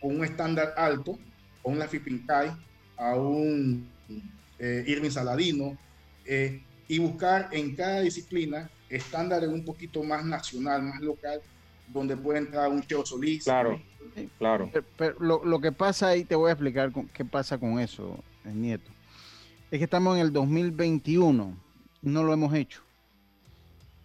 con 0.00 0.16
un 0.16 0.24
estándar 0.24 0.74
alto, 0.76 1.18
a 1.64 1.68
un 1.68 1.78
Lafi 1.78 1.98
Pincay, 1.98 2.50
a 2.96 3.14
un 3.14 3.88
eh, 4.58 4.84
Irving 4.86 5.10
Saladino, 5.10 5.76
eh, 6.24 6.62
y 6.88 6.98
buscar 6.98 7.48
en 7.52 7.74
cada 7.76 8.00
disciplina 8.00 8.68
estándares 8.88 9.48
un 9.48 9.64
poquito 9.64 10.02
más 10.02 10.24
nacional, 10.24 10.82
más 10.82 11.00
local, 11.00 11.40
donde 11.88 12.16
puede 12.16 12.40
entrar 12.40 12.68
un 12.68 12.82
Cheo 12.82 13.06
Solís. 13.06 13.44
Claro, 13.44 13.80
claro. 14.38 14.70
Pero, 14.96 15.16
lo, 15.20 15.44
lo, 15.44 15.60
que 15.60 15.72
pasa 15.72 16.08
ahí, 16.08 16.24
te 16.24 16.34
voy 16.34 16.48
a 16.48 16.52
explicar 16.52 16.90
con, 16.90 17.06
qué 17.08 17.24
pasa 17.24 17.58
con 17.58 17.78
eso, 17.78 18.18
el 18.44 18.60
nieto. 18.60 18.90
Es 19.70 19.78
que 19.78 19.84
estamos 19.84 20.16
en 20.16 20.22
el 20.22 20.32
2021, 20.32 21.56
no 22.02 22.22
lo 22.24 22.32
hemos 22.32 22.52
hecho. 22.54 22.82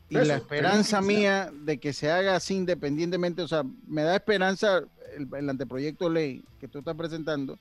Y 0.09 0.17
eso, 0.17 0.25
la 0.25 0.35
esperanza 0.35 1.01
mía 1.01 1.51
de 1.51 1.79
que 1.79 1.91
se 1.91 2.11
haga 2.11 2.35
así 2.35 2.53
independientemente, 2.53 3.41
o 3.41 3.47
sea, 3.47 3.63
me 3.87 4.03
da 4.03 4.15
esperanza 4.15 4.83
el, 5.16 5.28
el, 5.34 5.49
anteproyecto 5.49 6.05
de 6.05 6.13
ley 6.13 6.43
que 6.59 6.68
tú 6.68 6.80
estás 6.80 6.95
presentando 6.95 7.57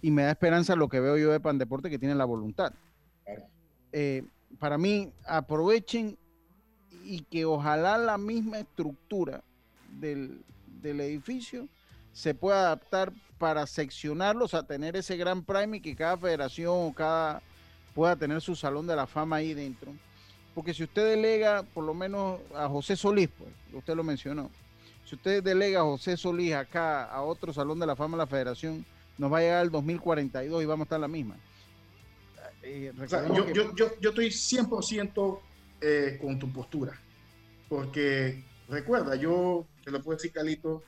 y 0.00 0.10
me 0.10 0.22
da 0.22 0.30
esperanza 0.30 0.76
lo 0.76 0.88
que 0.88 1.00
veo 1.00 1.16
yo 1.16 1.32
de 1.32 1.40
Pandeporte 1.40 1.90
que 1.90 1.98
tiene 1.98 2.14
la 2.14 2.24
voluntad. 2.24 2.72
Eh, 3.92 4.24
para 4.58 4.78
mí, 4.78 5.12
aprovechen 5.26 6.16
y 7.04 7.20
que 7.22 7.44
ojalá 7.44 7.98
la 7.98 8.18
misma 8.18 8.58
estructura 8.58 9.42
del, 9.98 10.42
del, 10.82 11.00
edificio 11.00 11.68
se 12.12 12.34
pueda 12.34 12.60
adaptar 12.60 13.12
para 13.38 13.66
seccionarlos 13.66 14.54
a 14.54 14.64
tener 14.64 14.96
ese 14.96 15.16
gran 15.16 15.42
prime 15.42 15.78
y 15.78 15.80
que 15.80 15.96
cada 15.96 16.16
federación 16.16 16.74
o 16.74 16.92
cada 16.92 17.42
pueda 17.94 18.16
tener 18.16 18.40
su 18.40 18.54
salón 18.54 18.86
de 18.86 18.96
la 18.96 19.06
fama 19.06 19.36
ahí 19.36 19.54
dentro. 19.54 19.92
Porque 20.54 20.74
si 20.74 20.84
usted 20.84 21.08
delega, 21.08 21.62
por 21.62 21.84
lo 21.84 21.94
menos 21.94 22.40
a 22.54 22.68
José 22.68 22.96
Solís, 22.96 23.28
pues, 23.38 23.50
usted 23.72 23.94
lo 23.94 24.04
mencionó, 24.04 24.50
si 25.08 25.14
usted 25.14 25.42
delega 25.42 25.80
a 25.80 25.84
José 25.84 26.18
Solís 26.18 26.52
acá 26.52 27.04
a 27.04 27.22
otro 27.22 27.50
salón 27.50 27.78
de 27.78 27.86
la 27.86 27.96
fama 27.96 28.18
de 28.18 28.24
la 28.24 28.26
federación, 28.26 28.84
nos 29.16 29.32
va 29.32 29.38
a 29.38 29.40
llegar 29.40 29.64
el 29.64 29.70
2042 29.70 30.62
y 30.62 30.66
vamos 30.66 30.84
a 30.84 30.86
estar 30.86 31.00
la 31.00 31.08
misma. 31.08 31.36
Eh, 32.62 32.92
o 33.02 33.08
sea, 33.08 33.26
yo, 33.26 33.46
que... 33.46 33.54
yo, 33.54 33.74
yo, 33.74 33.98
yo, 34.00 34.10
estoy 34.10 34.26
100% 34.26 35.40
eh, 35.80 36.18
con 36.20 36.38
tu 36.38 36.52
postura, 36.52 37.00
porque 37.70 38.44
recuerda, 38.68 39.16
yo 39.16 39.66
te 39.82 39.90
lo 39.90 40.02
puedo 40.02 40.18
decir, 40.18 40.30
Calito, 40.30 40.82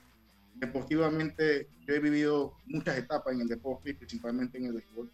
deportivamente 0.56 1.68
yo 1.86 1.94
he 1.94 1.98
vivido 1.98 2.52
muchas 2.66 2.98
etapas 2.98 3.32
en 3.32 3.40
el 3.40 3.48
deporte, 3.48 3.94
principalmente 3.94 4.58
en 4.58 4.66
el 4.66 4.72
béisbol, 4.74 5.10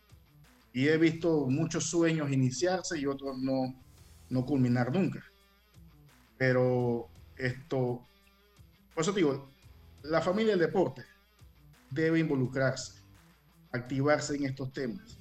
y 0.72 0.88
he 0.88 0.96
visto 0.96 1.46
muchos 1.46 1.84
sueños 1.84 2.32
iniciarse 2.32 2.98
y 2.98 3.07
otros 3.07 3.38
no, 3.38 3.72
no 4.30 4.44
culminar 4.44 4.92
nunca. 4.92 5.22
Pero 6.36 7.09
esto, 7.36 8.04
por 8.97 9.03
eso 9.03 9.12
te 9.12 9.20
digo, 9.20 9.47
la 10.05 10.22
familia 10.22 10.53
del 10.53 10.61
deporte 10.61 11.05
debe 11.90 12.18
involucrarse, 12.18 12.94
activarse 13.70 14.36
en 14.36 14.47
estos 14.47 14.72
temas. 14.72 15.18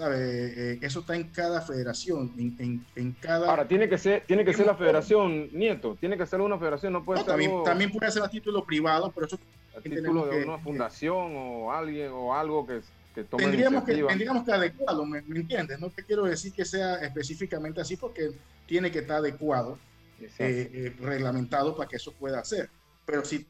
Eh, 0.00 0.80
eso 0.82 1.00
está 1.00 1.14
en 1.14 1.28
cada 1.28 1.60
federación, 1.60 2.34
en, 2.36 2.56
en, 2.58 2.86
en, 2.96 3.12
cada... 3.12 3.50
Ahora, 3.50 3.68
tiene 3.68 3.88
que 3.88 3.98
ser, 3.98 4.24
tiene 4.26 4.44
que 4.44 4.52
ser 4.52 4.66
la 4.66 4.74
federación, 4.74 5.48
Nieto, 5.52 5.96
tiene 6.00 6.18
que 6.18 6.26
ser 6.26 6.40
una 6.40 6.58
federación, 6.58 6.92
no 6.92 7.04
puede 7.04 7.20
no, 7.20 7.24
ser 7.24 7.32
también, 7.32 7.50
algo, 7.52 7.62
también, 7.62 7.92
puede 7.92 8.10
ser 8.10 8.24
a 8.24 8.28
título 8.28 8.64
privado, 8.64 9.12
pero 9.14 9.26
eso... 9.26 9.38
A 9.76 9.80
título 9.80 10.26
de 10.26 10.38
que, 10.38 10.44
una 10.44 10.58
fundación 10.58 11.32
eh, 11.32 11.38
o 11.38 11.72
alguien 11.72 12.10
o 12.12 12.34
algo 12.34 12.66
que, 12.66 12.80
que 13.14 13.22
tome 13.22 13.44
tendríamos 13.44 13.84
que 13.84 13.94
Tendríamos 13.94 14.44
que 14.44 14.52
adecuarlo, 14.52 15.06
¿me, 15.06 15.22
¿me, 15.22 15.38
entiendes? 15.38 15.78
No 15.78 15.88
te 15.88 16.02
quiero 16.02 16.24
decir 16.24 16.52
que 16.52 16.64
sea 16.64 16.96
específicamente 16.96 17.80
así 17.80 17.96
porque 17.96 18.32
tiene 18.66 18.90
que 18.90 18.98
estar 18.98 19.18
adecuado, 19.18 19.78
eh, 20.20 20.28
eh, 20.38 20.96
reglamentado 20.98 21.76
para 21.76 21.88
que 21.88 21.96
eso 21.96 22.12
pueda 22.12 22.40
hacer. 22.40 22.68
Pero 23.08 23.24
si 23.24 23.46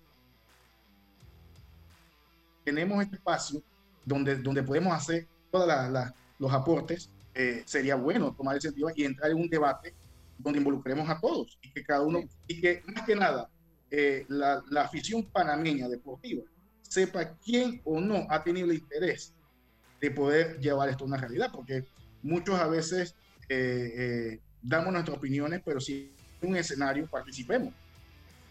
tenemos 2.62 3.02
este 3.02 3.16
espacio 3.16 3.60
donde, 4.04 4.36
donde 4.36 4.62
podemos 4.62 4.94
hacer. 4.94 5.26
La, 5.50 6.14
los 6.38 6.52
aportes, 6.52 7.10
eh, 7.34 7.62
sería 7.64 7.96
bueno 7.96 8.34
tomar 8.34 8.54
el 8.54 8.60
sentido 8.60 8.90
y 8.94 9.04
entrar 9.04 9.30
en 9.30 9.38
un 9.38 9.48
debate 9.48 9.94
donde 10.36 10.58
involucremos 10.58 11.08
a 11.08 11.18
todos 11.18 11.58
y 11.62 11.72
que 11.72 11.82
cada 11.82 12.02
uno, 12.02 12.20
y 12.46 12.60
que 12.60 12.82
más 12.86 13.04
que 13.06 13.16
nada, 13.16 13.48
eh, 13.90 14.26
la, 14.28 14.62
la, 14.68 14.82
afición 14.82 15.24
panameña 15.24 15.88
deportiva 15.88 16.44
sepa 16.82 17.34
quién 17.42 17.80
o 17.84 17.98
no 17.98 18.26
ha 18.28 18.44
tenido 18.44 18.70
el 18.70 18.76
interés 18.76 19.32
de 20.00 20.10
poder 20.10 20.60
llevar 20.60 20.90
esto 20.90 21.04
a 21.04 21.06
una 21.06 21.16
realidad, 21.16 21.50
porque 21.50 21.86
muchos 22.22 22.60
a 22.60 22.68
veces 22.68 23.16
eh, 23.48 24.38
damos 24.62 24.92
nuestras 24.92 25.16
opiniones, 25.16 25.62
pero 25.64 25.80
si 25.80 26.12
en 26.42 26.50
un 26.50 26.56
escenario 26.56 27.06
participemos. 27.06 27.72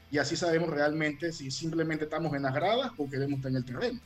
Y 0.10 0.18
así 0.18 0.36
sabemos 0.36 0.70
realmente 0.70 1.32
si 1.34 1.51
simplemente 1.51 2.05
estamos 2.05 2.34
en 2.34 2.43
las 2.43 2.53
gradas 2.53 2.91
o 2.97 3.10
queremos 3.10 3.38
estar 3.38 3.51
en 3.51 3.58
el 3.58 3.66
terreno. 3.66 3.99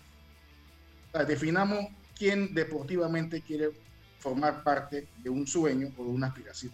O 1.09 1.17
sea, 1.17 1.25
definamos 1.25 1.85
quién 2.17 2.53
deportivamente 2.53 3.41
quiere 3.41 3.71
formar 4.19 4.63
parte 4.63 5.07
de 5.17 5.29
un 5.29 5.45
sueño 5.45 5.91
o 5.97 6.03
de 6.03 6.09
una 6.09 6.27
aspiración. 6.27 6.73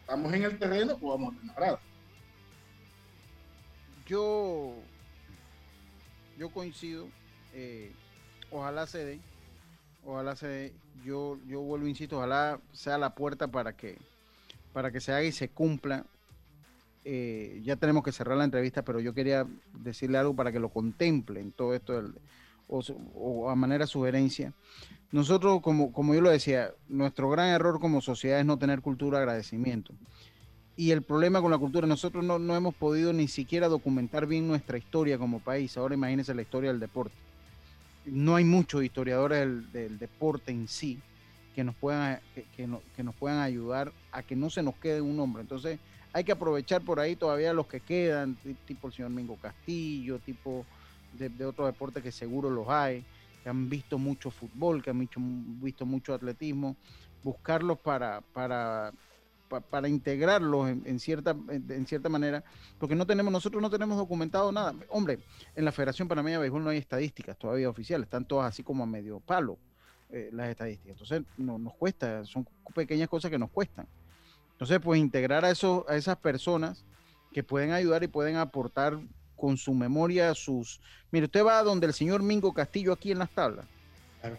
¿Estamos 0.00 0.32
en 0.32 0.44
el 0.44 0.58
terreno 0.58 0.98
o 1.00 1.10
vamos 1.10 1.34
a 1.42 1.46
la 1.46 1.52
grada? 1.54 1.80
Yo, 4.06 4.74
yo 6.38 6.50
coincido. 6.50 7.08
Eh, 7.52 7.92
ojalá 8.50 8.86
se 8.86 9.04
dé. 9.04 9.20
Ojalá 10.04 10.34
se 10.34 10.46
dé. 10.46 10.72
Yo, 11.04 11.38
yo 11.46 11.60
vuelvo, 11.60 11.86
insisto, 11.86 12.16
ojalá 12.16 12.58
sea 12.72 12.98
la 12.98 13.14
puerta 13.14 13.48
para 13.48 13.74
que, 13.74 13.98
para 14.72 14.90
que 14.90 15.00
se 15.00 15.12
haga 15.12 15.24
y 15.24 15.32
se 15.32 15.48
cumpla. 15.48 16.04
Eh, 17.10 17.62
ya 17.64 17.76
tenemos 17.76 18.04
que 18.04 18.12
cerrar 18.12 18.36
la 18.36 18.44
entrevista, 18.44 18.84
pero 18.84 19.00
yo 19.00 19.14
quería 19.14 19.46
decirle 19.72 20.18
algo 20.18 20.36
para 20.36 20.52
que 20.52 20.60
lo 20.60 20.68
contemplen 20.68 21.52
todo 21.52 21.72
esto 21.72 22.12
o, 22.68 23.48
a 23.48 23.54
manera 23.54 23.86
sugerencia. 23.86 24.52
Nosotros, 25.10 25.62
como, 25.62 25.90
como 25.90 26.14
yo 26.14 26.20
lo 26.20 26.28
decía, 26.28 26.70
nuestro 26.86 27.30
gran 27.30 27.48
error 27.48 27.80
como 27.80 28.02
sociedad 28.02 28.40
es 28.40 28.44
no 28.44 28.58
tener 28.58 28.82
cultura 28.82 29.16
de 29.16 29.22
agradecimiento. 29.22 29.94
Y 30.76 30.90
el 30.90 31.00
problema 31.00 31.40
con 31.40 31.50
la 31.50 31.56
cultura, 31.56 31.86
nosotros 31.86 32.22
no, 32.22 32.38
no 32.38 32.54
hemos 32.54 32.74
podido 32.74 33.14
ni 33.14 33.26
siquiera 33.26 33.68
documentar 33.68 34.26
bien 34.26 34.46
nuestra 34.46 34.76
historia 34.76 35.16
como 35.16 35.40
país. 35.40 35.78
Ahora 35.78 35.94
imagínense 35.94 36.34
la 36.34 36.42
historia 36.42 36.72
del 36.72 36.78
deporte. 36.78 37.14
No 38.04 38.36
hay 38.36 38.44
muchos 38.44 38.84
historiadores 38.84 39.72
del, 39.72 39.98
deporte 39.98 40.52
en 40.52 40.68
sí 40.68 41.00
que 41.54 41.64
nos, 41.64 41.74
puedan, 41.74 42.20
que, 42.54 42.66
no, 42.66 42.82
que 42.94 43.02
nos 43.02 43.14
puedan 43.14 43.38
ayudar 43.38 43.92
a 44.12 44.22
que 44.22 44.36
no 44.36 44.50
se 44.50 44.62
nos 44.62 44.74
quede 44.76 45.00
un 45.00 45.16
nombre. 45.16 45.40
Entonces 45.40 45.78
hay 46.18 46.24
que 46.24 46.32
aprovechar 46.32 46.82
por 46.82 46.98
ahí 46.98 47.14
todavía 47.14 47.52
los 47.52 47.68
que 47.68 47.78
quedan, 47.78 48.36
tipo 48.66 48.88
el 48.88 48.92
señor 48.92 49.12
Mingo 49.12 49.36
Castillo, 49.36 50.18
tipo 50.18 50.66
de, 51.12 51.46
otros 51.46 51.68
deportes 51.68 52.02
que 52.02 52.10
seguro 52.10 52.50
los 52.50 52.68
hay, 52.68 53.04
que 53.42 53.48
han 53.48 53.70
visto 53.70 53.98
mucho 53.98 54.32
fútbol, 54.32 54.82
que 54.82 54.90
han 54.90 54.98
visto, 54.98 55.86
mucho 55.86 56.14
atletismo, 56.14 56.74
buscarlos 57.22 57.78
para, 57.78 58.20
para, 58.32 58.92
para, 59.70 59.88
integrarlos 59.88 60.68
en, 60.70 60.82
en, 60.86 60.98
cierta, 60.98 61.36
en, 61.50 61.86
cierta 61.86 62.08
manera, 62.08 62.42
porque 62.80 62.96
no 62.96 63.06
tenemos, 63.06 63.32
nosotros 63.32 63.62
no 63.62 63.70
tenemos 63.70 63.96
documentado 63.96 64.50
nada. 64.50 64.74
Hombre, 64.88 65.20
en 65.54 65.64
la 65.64 65.70
Federación 65.70 66.08
Panameña 66.08 66.38
de 66.38 66.42
Béisbol 66.42 66.64
no 66.64 66.70
hay 66.70 66.78
estadísticas 66.78 67.38
todavía 67.38 67.70
oficiales, 67.70 68.06
están 68.06 68.24
todas 68.24 68.48
así 68.48 68.64
como 68.64 68.82
a 68.82 68.86
medio 68.86 69.20
palo 69.20 69.56
eh, 70.10 70.30
las 70.32 70.48
estadísticas. 70.48 71.00
Entonces 71.00 71.22
no, 71.36 71.60
nos 71.60 71.74
cuesta, 71.74 72.24
son 72.24 72.44
pequeñas 72.74 73.08
cosas 73.08 73.30
que 73.30 73.38
nos 73.38 73.50
cuestan. 73.50 73.86
Entonces, 74.58 74.80
pues 74.82 74.98
integrar 74.98 75.44
a, 75.44 75.50
esos, 75.50 75.88
a 75.88 75.94
esas 75.94 76.16
personas 76.16 76.84
que 77.32 77.44
pueden 77.44 77.70
ayudar 77.70 78.02
y 78.02 78.08
pueden 78.08 78.34
aportar 78.34 78.98
con 79.36 79.56
su 79.56 79.72
memoria, 79.72 80.34
sus... 80.34 80.80
Mire, 81.12 81.26
usted 81.26 81.44
va 81.44 81.62
donde 81.62 81.86
el 81.86 81.94
señor 81.94 82.24
Mingo 82.24 82.52
Castillo 82.52 82.92
aquí 82.92 83.12
en 83.12 83.20
las 83.20 83.30
tablas. 83.30 83.66
Claro. 84.20 84.36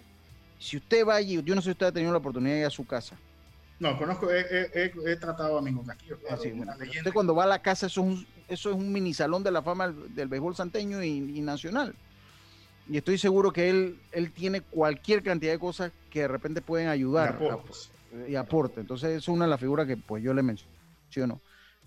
Si 0.59 0.76
usted 0.76 1.07
va 1.07 1.15
allí, 1.15 1.41
yo 1.41 1.55
no 1.55 1.61
sé 1.61 1.67
si 1.67 1.72
usted 1.72 1.86
ha 1.86 1.91
tenido 1.93 2.11
la 2.11 2.17
oportunidad 2.17 2.55
de 2.55 2.59
ir 2.59 2.65
a 2.65 2.70
su 2.70 2.86
casa. 2.86 3.15
No, 3.80 3.97
conozco, 3.97 4.30
he, 4.30 4.41
he, 4.74 4.91
he 5.05 5.15
tratado 5.15 5.57
a 5.57 5.61
Mingo 5.61 5.86
Castillo. 5.86 6.20
Claro, 6.20 6.36
ah, 6.36 6.39
sí, 6.43 6.51
bueno, 6.51 6.74
usted 6.78 7.13
cuando 7.13 7.34
va 7.34 7.45
a 7.45 7.47
la 7.47 7.61
casa, 7.61 7.86
eso 7.86 8.01
es 8.01 8.07
un, 8.07 8.28
eso 8.49 8.72
es 8.72 8.76
un 8.76 8.91
mini 8.91 9.13
salón 9.13 9.41
de 9.41 9.51
la 9.51 9.61
fama 9.61 9.88
del, 9.88 10.13
del 10.13 10.28
béisbol 10.28 10.53
santeño 10.53 11.01
y, 11.01 11.07
y, 11.38 11.39
nacional. 11.39 11.95
Y 12.89 12.97
estoy 12.97 13.17
seguro 13.17 13.53
que 13.53 13.70
él, 13.70 13.97
él 14.11 14.34
tiene 14.34 14.59
cualquier 14.59 15.24
cantidad 15.24 15.53
de 15.53 15.59
cosas 15.59 15.93
que 16.09 16.22
de 16.22 16.28
repente 16.28 16.61
pueden 16.61 16.89
ayudar. 16.89 17.39
Y 18.28 18.36
aporte. 18.36 18.82
Entonces, 18.82 19.18
es 19.18 19.28
una 19.28 19.45
de 19.45 19.51
las 19.51 19.60
figuras 19.60 19.88
que 19.88 19.97
pues 19.97 20.24
yo 20.24 20.34
le 20.34 20.43
menciono 20.43 21.41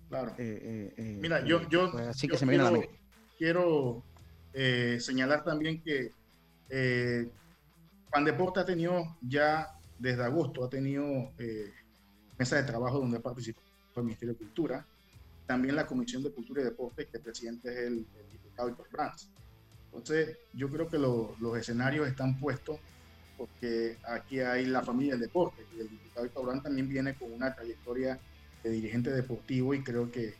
Claro. 0.09 0.35
Eh, 0.39 0.93
eh, 0.97 1.18
Mira, 1.20 1.39
eh, 1.41 1.45
yo, 1.47 1.66
yo, 1.70 1.91
pues 1.91 2.07
así 2.09 2.27
yo 2.27 2.33
que 2.33 2.39
se 2.39 2.45
me 2.47 2.51
viene 2.51 2.66
a 2.66 2.70
la 2.70 2.77
quiero, 2.77 2.91
mente. 2.91 3.03
quiero, 3.39 4.05
eh, 4.53 5.01
señalar 5.01 5.43
también 5.43 5.83
que 5.83 6.11
eh, 6.68 7.31
Pandeporte 8.11 8.61
ha 8.61 8.66
tenido 8.66 9.03
ya 9.23 9.68
desde 9.99 10.23
agosto, 10.23 10.64
ha 10.64 10.68
tenido 10.68 11.05
eh, 11.39 11.73
mesa 12.39 12.57
de 12.57 12.64
trabajo 12.64 12.99
donde 12.99 13.16
ha 13.18 13.20
participado 13.23 13.64
el 13.97 14.03
Ministerio 14.05 14.35
de 14.35 14.39
Cultura, 14.39 14.87
también 15.47 15.77
la 15.77 15.87
Comisión 15.87 16.23
de 16.23 16.31
Cultura 16.33 16.61
y 16.61 16.64
Deporte, 16.64 17.07
que 17.07 17.16
el 17.16 17.23
presidente 17.23 17.70
es 17.73 17.79
el, 17.79 17.95
el 18.14 18.31
diputado 18.33 18.68
Héctor 18.68 18.89
Brands. 18.93 19.31
Entonces, 19.87 20.37
yo 20.55 20.68
creo 20.70 20.89
que 20.89 20.99
lo- 20.99 21.35
los 21.41 21.57
escenarios 21.57 22.07
están 22.07 22.39
puestos 22.39 22.79
porque 23.43 23.99
aquí 24.05 24.38
hay 24.38 24.66
la 24.66 24.82
familia 24.82 25.14
del 25.14 25.22
deporte 25.22 25.66
y 25.76 25.80
el 25.80 25.88
diputado 25.88 26.45
Brands 26.45 26.62
también 26.62 26.88
viene 26.88 27.14
con 27.14 27.32
una 27.32 27.53
trayectoria 27.53 28.20
de 28.62 28.70
dirigente 28.70 29.11
deportivo 29.11 29.74
y 29.74 29.82
creo 29.82 30.12
que, 30.12 30.34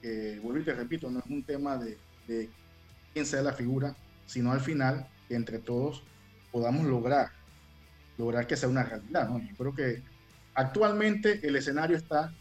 que, 0.00 0.40
vuelvo 0.42 0.60
y 0.60 0.64
te 0.64 0.72
repito, 0.72 1.10
no 1.10 1.18
es 1.18 1.26
un 1.26 1.42
tema 1.44 1.76
de, 1.76 1.98
de 2.26 2.48
quién 3.12 3.26
sea 3.26 3.42
la 3.42 3.52
figura, 3.52 3.94
sino 4.24 4.50
al 4.50 4.60
final 4.60 5.06
que 5.28 5.34
entre 5.34 5.58
todos 5.58 6.02
podamos 6.50 6.86
lograr, 6.86 7.32
lograr 8.16 8.46
que 8.46 8.56
sea 8.56 8.70
una 8.70 8.82
realidad. 8.82 9.28
¿no? 9.28 9.40
Yo 9.40 9.54
creo 9.54 9.74
que 9.74 10.02
actualmente 10.54 11.46
el 11.46 11.54
escenario 11.54 11.98
está, 11.98 12.32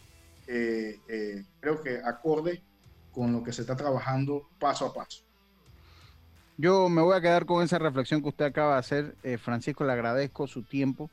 eh, 0.48 1.02
eh, 1.10 1.44
creo 1.60 1.84
que 1.84 1.98
acorde 1.98 2.64
con 3.12 3.34
lo 3.34 3.44
que 3.44 3.52
se 3.52 3.60
está 3.60 3.76
trabajando 3.76 4.48
paso 4.58 4.86
a 4.86 4.94
paso. 4.94 5.27
Yo 6.58 6.90
me 6.90 7.02
voy 7.02 7.16
a 7.16 7.22
quedar 7.22 7.46
con 7.46 7.64
esa 7.64 7.78
reflexión 7.78 8.22
que 8.22 8.30
usted 8.30 8.46
acaba 8.46 8.74
de 8.74 8.80
hacer, 8.80 9.18
eh, 9.22 9.38
Francisco, 9.38 9.84
le 9.86 9.92
agradezco 9.94 10.48
su 10.48 10.64
tiempo. 10.64 11.12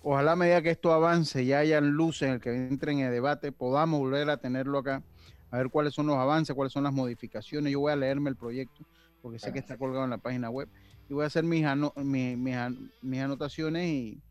Ojalá 0.00 0.32
a 0.32 0.36
medida 0.36 0.62
que 0.62 0.70
esto 0.70 0.92
avance 0.92 1.42
y 1.42 1.52
hayan 1.52 1.90
luces 1.92 2.28
en 2.28 2.34
el 2.34 2.40
que 2.40 2.50
entren 2.68 3.00
en 3.00 3.06
el 3.06 3.12
debate, 3.12 3.50
podamos 3.52 3.98
volver 4.00 4.30
a 4.30 4.36
tenerlo 4.36 4.78
acá, 4.78 5.02
a 5.50 5.58
ver 5.58 5.68
cuáles 5.70 5.94
son 5.94 6.06
los 6.06 6.16
avances, 6.16 6.54
cuáles 6.54 6.72
son 6.72 6.84
las 6.84 6.92
modificaciones. 6.92 7.72
Yo 7.72 7.80
voy 7.80 7.92
a 7.92 7.96
leerme 7.96 8.30
el 8.30 8.36
proyecto, 8.36 8.84
porque 9.20 9.38
sé 9.40 9.52
que 9.52 9.58
está 9.58 9.76
colgado 9.78 10.04
en 10.04 10.10
la 10.10 10.18
página 10.18 10.50
web, 10.50 10.70
y 11.08 11.14
voy 11.14 11.24
a 11.24 11.26
hacer 11.26 11.44
mis, 11.44 11.64
ano- 11.64 11.92
mi- 11.96 12.36
mis 12.36 12.54
an- 12.56 12.92
mis 13.00 13.20
anotaciones 13.20 13.86
y, 13.88 14.22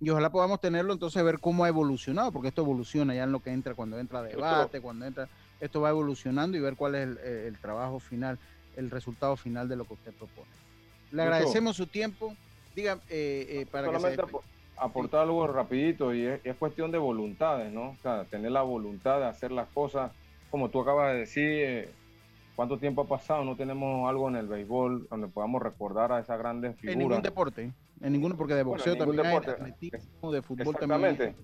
y 0.00 0.10
ojalá 0.10 0.30
podamos 0.32 0.60
tenerlo, 0.60 0.92
entonces 0.92 1.22
ver 1.22 1.38
cómo 1.40 1.64
ha 1.64 1.68
evolucionado, 1.68 2.32
porque 2.32 2.48
esto 2.48 2.62
evoluciona 2.62 3.14
ya 3.14 3.24
en 3.24 3.32
lo 3.32 3.40
que 3.40 3.50
entra, 3.52 3.74
cuando 3.74 3.98
entra 3.98 4.22
debate, 4.22 4.80
cuando 4.80 5.06
entra, 5.06 5.30
esto 5.60 5.80
va 5.80 5.90
evolucionando 5.90 6.56
y 6.56 6.60
ver 6.60 6.74
cuál 6.76 6.96
es 6.96 7.02
el, 7.08 7.18
el 7.18 7.60
trabajo 7.60 8.00
final, 8.00 8.40
el 8.76 8.90
resultado 8.90 9.36
final 9.36 9.68
de 9.68 9.76
lo 9.76 9.84
que 9.84 9.94
usted 9.94 10.12
propone. 10.12 10.50
Le 11.10 11.22
agradecemos 11.22 11.76
su 11.76 11.86
tiempo. 11.86 12.34
Diga, 12.74 12.98
eh, 13.10 13.46
eh, 13.50 13.66
para 13.70 13.90
que 13.90 14.00
se 14.00 14.16
apo- 14.16 14.42
aportar 14.76 15.20
algo 15.22 15.46
rapidito 15.46 16.14
y 16.14 16.24
es, 16.24 16.40
es 16.44 16.56
cuestión 16.56 16.90
de 16.90 16.98
voluntades, 16.98 17.70
¿no? 17.72 17.90
O 17.90 17.96
sea, 18.02 18.24
tener 18.24 18.50
la 18.52 18.62
voluntad 18.62 19.18
de 19.20 19.26
hacer 19.26 19.52
las 19.52 19.68
cosas, 19.68 20.10
como 20.50 20.70
tú 20.70 20.80
acabas 20.80 21.12
de 21.12 21.18
decir, 21.20 21.44
eh, 21.50 21.90
cuánto 22.56 22.78
tiempo 22.78 23.02
ha 23.02 23.06
pasado, 23.08 23.44
no 23.44 23.56
tenemos 23.56 24.08
algo 24.08 24.28
en 24.28 24.36
el 24.36 24.46
béisbol 24.48 25.06
donde 25.10 25.28
podamos 25.28 25.60
recordar 25.62 26.12
a 26.12 26.20
esas 26.20 26.38
grandes 26.38 26.70
en 26.82 26.86
ningún 26.98 27.00
figuras. 27.02 27.22
deporte, 27.22 27.72
en 28.00 28.12
ninguno, 28.12 28.36
porque 28.36 28.54
de 28.54 28.62
Bueno, 28.62 28.78
boxeo 28.78 28.94
en 28.94 28.98
ningún 29.00 29.16
también 29.16 29.34
hay, 29.36 29.40
de 29.40 29.46
deporte. 29.52 29.62
atletismo, 29.72 30.32
de 30.32 30.42
fútbol 30.42 30.76
también 30.76 31.04
hay. 31.20 31.34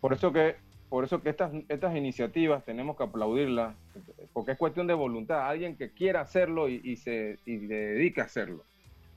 Por 0.00 0.12
eso 0.12 0.32
que, 0.32 0.56
por 0.88 1.04
eso 1.04 1.22
que 1.22 1.30
estas, 1.30 1.52
estas 1.68 1.96
iniciativas 1.96 2.64
tenemos 2.64 2.96
que 2.96 3.04
aplaudirlas, 3.04 3.74
porque 4.32 4.52
es 4.52 4.58
cuestión 4.58 4.86
de 4.86 4.94
voluntad, 4.94 5.48
alguien 5.48 5.76
que 5.76 5.90
quiera 5.90 6.20
hacerlo 6.20 6.68
y, 6.68 6.80
y 6.84 6.96
se 6.96 7.38
y 7.44 7.58
le 7.58 7.74
dedica 7.74 8.22
a 8.22 8.26
hacerlo. 8.26 8.62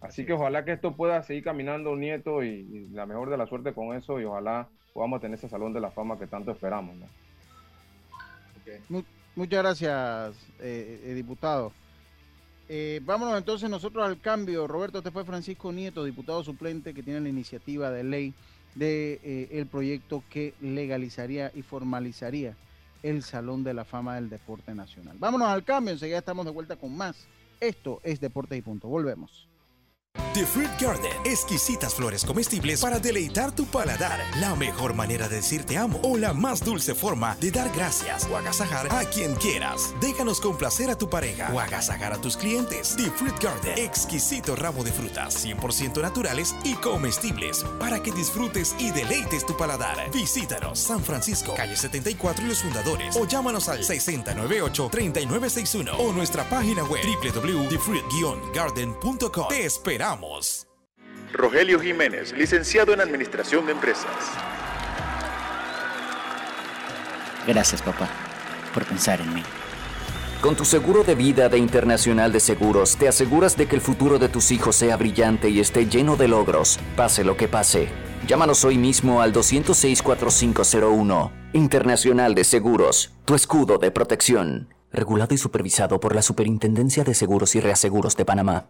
Así 0.01 0.25
que 0.25 0.33
ojalá 0.33 0.63
que 0.63 0.71
esto 0.71 0.95
pueda 0.95 1.21
seguir 1.23 1.43
caminando, 1.43 1.95
Nieto, 1.95 2.43
y, 2.43 2.47
y 2.47 2.87
la 2.93 3.05
mejor 3.05 3.29
de 3.29 3.37
la 3.37 3.47
suerte 3.47 3.73
con 3.73 3.95
eso, 3.95 4.19
y 4.19 4.23
ojalá 4.23 4.67
podamos 4.93 5.21
tener 5.21 5.37
ese 5.37 5.49
salón 5.49 5.73
de 5.73 5.81
la 5.81 5.91
fama 5.91 6.17
que 6.17 6.27
tanto 6.27 6.51
esperamos. 6.51 6.95
Muchas 9.35 9.63
gracias, 9.63 10.35
eh, 10.59 11.01
eh, 11.03 11.13
diputado. 11.13 11.71
Eh, 12.67 13.01
vámonos 13.03 13.37
entonces 13.37 13.69
nosotros 13.69 14.05
al 14.05 14.19
cambio. 14.19 14.67
Roberto, 14.67 14.99
este 14.99 15.11
fue 15.11 15.25
Francisco 15.25 15.71
Nieto, 15.71 16.03
diputado 16.03 16.43
suplente 16.43 16.93
que 16.93 17.01
tiene 17.01 17.19
la 17.19 17.29
iniciativa 17.29 17.89
de 17.89 18.03
ley 18.03 18.33
de 18.75 19.19
eh, 19.23 19.65
proyecto 19.69 20.23
que 20.29 20.53
legalizaría 20.61 21.51
y 21.53 21.61
formalizaría 21.61 22.55
el 23.03 23.23
Salón 23.23 23.63
de 23.63 23.73
la 23.73 23.85
Fama 23.85 24.15
del 24.15 24.29
Deporte 24.29 24.73
Nacional. 24.75 25.17
Vámonos 25.19 25.47
al 25.47 25.63
cambio, 25.63 25.93
enseguida 25.93 26.19
estamos 26.19 26.45
de 26.45 26.51
vuelta 26.51 26.75
con 26.75 26.95
más. 26.95 27.27
Esto 27.59 27.99
es 28.03 28.19
Deportes 28.19 28.57
y 28.57 28.61
Punto. 28.61 28.87
Volvemos. 28.87 29.48
The 30.33 30.45
Fruit 30.45 30.69
Garden, 30.79 31.11
exquisitas 31.23 31.95
flores 31.95 32.25
comestibles 32.25 32.81
para 32.81 32.99
deleitar 32.99 33.51
tu 33.51 33.65
paladar. 33.65 34.19
La 34.39 34.53
mejor 34.55 34.93
manera 34.93 35.27
de 35.27 35.37
decir 35.37 35.63
te 35.63 35.75
amo 35.77 35.99
o 36.03 36.17
la 36.17 36.33
más 36.33 36.63
dulce 36.63 36.93
forma 36.93 37.35
de 37.39 37.49
dar 37.51 37.71
gracias 37.75 38.27
o 38.31 38.37
agasajar 38.37 38.87
a 38.91 39.05
quien 39.05 39.33
quieras. 39.35 39.95
Déjanos 40.01 40.39
complacer 40.39 40.89
a 40.89 40.97
tu 40.97 41.09
pareja 41.09 41.51
o 41.53 41.59
agasajar 41.59 42.13
a 42.13 42.21
tus 42.21 42.37
clientes. 42.37 42.95
The 42.95 43.09
Fruit 43.11 43.37
Garden, 43.41 43.77
exquisito 43.77 44.55
ramo 44.55 44.83
de 44.83 44.91
frutas 44.91 45.45
100% 45.45 46.01
naturales 46.01 46.55
y 46.63 46.73
comestibles 46.75 47.65
para 47.79 48.03
que 48.03 48.11
disfrutes 48.11 48.75
y 48.77 48.91
deleites 48.91 49.45
tu 49.45 49.55
paladar. 49.57 50.11
Visítanos 50.11 50.79
San 50.79 51.03
Francisco, 51.03 51.55
calle 51.55 51.75
74 51.75 52.45
y 52.45 52.49
los 52.49 52.61
fundadores 52.61 53.15
o 53.15 53.25
llámanos 53.25 53.67
al 53.69 53.79
6098-3961 53.79 55.95
o 55.97 56.13
nuestra 56.13 56.47
página 56.49 56.83
web 56.83 57.03
www.thefruit-garden.com. 57.03 59.47
Te 59.49 59.65
esperamos. 59.65 60.08
Rogelio 61.33 61.79
Jiménez, 61.79 62.33
licenciado 62.33 62.93
en 62.93 63.01
Administración 63.01 63.65
de 63.65 63.73
Empresas. 63.73 64.09
Gracias, 67.47 67.81
papá, 67.81 68.09
por 68.73 68.85
pensar 68.85 69.21
en 69.21 69.33
mí. 69.33 69.43
Con 70.41 70.55
tu 70.55 70.65
seguro 70.65 71.03
de 71.03 71.15
vida 71.15 71.49
de 71.49 71.57
Internacional 71.57 72.31
de 72.31 72.39
Seguros, 72.39 72.95
te 72.95 73.09
aseguras 73.09 73.57
de 73.57 73.67
que 73.67 73.75
el 73.75 73.81
futuro 73.81 74.19
de 74.19 74.29
tus 74.29 74.51
hijos 74.51 74.77
sea 74.77 74.95
brillante 74.95 75.49
y 75.49 75.59
esté 75.59 75.87
lleno 75.87 76.15
de 76.15 76.29
logros, 76.29 76.79
pase 76.95 77.23
lo 77.23 77.35
que 77.35 77.47
pase. 77.47 77.89
Llámanos 78.25 78.63
hoy 78.63 78.77
mismo 78.77 79.21
al 79.21 79.33
206-4501. 79.33 81.31
Internacional 81.53 82.35
de 82.35 82.43
Seguros, 82.45 83.11
tu 83.25 83.35
escudo 83.35 83.77
de 83.79 83.91
protección. 83.91 84.73
Regulado 84.91 85.35
y 85.35 85.37
supervisado 85.37 85.99
por 85.99 86.15
la 86.15 86.21
Superintendencia 86.21 87.03
de 87.03 87.13
Seguros 87.15 87.55
y 87.55 87.59
Reaseguros 87.59 88.15
de 88.15 88.25
Panamá. 88.25 88.69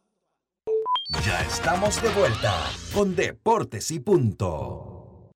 Ya 1.19 1.41
estamos 1.41 2.01
de 2.01 2.09
vuelta 2.09 2.51
con 2.95 3.15
Deportes 3.15 3.91
y 3.91 3.99
Punto. 3.99 5.29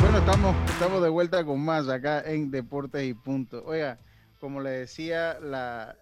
Bueno, 0.00 0.18
estamos, 0.18 0.70
estamos 0.70 1.02
de 1.02 1.08
vuelta 1.08 1.44
con 1.44 1.64
más 1.64 1.88
acá 1.88 2.20
en 2.20 2.52
Deportes 2.52 3.02
y 3.04 3.14
Punto. 3.14 3.64
Oiga, 3.64 3.98
como 4.38 4.60
le 4.60 4.70
decía, 4.70 5.40
la, 5.40 5.96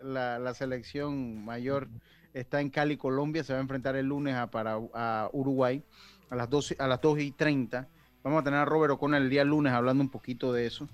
la, 0.00 0.38
la 0.38 0.54
selección 0.54 1.44
mayor 1.44 1.88
está 2.34 2.60
en 2.60 2.70
Cali, 2.70 2.96
Colombia. 2.96 3.42
Se 3.42 3.52
va 3.52 3.58
a 3.58 3.62
enfrentar 3.62 3.96
el 3.96 4.06
lunes 4.06 4.36
a, 4.36 4.48
para, 4.48 4.78
a 4.94 5.28
Uruguay 5.32 5.82
a 6.30 6.36
las, 6.36 6.48
12, 6.48 6.76
a 6.78 6.86
las 6.86 7.00
2 7.00 7.20
y 7.20 7.32
30. 7.32 7.88
Vamos 8.22 8.40
a 8.40 8.44
tener 8.44 8.60
a 8.60 8.64
Robert 8.64 8.92
O'Connor 8.92 9.22
el 9.22 9.30
día 9.30 9.44
lunes 9.44 9.72
hablando 9.72 10.04
un 10.04 10.10
poquito 10.10 10.52
de 10.52 10.66
eso. 10.66 10.88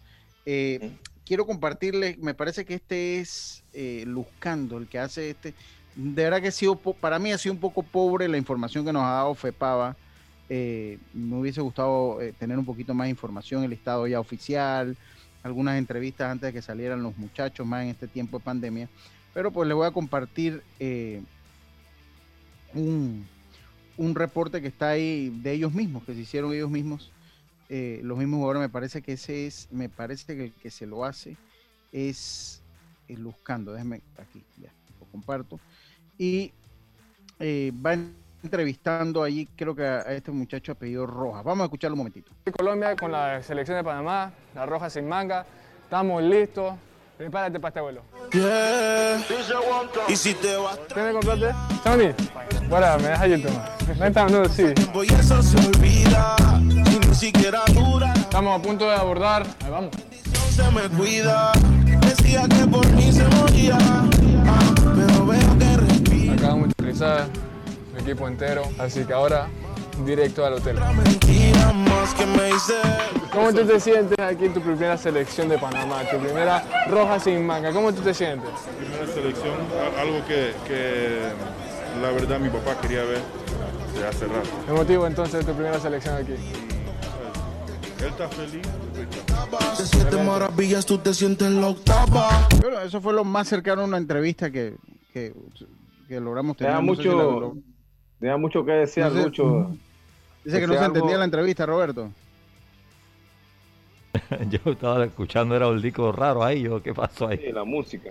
Eh, 0.46 0.96
quiero 1.26 1.46
compartirles, 1.46 2.18
me 2.18 2.34
parece 2.34 2.64
que 2.64 2.74
este 2.74 3.18
es 3.18 3.64
eh, 3.72 4.04
Luzcando, 4.06 4.78
el 4.78 4.88
que 4.88 4.98
hace 4.98 5.30
este. 5.30 5.54
De 5.94 6.24
verdad 6.24 6.40
que 6.40 6.48
ha 6.48 6.52
sido, 6.52 6.76
para 6.76 7.18
mí 7.18 7.32
ha 7.32 7.38
sido 7.38 7.54
un 7.54 7.60
poco 7.60 7.82
pobre 7.82 8.28
la 8.28 8.38
información 8.38 8.84
que 8.84 8.92
nos 8.92 9.02
ha 9.02 9.12
dado 9.12 9.34
FEPAVA. 9.34 9.96
Eh, 10.48 10.98
me 11.12 11.36
hubiese 11.36 11.60
gustado 11.60 12.20
eh, 12.20 12.34
tener 12.38 12.58
un 12.58 12.64
poquito 12.64 12.94
más 12.94 13.06
de 13.06 13.10
información, 13.10 13.62
el 13.64 13.70
listado 13.70 14.06
ya 14.06 14.20
oficial, 14.20 14.96
algunas 15.42 15.78
entrevistas 15.78 16.30
antes 16.30 16.48
de 16.48 16.52
que 16.52 16.62
salieran 16.62 17.02
los 17.02 17.16
muchachos 17.16 17.66
más 17.66 17.84
en 17.84 17.90
este 17.90 18.08
tiempo 18.08 18.38
de 18.38 18.44
pandemia. 18.44 18.88
Pero 19.34 19.50
pues 19.50 19.66
les 19.68 19.76
voy 19.76 19.86
a 19.86 19.90
compartir 19.90 20.62
eh, 20.78 21.22
un, 22.74 23.26
un 23.96 24.14
reporte 24.14 24.60
que 24.60 24.68
está 24.68 24.90
ahí 24.90 25.30
de 25.42 25.52
ellos 25.52 25.72
mismos, 25.72 26.04
que 26.04 26.14
se 26.14 26.20
hicieron 26.20 26.52
ellos 26.52 26.70
mismos. 26.70 27.10
Eh, 27.74 28.00
los 28.02 28.18
mismos 28.18 28.36
jugadores, 28.36 28.60
me 28.60 28.68
parece 28.68 29.00
que 29.00 29.14
ese 29.14 29.46
es, 29.46 29.66
me 29.70 29.88
parece 29.88 30.36
que 30.36 30.44
el 30.44 30.52
que 30.52 30.70
se 30.70 30.84
lo 30.84 31.06
hace 31.06 31.38
es 31.90 32.62
el 33.08 33.22
Luzcando. 33.22 33.72
Déjenme 33.72 34.02
aquí, 34.18 34.44
ya, 34.58 34.70
lo 35.00 35.06
comparto. 35.06 35.58
Y 36.18 36.52
eh, 37.40 37.72
va 37.74 37.94
en 37.94 38.14
entrevistando 38.42 39.22
allí, 39.22 39.48
creo 39.56 39.74
que 39.74 39.86
a, 39.86 40.00
a 40.00 40.12
este 40.12 40.30
muchacho 40.32 40.72
apellido 40.72 41.06
Rojas. 41.06 41.44
Vamos 41.44 41.62
a 41.62 41.64
escucharlo 41.64 41.94
un 41.94 42.00
momentito. 42.00 42.30
Colombia 42.58 42.94
con 42.94 43.10
la 43.10 43.42
selección 43.42 43.78
de 43.78 43.84
Panamá, 43.84 44.32
la 44.54 44.66
roja 44.66 44.90
sin 44.90 45.08
manga. 45.08 45.46
Estamos 45.84 46.22
listos. 46.22 46.74
Prepárate 47.16 47.58
para 47.58 47.68
este 47.68 47.80
vuelo. 47.80 48.02
Y 50.08 50.16
si 50.16 50.34
te 50.34 50.56
bueno, 52.68 52.98
me 52.98 53.08
dejas. 53.08 53.98
Venta, 53.98 54.26
no, 54.28 54.44
sí. 54.46 54.64
y 55.04 55.14
eso 55.14 55.42
se 55.42 55.56
olvida. 55.58 56.36
Siquiera 57.14 57.62
dura. 57.72 58.12
Estamos 58.14 58.58
a 58.58 58.62
punto 58.62 58.84
de 58.86 58.94
abordar. 58.94 59.46
Ahí 59.64 59.70
vamos. 59.70 59.90
Se 60.50 60.62
me 60.70 60.82
cuida. 60.96 61.52
Decía 62.00 62.48
que 62.48 62.66
por 62.66 62.84
mí 62.92 63.12
se 63.12 63.22
moría. 63.28 63.78
Pero 64.96 65.26
veo 65.26 65.58
que 65.58 65.76
respira. 65.76 66.32
Acabamos 66.32 66.68
de 66.68 66.72
aterrizar, 66.72 67.28
el 67.94 68.02
equipo 68.02 68.26
entero. 68.26 68.62
Así 68.78 69.04
que 69.04 69.12
ahora, 69.12 69.46
directo 70.04 70.44
al 70.44 70.54
hotel. 70.54 70.78
¿Cómo 73.30 73.52
tú 73.52 73.66
te 73.66 73.78
sientes 73.78 74.18
aquí 74.18 74.46
en 74.46 74.54
tu 74.54 74.60
primera 74.60 74.96
selección 74.96 75.48
de 75.48 75.58
Panamá? 75.58 76.02
Tu 76.10 76.18
primera 76.18 76.64
roja 76.88 77.20
sin 77.20 77.46
manga. 77.46 77.72
¿Cómo 77.72 77.92
tú 77.92 78.02
te 78.02 78.14
sientes? 78.14 78.50
primera 78.78 79.06
selección, 79.12 79.54
algo 80.00 80.26
que, 80.26 80.54
que 80.66 81.20
la 82.00 82.10
verdad 82.10 82.40
mi 82.40 82.48
papá 82.48 82.80
quería 82.80 83.04
ver 83.04 83.20
de 83.98 84.06
hace 84.08 84.26
rato. 84.26 84.48
El 84.66 84.74
motivo 84.74 85.06
entonces 85.06 85.44
de 85.44 85.52
tu 85.52 85.56
primera 85.56 85.78
selección 85.78 86.16
aquí. 86.16 86.34
Él 88.02 88.08
está 88.08 88.28
feliz. 88.28 88.62
De 89.78 89.86
siete 89.86 90.22
maravillas 90.24 90.84
tú 90.86 90.98
te 90.98 91.14
sientes 91.14 91.46
en 91.46 91.60
la 91.60 91.68
octava. 91.68 92.48
Bueno, 92.60 92.80
eso 92.80 93.00
fue 93.00 93.12
lo 93.12 93.24
más 93.24 93.48
cercano 93.48 93.82
a 93.82 93.84
una 93.84 93.96
entrevista 93.98 94.50
que, 94.50 94.76
que, 95.12 95.32
que 96.08 96.20
logramos 96.20 96.56
tener. 96.56 96.72
Deja 96.72 96.82
No 96.82 96.94
sé 96.96 97.02
si 97.02 97.08
la 97.08 97.14
mucho, 97.14 97.56
deja 98.20 98.36
mucho 98.36 98.64
que 98.64 98.72
desear, 98.72 99.12
No 99.12 99.18
sé. 99.18 99.24
Lucho. 99.24 99.76
Dice 100.44 100.60
que 100.60 100.66
no 100.66 100.72
se 100.74 100.78
algo- 100.80 100.86
entendía 100.96 101.18
la 101.18 101.24
entrevista, 101.24 101.64
Roberto. 101.66 102.10
Yo 104.50 104.72
estaba 104.72 105.04
escuchando, 105.04 105.54
era 105.54 105.68
un 105.68 105.80
disco 105.80 106.10
raro 106.12 106.42
ahí, 106.44 106.62
yo, 106.62 106.82
¿qué 106.82 106.92
pasó 106.92 107.28
ahí? 107.28 107.38
Sí, 107.38 107.52
la 107.52 107.64
música. 107.64 108.10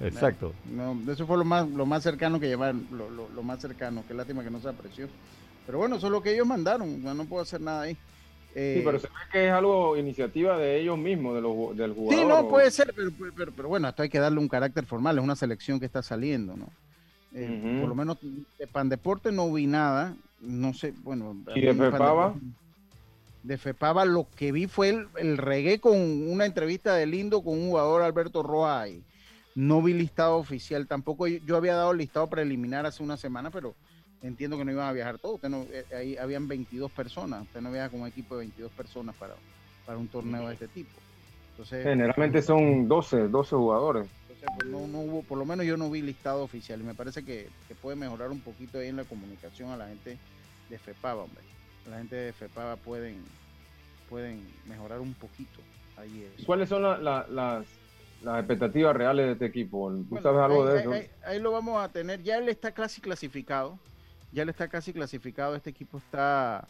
Exacto. 0.00 0.52
No, 0.70 0.96
eso 1.10 1.26
fue 1.26 1.36
lo 1.38 1.44
más, 1.44 1.68
lo 1.68 1.86
más 1.86 2.02
cercano 2.04 2.38
que 2.38 2.46
llevaron, 2.46 2.86
lo, 2.92 3.10
lo- 3.10 3.28
lo 3.30 3.42
más 3.42 3.60
cercano. 3.60 4.04
Qué 4.06 4.14
lástima 4.14 4.44
que 4.44 4.50
no 4.50 4.60
se 4.60 4.68
apreció. 4.68 5.08
Pero 5.66 5.78
bueno, 5.78 5.96
eso 5.96 6.06
es 6.06 6.12
lo 6.12 6.22
que 6.22 6.32
ellos 6.34 6.46
mandaron. 6.46 7.02
no 7.02 7.24
puedo 7.24 7.42
hacer 7.42 7.60
nada 7.60 7.82
ahí. 7.82 7.96
Eh, 8.54 8.76
Sí, 8.78 8.82
pero 8.84 8.98
se 8.98 9.06
ve 9.06 9.12
que 9.30 9.46
es 9.46 9.52
algo 9.52 9.96
iniciativa 9.96 10.56
de 10.56 10.80
ellos 10.80 10.98
mismos, 10.98 11.34
de 11.34 11.40
los, 11.42 11.76
del 11.76 11.92
jugador. 11.94 12.14
Sí, 12.22 12.26
no, 12.28 12.40
o- 12.40 12.48
puede 12.48 12.70
ser, 12.70 12.92
pero, 12.96 13.10
pero, 13.36 13.52
pero 13.52 13.68
bueno, 13.68 13.88
esto 13.88 14.02
hay 14.02 14.08
que 14.08 14.18
darle 14.18 14.38
un 14.40 14.48
carácter 14.48 14.84
formal, 14.86 15.18
es 15.18 15.24
una 15.24 15.36
selección 15.36 15.78
que 15.78 15.86
está 15.86 16.02
saliendo, 16.02 16.56
¿no? 16.56 16.68
Eh. 17.34 17.76
Por 17.80 17.88
lo 17.90 17.94
menos 17.94 18.16
de 18.58 18.66
Pandeporte 18.66 19.30
no 19.32 19.52
vi 19.52 19.66
nada, 19.66 20.14
no 20.40 20.72
sé, 20.72 20.94
bueno. 21.04 21.36
¿Y 21.54 21.60
de 21.60 21.70
a 21.70 21.72
mí 21.74 21.78
Pan 21.78 21.92
Fepava? 21.92 22.26
Deporte- 22.34 22.46
De 23.42 23.58
Fepava 23.58 24.04
lo 24.06 24.26
que 24.34 24.50
vi 24.50 24.66
fue 24.66 24.88
el, 24.88 25.08
el 25.18 25.36
reggae 25.36 25.78
con 25.78 25.96
una 26.28 26.46
entrevista 26.46 26.94
de 26.94 27.06
Lindo 27.06 27.42
con 27.42 27.54
un 27.54 27.68
jugador 27.68 28.02
Alberto 28.02 28.42
Roa 28.42 28.80
ahí. 28.80 29.02
No 29.54 29.82
vi 29.82 29.92
listado 29.92 30.36
oficial 30.36 30.86
tampoco, 30.86 31.26
yo, 31.26 31.38
yo 31.46 31.56
había 31.56 31.74
dado 31.74 31.92
listado 31.92 32.26
preliminar 32.28 32.86
hace 32.86 33.02
una 33.02 33.16
semana, 33.16 33.50
pero 33.50 33.74
entiendo 34.22 34.56
que 34.58 34.64
no 34.64 34.72
iban 34.72 34.86
a 34.88 34.92
viajar 34.92 35.18
todos, 35.18 35.36
usted 35.36 35.48
no- 35.48 35.66
eh, 35.70 35.86
ahí 35.94 36.16
habían 36.16 36.48
22 36.48 36.90
personas, 36.92 37.42
usted 37.42 37.60
no 37.60 37.70
viaja 37.70 37.90
con 37.90 38.00
un 38.02 38.08
equipo 38.08 38.34
de 38.34 38.40
22 38.40 38.72
personas 38.72 39.14
para, 39.16 39.36
para 39.84 39.98
un 39.98 40.08
torneo 40.08 40.46
de 40.48 40.54
este 40.54 40.68
tipo. 40.68 41.00
Entonces, 41.50 41.84
Generalmente 41.84 42.40
son 42.42 42.86
12, 42.88 43.28
12 43.28 43.56
jugadores. 43.56 44.08
entonces, 44.22 44.48
pues, 44.56 44.68
no, 44.68 44.86
no 44.86 45.00
hubo, 45.00 45.22
por 45.24 45.38
lo 45.38 45.44
menos 45.44 45.66
yo 45.66 45.76
no 45.76 45.90
vi 45.90 46.02
listado 46.02 46.42
oficial 46.44 46.80
y 46.80 46.84
me 46.84 46.94
parece 46.94 47.24
que, 47.24 47.48
que 47.66 47.74
puede 47.74 47.96
mejorar 47.96 48.30
un 48.30 48.40
poquito 48.40 48.78
ahí 48.78 48.88
en 48.88 48.96
la 48.96 49.04
comunicación 49.04 49.70
a 49.70 49.76
la 49.76 49.88
gente 49.88 50.18
de 50.68 50.78
FEPAVA, 50.78 51.24
hombre. 51.24 51.44
La 51.86 51.98
gente 51.98 52.14
de 52.16 52.32
FEPAVA 52.32 52.76
pueden, 52.76 53.24
pueden 54.08 54.40
mejorar 54.66 55.00
un 55.00 55.14
poquito 55.14 55.62
ahí 55.96 56.22
eso. 56.22 56.46
¿Cuáles 56.46 56.68
son 56.68 56.82
la- 56.82 56.98
la- 56.98 57.26
las, 57.28 57.66
las 58.22 58.38
expectativas 58.38 58.94
reales 58.94 59.26
de 59.26 59.32
este 59.32 59.46
equipo? 59.46 59.90
¿Tú 59.90 60.04
Bueno, 60.10 60.22
sabes 60.22 60.40
algo 60.42 60.62
ahí, 60.64 60.68
de 60.68 60.74
ahí- 60.74 60.80
eso? 60.82 60.92
ahí- 60.92 61.10
ahí 61.34 61.40
lo 61.40 61.50
vamos 61.52 61.82
a 61.82 61.90
tener. 61.90 62.22
Ya 62.22 62.38
él 62.38 62.48
está 62.48 62.72
casi 62.72 63.00
clasificado. 63.00 63.78
Ya 64.32 64.42
él 64.42 64.48
está 64.48 64.68
casi 64.68 64.92
clasificado. 64.92 65.54
Este 65.56 65.70
equipo 65.70 65.98
está 65.98 66.66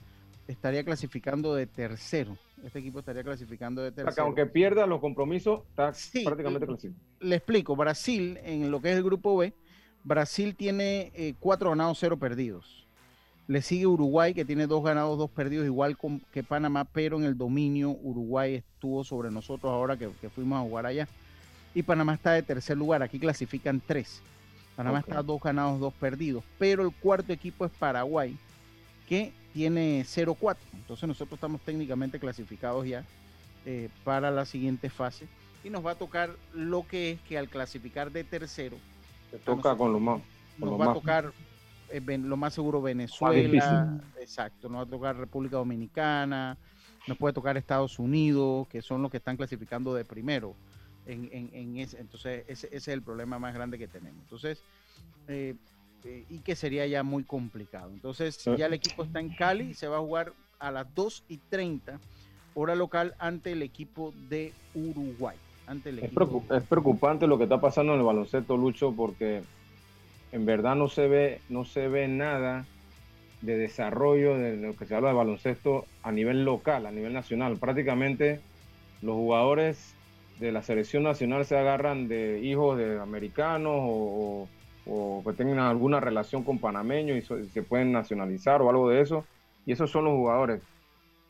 estaría 0.47 0.83
clasificando 0.85 1.55
de 1.55 1.67
tercero. 1.67 2.39
Este 2.65 2.79
equipo 2.79 3.01
estaría 3.01 3.23
clasificando 3.23 3.83
de 3.83 3.89
O 3.89 3.93
sea, 3.93 4.05
tercero. 4.05 4.15
que 4.15 4.21
aunque 4.23 4.47
pierda 4.47 4.87
los 4.87 5.01
compromisos, 5.01 5.61
está 5.71 5.93
Sí, 5.93 6.25
prácticamente 6.25 6.67
clasificado. 6.67 7.01
le 7.21 7.37
explico, 7.37 7.77
Brasil, 7.77 8.39
en 8.43 8.71
lo 8.71 8.81
que 8.81 8.91
es 8.93 8.97
el 8.97 9.03
grupo 9.05 9.37
B, 9.37 9.53
Brasil 10.05 10.55
tiene 10.57 11.13
eh, 11.15 11.35
cuatro 11.39 11.71
ganados, 11.71 11.99
cero 12.01 12.17
perdidos. 12.19 12.87
Le 13.47 13.61
sigue 13.63 13.87
Uruguay, 13.87 14.33
que 14.35 14.45
tiene 14.45 14.67
dos 14.67 14.83
ganados, 14.85 15.19
dos 15.19 15.31
perdidos, 15.31 15.67
igual 15.67 15.97
con- 15.99 16.21
que 16.33 16.43
Panamá, 16.43 16.85
pero 16.85 17.19
en 17.19 17.25
el 17.25 17.37
dominio 17.37 17.91
Uruguay 17.91 18.55
estuvo 18.57 19.05
sobre 19.05 19.31
nosotros 19.31 19.71
ahora 19.71 19.97
que, 19.99 20.09
que 20.21 20.29
fuimos 20.31 20.59
a 20.59 20.63
jugar 20.63 20.87
allá. 20.87 21.09
Y 21.75 21.83
Panamá 21.83 22.15
está 22.15 22.33
de 22.33 22.43
tercer 22.43 22.77
lugar, 22.79 23.03
aquí 23.03 23.19
clasifican 23.19 23.81
tres. 23.87 24.23
Panamá 24.79 25.01
Ok. 25.01 25.09
está 25.09 25.23
dos 25.25 25.43
ganados, 25.43 25.81
dos 25.81 25.93
perdidos. 25.95 26.45
Pero 26.57 26.85
el 26.85 26.95
cuarto 26.95 27.33
equipo 27.33 27.65
es 27.67 27.73
Paraguay, 27.73 28.39
que 29.09 29.33
tiene 29.53 30.05
0-4. 30.05 30.57
Entonces 30.73 31.09
nosotros 31.09 31.37
estamos 31.37 31.61
técnicamente 31.63 32.21
clasificados 32.21 32.87
ya 32.87 33.05
eh, 33.67 33.89
para 34.05 34.31
la 34.31 34.45
siguiente 34.45 34.89
fase. 34.89 35.27
Y 35.65 35.71
nos 35.71 35.85
va 35.85 35.91
a 35.91 35.95
tocar 35.97 36.31
lo 36.55 36.87
que 36.87 37.11
es 37.11 37.21
que 37.23 37.37
al 37.37 37.49
clasificar 37.49 38.13
de 38.13 38.23
tercero, 38.23 38.77
Te 39.33 39.39
toca 39.39 39.77
con 39.77 39.93
los 39.93 40.01
más. 40.01 40.23
con 40.61 40.71
nos 40.71 40.81
va 40.81 40.93
a 40.93 40.95
tocar 40.95 41.33
eh, 41.91 42.01
lo 42.17 42.37
más 42.37 42.55
seguro. 42.55 42.81
Venezuela, 42.81 43.99
exacto, 44.21 44.69
nos 44.69 44.79
va 44.79 44.83
a 44.85 44.87
tocar 44.91 45.17
República 45.17 45.57
Dominicana, 45.57 46.57
nos 47.09 47.19
puede 47.19 47.35
tocar 47.35 47.57
Estados 47.57 47.99
Unidos, 47.99 48.69
que 48.69 48.81
son 48.81 49.03
los 49.03 49.11
que 49.11 49.17
están 49.17 49.37
clasificando 49.37 49.93
de 49.93 50.05
primero. 50.05 50.55
En, 51.09 51.29
en- 51.33 51.51
en 51.55 51.77
ese, 51.79 51.99
entonces, 52.01 52.45
ese, 52.49 52.67
ese 52.69 52.77
es 52.77 52.89
el 52.89 53.03
problema 53.03 53.39
más 53.39 53.55
grande 53.55 53.79
que 53.79 53.89
tenemos. 53.89 54.21
Entonces, 54.23 54.65
eh, 55.27 55.55
eh, 56.05 56.25
y 56.29 56.41
que 56.43 56.55
sería 56.55 56.87
ya 56.87 57.03
muy 57.03 57.25
complicado. 57.25 57.91
Entonces, 57.93 58.39
Sí. 58.45 58.55
ya 58.57 58.67
el 58.67 58.75
equipo 58.75 59.03
está 59.03 59.21
en 59.21 59.35
Cali, 59.35 59.75
se 59.75 59.89
va 59.89 59.97
a 59.97 60.01
jugar 60.01 60.35
a 60.59 60.71
las 60.71 60.95
2 60.95 61.25
y 61.29 61.39
30, 61.49 62.01
hora 62.55 62.75
local, 62.75 63.15
ante 63.19 63.53
el 63.53 63.63
equipo 63.63 64.13
de 64.29 64.55
Uruguay. 64.75 65.39
Ante 65.67 65.91
el 65.91 65.99
Es, 66.01 66.07
equipo 66.09 66.45
es 66.51 66.63
preocupante 66.67 67.27
lo 67.27 67.39
que 67.39 67.45
está 67.45 67.61
pasando 67.61 67.93
en 67.95 68.01
el 68.01 68.05
baloncesto, 68.07 68.57
Lucho, 68.57 68.95
porque 68.95 69.43
en 70.33 70.45
verdad 70.47 70.77
no 70.77 70.89
se 70.89 71.09
ve, 71.09 71.41
no 71.49 71.65
se 71.65 71.89
ve 71.89 72.07
nada 72.09 72.67
de 73.41 73.57
desarrollo 73.57 74.37
de 74.37 74.57
lo 74.57 74.77
que 74.77 74.87
se 74.87 74.95
habla 74.95 75.09
de 75.11 75.15
baloncesto 75.15 75.87
a 76.03 76.13
nivel 76.13 76.45
local, 76.45 76.87
a 76.87 76.91
nivel 76.91 77.13
nacional. 77.13 77.59
Prácticamente 77.59 78.41
los 79.01 79.15
jugadores 79.15 79.95
de 80.41 80.53
la 80.53 80.63
selección 80.63 81.03
nacional 81.03 81.45
se 81.45 81.57
agarran 81.59 82.09
de 82.09 82.41
hijos 82.41 82.79
de 82.79 82.99
americanos 83.01 83.73
o, 83.77 84.49
o- 84.87 85.19
o 85.19 85.23
que 85.25 85.33
tengan 85.35 85.59
alguna 85.59 86.01
relación 86.01 86.45
con 86.45 86.59
panameños 86.59 87.19
y 87.19 87.23
so- 87.23 87.39
y 87.39 87.49
se 87.49 87.63
pueden 87.63 87.93
nacionalizar 87.93 88.63
o 88.63 88.71
algo 88.71 88.89
de 88.89 89.01
eso. 89.03 89.25
Y 89.67 89.73
esos 89.73 89.91
son 89.91 90.05
los 90.05 90.15
jugadores. 90.15 90.63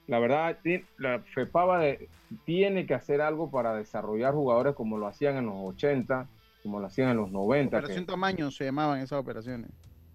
La 0.07 0.19
verdad, 0.21 0.59
la 0.99 1.21
FEPAVA 1.21 1.81
de- 1.81 2.09
tiene 2.45 2.87
que 2.87 2.95
hacer 2.95 3.21
algo 3.21 3.51
para 3.51 3.75
desarrollar 3.75 4.35
jugadores 4.35 4.75
como 4.75 4.99
lo 4.99 5.07
hacían 5.07 5.37
en 5.39 5.47
los 5.47 5.57
80, 5.57 6.29
como 6.63 6.79
lo 6.79 6.87
hacían 6.87 7.09
en 7.11 7.17
los 7.17 7.31
90. 7.33 7.79
que- 7.79 7.85
Operación 7.87 8.07
Tamaño 8.07 8.51
se 8.51 8.65
llamaban 8.67 9.01
esas 9.01 9.19
operaciones. 9.19 9.71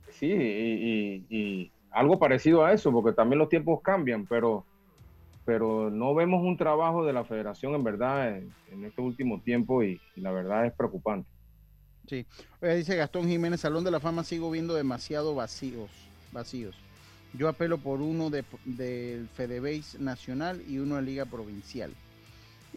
Sí, 0.10 0.28
y, 0.32 0.36
y- 0.38 1.26
y 1.30 1.72
algo 1.92 2.18
parecido 2.20 2.64
a 2.64 2.72
eso, 2.72 2.92
porque 2.92 3.14
también 3.14 3.40
los 3.40 3.50
tiempos 3.50 3.82
cambian, 3.82 4.26
pero, 4.28 4.64
pero 5.46 5.90
no 5.90 6.14
vemos 6.16 6.44
un 6.44 6.58
trabajo 6.58 7.06
de 7.06 7.14
la 7.14 7.26
federación 7.26 7.76
en 7.76 7.84
verdad 7.84 8.38
en, 8.38 8.54
en 8.72 8.86
este 8.86 9.02
último 9.02 9.42
tiempo 9.42 9.84
y, 9.84 10.00
y 10.16 10.22
la 10.22 10.32
verdad 10.32 10.66
es 10.66 10.74
preocupante. 10.74 11.30
Sí. 12.08 12.26
Dice 12.62 12.96
Gastón 12.98 13.28
Jiménez, 13.28 13.62
Salón 13.62 13.84
de 13.84 13.92
la 13.92 14.00
Fama 14.00 14.24
sigo 14.24 14.52
viendo 14.52 14.74
demasiado 14.74 15.36
vacíos, 15.36 15.90
vacíos. 16.32 16.76
Yo 17.34 17.48
apelo 17.48 17.78
por 17.80 18.02
uno 18.02 18.30
de, 18.30 18.44
del 18.66 19.28
Fedebase 19.30 19.98
Nacional 20.00 20.62
y 20.68 20.78
uno 20.80 20.98
de 20.98 21.02
Liga 21.02 21.26
Provincial. 21.26 21.98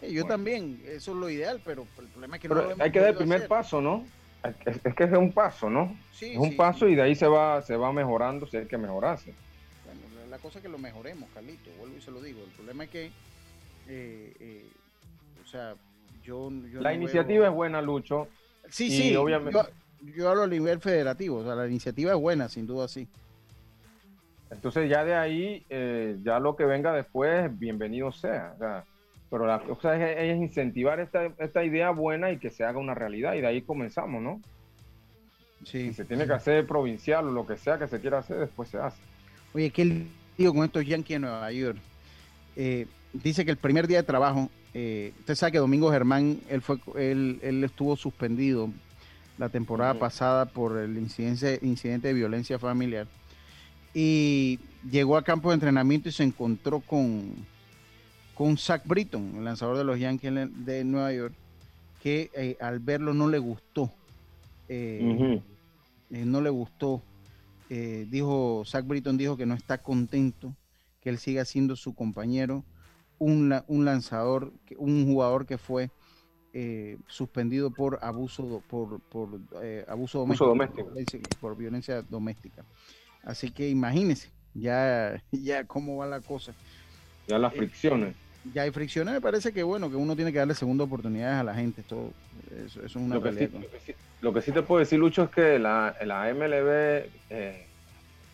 Eh, 0.01 0.13
yo 0.13 0.25
también, 0.25 0.81
eso 0.87 1.13
es 1.13 1.17
lo 1.19 1.29
ideal, 1.29 1.61
pero 1.65 1.87
el 1.99 2.09
problema 2.09 2.37
es 2.37 2.43
que 2.43 2.49
no 2.49 2.55
lo 2.55 2.75
hay 2.79 2.91
que 2.91 3.01
dar 3.01 3.11
el 3.11 3.17
primer 3.17 3.39
hacer. 3.39 3.49
paso, 3.49 3.81
¿no? 3.81 4.05
Es, 4.65 4.81
es 4.85 4.95
que 4.95 5.05
es 5.05 5.13
un 5.13 5.33
paso, 5.33 5.69
¿no? 5.69 6.01
Sí, 6.13 6.33
es 6.33 6.39
un 6.39 6.51
sí, 6.51 6.57
paso 6.57 6.87
sí. 6.87 6.93
y 6.93 6.95
de 6.95 7.03
ahí 7.03 7.15
se 7.15 7.27
va, 7.27 7.61
se 7.63 7.77
va 7.77 7.93
mejorando 7.93 8.47
si 8.47 8.57
hay 8.59 8.67
que 8.67 8.79
mejorarse. 8.79 9.35
La, 10.37 10.43
cosa 10.43 10.59
es 10.59 10.63
que 10.63 10.69
lo 10.69 10.77
mejoremos, 10.77 11.31
Carlito, 11.33 11.71
vuelvo 11.79 11.97
y 11.97 12.01
se 12.03 12.11
lo 12.11 12.21
digo. 12.21 12.41
El 12.45 12.51
problema 12.51 12.85
es 12.85 12.91
que, 12.91 13.07
eh, 13.89 14.35
eh, 14.39 14.67
o 15.43 15.49
sea, 15.49 15.75
yo... 16.23 16.51
yo 16.71 16.83
La 16.83 16.91
no 16.91 16.97
iniciativa 16.97 17.41
veo- 17.45 17.51
es 17.51 17.55
buena, 17.55 17.81
Lucho. 17.81 18.29
Sí, 18.69 18.91
sí, 18.91 19.17
obviamente- 19.17 19.59
yo, 20.03 20.13
yo 20.15 20.29
hablo 20.29 20.43
a 20.43 20.47
nivel 20.47 20.79
federativo, 20.81 21.39
o 21.39 21.43
sea, 21.45 21.55
la 21.55 21.67
iniciativa 21.67 22.13
es 22.13 22.19
buena, 22.19 22.51
sin 22.51 22.67
duda 22.67 22.87
sí. 22.87 23.09
Entonces 24.51 24.91
ya 24.91 25.05
de 25.07 25.15
ahí, 25.15 25.65
eh, 25.71 26.19
ya 26.23 26.39
lo 26.39 26.55
que 26.55 26.67
venga 26.67 26.93
después, 26.93 27.59
bienvenido 27.59 28.13
sea. 28.13 28.53
O 28.57 28.59
sea, 28.59 28.85
pero 29.31 29.47
la 29.47 29.59
cosa 29.61 29.97
es, 29.97 30.19
es 30.19 30.37
incentivar 30.37 31.01
esta, 31.01 31.33
esta 31.39 31.65
idea 31.65 31.91
buena 31.91 32.31
y 32.31 32.39
que 32.39 32.51
se 32.51 32.63
haga 32.63 32.79
una 32.79 32.95
realidad 32.95 33.35
y 33.35 33.41
de 33.41 33.47
ahí 33.47 33.63
comenzamos, 33.63 34.23
¿no? 34.23 34.41
Si 35.65 35.95
se 35.95 36.05
tiene 36.05 36.27
que 36.27 36.35
hacer 36.35 36.67
provincial 36.67 37.27
o 37.27 37.33
lo 37.33 37.47
que 37.47 37.57
sea 37.57 37.79
que 37.79 37.89
se 37.89 38.01
quiera 38.01 38.19
hacer, 38.19 38.37
después 38.37 38.69
se 38.69 38.79
hace. 38.79 39.01
Oye, 39.55 39.71
¿qué 39.71 40.07
digo 40.37 40.55
con 40.55 40.65
estos 40.65 40.87
Yankees 40.87 41.17
de 41.17 41.19
Nueva 41.21 41.53
York? 41.53 41.79
Eh, 42.57 42.87
dice 43.13 43.45
que 43.45 43.51
el 43.51 43.57
primer 43.57 43.87
día 43.87 43.99
de 43.99 44.03
trabajo, 44.03 44.51
eh, 44.75 45.13
usted 45.21 45.35
sabe 45.35 45.53
que 45.53 45.59
Domingo 45.59 45.91
Germán, 45.91 46.41
él, 46.49 46.63
fue, 46.63 46.79
él, 46.97 47.39
él 47.43 47.65
estuvo 47.65 47.97
suspendido 47.97 48.71
la 49.39 49.49
temporada 49.49 49.95
pasada 49.95 50.47
por 50.47 50.79
el 50.79 50.97
incidente, 50.97 51.59
incidente 51.63 52.09
de 52.09 52.15
violencia 52.15 52.59
familiar 52.59 53.07
y 53.99 54.59
llegó 54.91 55.17
a 55.17 55.23
campo 55.23 55.49
de 55.49 55.55
entrenamiento 55.55 56.11
y 56.11 56.13
se 56.13 56.23
encontró 56.23 56.81
con, 56.81 57.33
con 58.35 58.59
Zach 58.59 58.83
Britton, 58.85 59.37
el 59.39 59.45
lanzador 59.45 59.79
de 59.79 59.85
los 59.85 59.99
Yankees 59.99 60.35
de 60.67 60.85
Nueva 60.85 61.15
York, 61.15 61.33
que 62.03 62.31
eh, 62.35 62.59
al 62.61 62.79
verlo 62.79 63.15
no 63.15 63.27
le 63.27 63.39
gustó. 63.39 63.91
Eh, 64.69 65.41
eh, 66.11 66.25
no 66.27 66.43
le 66.43 66.51
gustó. 66.51 67.01
Dijo, 67.69 68.63
Zach 68.65 68.87
Britton 68.87 69.17
dijo 69.17 69.37
que 69.37 69.47
no 69.47 69.55
está 69.55 69.79
contento, 69.79 70.55
que 71.01 71.11
él 71.11 71.19
siga 71.19 71.45
siendo 71.45 71.77
su 71.77 71.95
compañero, 71.95 72.65
un, 73.19 73.49
lanzador, 73.69 74.53
un 74.77 75.07
jugador 75.07 75.47
que 75.47 75.59
fue 75.59 75.91
suspendido 77.09 77.71
por 77.71 77.99
abuso 78.03 78.63
por, 78.69 79.01
por 79.01 79.41
abuso 79.89 80.21
doméstico, 80.21 80.91
por 81.41 81.57
violencia 81.57 82.03
doméstica. 82.03 82.65
Así 83.23 83.51
que 83.51 83.69
imagínense, 83.69 84.31
ya, 84.55 85.23
ya 85.33 85.65
cómo 85.65 85.97
va 85.97 86.07
la 86.07 86.21
cosa. 86.21 86.55
Ya 87.27 87.39
las 87.39 87.53
fricciones 87.53 88.15
ya 88.53 88.63
hay 88.63 88.71
fricciones, 88.71 89.15
me 89.15 89.21
parece 89.21 89.53
que 89.53 89.63
bueno, 89.63 89.91
que 89.91 89.97
uno 89.97 90.15
tiene 90.17 90.33
que 90.33 90.39
darle 90.39 90.55
segunda 90.55 90.85
oportunidades 90.85 91.41
a 91.41 91.45
la 91.45 91.55
gente. 91.55 91.81
Esto, 91.81 92.13
eso, 92.65 92.85
es 92.85 92.97
una 92.97 93.17
lo 93.17 93.23
que, 93.23 93.33
sí, 93.33 93.95
lo, 94.27 94.33
que 94.33 94.43
sí, 94.43 94.53
te 94.53 94.63
puedo 94.63 94.81
decir, 94.81 94.99
Lucho, 94.99 95.25
es 95.25 95.31
que 95.31 95.59
la, 95.59 95.97
la 96.05 96.33
MLB 96.35 97.09
eh, 97.31 97.67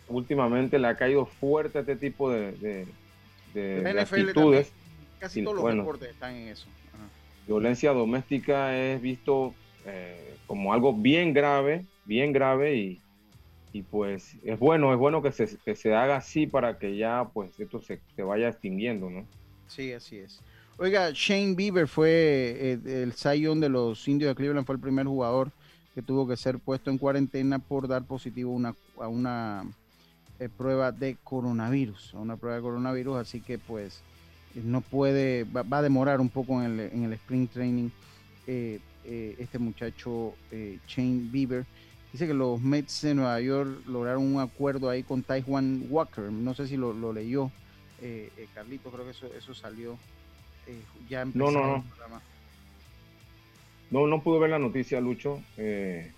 últimamente 0.07 0.79
le 0.79 0.87
ha 0.87 0.95
caído 0.95 1.25
fuerte 1.25 1.77
a 1.77 1.81
este 1.81 1.95
tipo 1.95 2.31
de, 2.31 2.87
de, 3.53 3.99
actitudes. 3.99 4.71
casi 5.19 5.43
todos 5.43 5.57
los 5.57 5.75
deportes 5.75 6.09
están 6.09 6.35
en 6.35 6.47
eso. 6.49 6.67
Violencia 7.45 7.91
doméstica 7.91 8.75
es 8.75 9.01
visto 9.01 9.53
eh, 9.85 10.35
como 10.47 10.73
algo 10.73 10.93
bien 10.93 11.33
grave, 11.33 11.85
bien 12.05 12.31
grave 12.31 12.75
y, 12.75 13.01
y 13.73 13.81
pues 13.81 14.35
es 14.43 14.57
bueno, 14.57 14.93
es 14.93 14.97
bueno 14.97 15.21
que 15.21 15.31
se, 15.31 15.57
que 15.57 15.75
se 15.75 15.93
haga 15.93 16.17
así 16.17 16.47
para 16.47 16.79
que 16.79 16.95
ya 16.95 17.29
pues 17.33 17.59
esto 17.59 17.81
se, 17.81 17.99
se 18.15 18.23
vaya 18.23 18.47
extinguiendo, 18.47 19.09
¿no? 19.09 19.25
Sí, 19.67 19.91
así 19.91 20.17
es. 20.17 20.41
Oiga, 20.77 21.11
Shane 21.13 21.53
Bieber 21.55 21.87
fue 21.87 22.09
eh, 22.59 23.03
el 23.03 23.13
Zion 23.13 23.59
de 23.59 23.69
los 23.69 24.07
indios 24.07 24.29
de 24.29 24.35
Cleveland, 24.35 24.65
fue 24.65 24.75
el 24.75 24.81
primer 24.81 25.05
jugador 25.05 25.51
que 25.93 26.01
tuvo 26.01 26.27
que 26.27 26.37
ser 26.37 26.59
puesto 26.59 26.89
en 26.89 26.97
cuarentena 26.97 27.59
por 27.59 27.87
dar 27.87 28.03
positivo 28.03 28.51
una, 28.51 28.75
a 28.99 29.07
una 29.07 29.63
eh, 30.39 30.49
prueba 30.49 30.91
de 30.91 31.17
coronavirus, 31.23 32.13
a 32.15 32.19
una 32.19 32.37
prueba 32.37 32.57
de 32.57 32.63
coronavirus, 32.63 33.17
así 33.17 33.41
que 33.41 33.57
pues 33.57 34.01
no 34.55 34.81
puede, 34.81 35.45
va, 35.45 35.77
a 35.77 35.81
demorar 35.81 36.21
un 36.21 36.29
poco 36.29 36.61
en 36.61 36.79
el, 36.79 36.79
en 36.79 37.03
el 37.03 37.13
sprint 37.13 37.51
training 37.51 37.89
eh, 38.47 38.79
este 39.05 39.59
muchacho 39.59 40.33
Shane 40.87 41.27
Bieber. 41.29 41.65
Dice 42.13 42.27
que 42.27 42.33
los 42.33 42.61
Mets 42.61 43.01
de 43.01 43.15
Nueva 43.15 43.41
York 43.41 43.85
lograron 43.87 44.35
un 44.35 44.39
acuerdo 44.39 44.89
ahí 44.89 45.03
con 45.03 45.23
Taiwan 45.23 45.87
Walker, 45.89 46.31
no 46.31 46.53
sé 46.53 46.67
si 46.67 46.77
lo, 46.77 46.93
lo 46.93 47.11
leyó 47.11 47.51
eh, 48.03 48.29
eh, 48.35 48.47
Carlito, 48.53 48.91
creo 48.91 49.05
que 49.05 49.11
eso, 49.11 49.27
eso 49.27 49.53
salió 49.53 49.97
eh, 50.67 50.81
ya 51.07 51.23
no, 51.23 51.51
no, 51.51 51.77
no. 51.77 51.83
No, 53.93 54.07
no 54.07 54.23
pude 54.23 54.39
ver 54.39 54.49
la 54.49 54.57
noticia, 54.57 54.99
Lucho, 54.99 55.39
eh, 55.55 56.11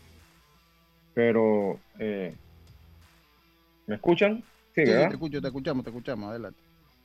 pero 1.14 1.78
¿me 2.00 3.96
escuchan? 3.96 4.42
Sí, 4.74 4.84
te 4.86 5.04
escucho, 5.04 5.42
te 5.42 5.48
escuchamos, 5.48 5.84
te 5.84 5.90
escuchamos, 5.90 6.30
adelante. 6.30 6.58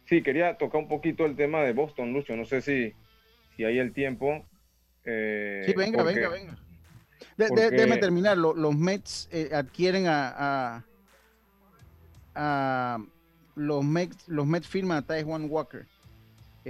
Sí, 0.04 0.22
quería 0.22 0.56
tocar 0.56 0.80
un 0.80 0.86
poquito 0.86 1.26
el 1.26 1.34
tema 1.34 1.62
de 1.62 1.72
Boston, 1.72 2.12
Lucho, 2.12 2.36
no 2.36 2.44
sé 2.44 2.60
si, 2.60 2.94
si 3.56 3.64
hay 3.64 3.80
el 3.80 3.92
tiempo. 3.92 4.46
sí, 5.04 5.72
venga, 5.74 6.04
venga, 6.04 6.28
venga. 6.28 6.56
déjeme 7.36 7.96
terminar, 7.96 8.38
los 8.38 8.76
Mets 8.76 9.28
adquieren 9.52 10.06
a, 10.06 10.84
a 12.36 12.98
los 13.56 13.84
Mets, 13.84 14.28
los 14.28 14.46
Mets 14.46 14.68
firman 14.68 14.98
a 14.98 15.02
Taiwan 15.02 15.48
Walker, 15.50 15.84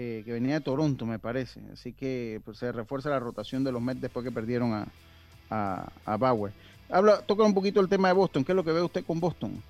eh, 0.02 0.22
que 0.24 0.32
venía 0.32 0.54
de 0.54 0.60
Toronto, 0.62 1.04
me 1.04 1.18
parece. 1.18 1.60
Así 1.74 1.92
que 1.92 2.40
pues, 2.42 2.56
se 2.56 2.72
refuerza 2.72 3.10
la 3.10 3.20
rotación 3.20 3.64
de 3.64 3.70
los 3.70 3.82
Mets 3.82 4.00
después 4.00 4.24
que 4.24 4.32
perdieron 4.32 4.72
a, 4.72 4.86
a, 6.06 6.16
Bauer. 6.16 6.52
Habla, 6.88 7.20
toca 7.20 7.44
un 7.44 7.52
poquito 7.52 7.80
el 7.80 7.88
tema 7.90 8.08
de 8.08 8.14
Boston. 8.14 8.42
¿Qué 8.42 8.52
es 8.52 8.56
lo 8.56 8.64
que 8.64 8.72
ve 8.72 8.80
usted 8.80 9.04
con 9.04 9.20
Boston? 9.20 9.62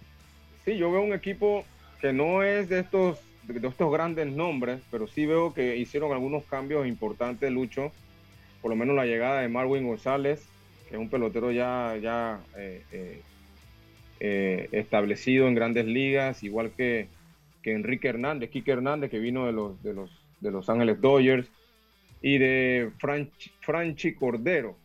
Sí, 0.65 0.77
yo 0.77 0.93
veo 0.93 1.03
un 1.03 1.15
equipo 1.15 1.65
que 2.01 2.13
no 2.13 2.45
es 2.45 2.69
de 2.69 2.79
estos, 2.79 3.19
de 3.49 3.67
estos 3.67 3.93
grandes 3.93 4.29
nombres, 4.29 4.81
pero 4.93 5.09
sí 5.09 5.27
veo 5.27 5.53
que 5.53 5.77
hicieron 5.77 6.13
algunos 6.13 6.45
cambios 6.45 6.87
importantes, 6.87 7.51
Lucho. 7.51 7.91
Por 8.63 8.71
lo 8.71 8.77
menos 8.77 8.95
la 8.95 9.07
llegada 9.07 9.41
de 9.41 9.49
Marwin 9.49 9.85
González, 9.85 10.47
que 10.89 10.95
es 10.95 11.01
un 11.01 11.09
pelotero 11.09 11.51
ya, 11.51 11.97
ya 12.01 12.39
eh, 12.57 13.23
eh, 14.21 14.69
establecido 14.71 15.49
en 15.49 15.57
grandes 15.57 15.87
ligas, 15.87 16.45
igual 16.45 16.71
que, 16.71 17.09
que 17.63 17.73
Enrique 17.73 18.09
Hernández, 18.09 18.51
Kike 18.51 18.71
Hernández, 18.71 19.11
que 19.11 19.19
vino 19.19 19.47
de 19.47 19.53
los, 19.53 19.83
de 19.83 19.95
los, 19.95 20.20
de 20.41 20.51
los 20.51 20.69
Ángeles 20.69 21.01
Dodgers, 21.01 21.49
y 22.23 22.39
de 22.39 22.93
Franchi 23.61 24.15
Cordero, 24.15 24.77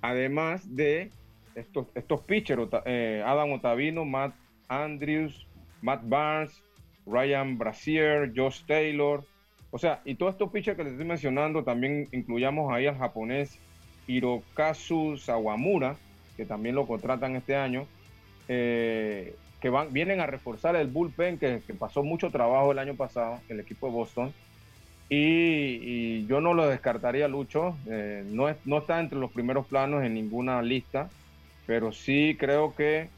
además 0.00 0.74
de 0.74 1.10
estos, 1.54 1.86
estos 1.94 2.20
pitchers, 2.22 2.68
eh, 2.86 3.22
Adam 3.24 3.52
Otavino, 3.52 4.04
Matt 4.04 4.34
Andrews, 4.68 5.46
Matt 5.82 6.02
Barnes, 6.04 6.62
Ryan 7.06 7.58
Brasier, 7.58 8.32
Josh 8.34 8.62
Taylor, 8.66 9.24
o 9.70 9.78
sea, 9.78 10.00
y 10.04 10.14
todos 10.14 10.34
estos 10.34 10.50
pitchers 10.50 10.76
que 10.76 10.84
les 10.84 10.92
estoy 10.92 11.06
mencionando, 11.06 11.64
también 11.64 12.08
incluyamos 12.12 12.72
ahí 12.72 12.86
al 12.86 12.96
japonés 12.96 13.58
Hirokazu 14.06 15.16
Sawamura, 15.16 15.96
que 16.36 16.44
también 16.44 16.74
lo 16.74 16.86
contratan 16.86 17.36
este 17.36 17.56
año, 17.56 17.86
eh, 18.48 19.34
que 19.60 19.70
van, 19.70 19.92
vienen 19.92 20.20
a 20.20 20.26
reforzar 20.26 20.76
el 20.76 20.88
bullpen, 20.88 21.38
que, 21.38 21.60
pasó 21.78 22.02
mucho 22.02 22.30
trabajo 22.30 22.72
el 22.72 22.78
año 22.78 22.94
pasado, 22.94 23.40
el 23.48 23.60
equipo 23.60 23.86
de 23.88 23.92
Boston. 23.92 24.32
Y, 25.08 26.26
yo 26.26 26.40
no 26.40 26.54
lo 26.54 26.68
descartaría, 26.68 27.28
Lucho. 27.28 27.76
Eh, 27.86 28.24
no, 28.30 28.48
es, 28.48 28.56
no 28.64 28.78
está 28.78 29.00
entre 29.00 29.18
los 29.18 29.30
primeros 29.30 29.66
planos 29.66 30.02
en 30.04 30.14
ninguna 30.14 30.62
lista, 30.62 31.08
pero 31.66 31.92
sí 31.92 32.36
creo 32.38 32.74
que 32.74 33.08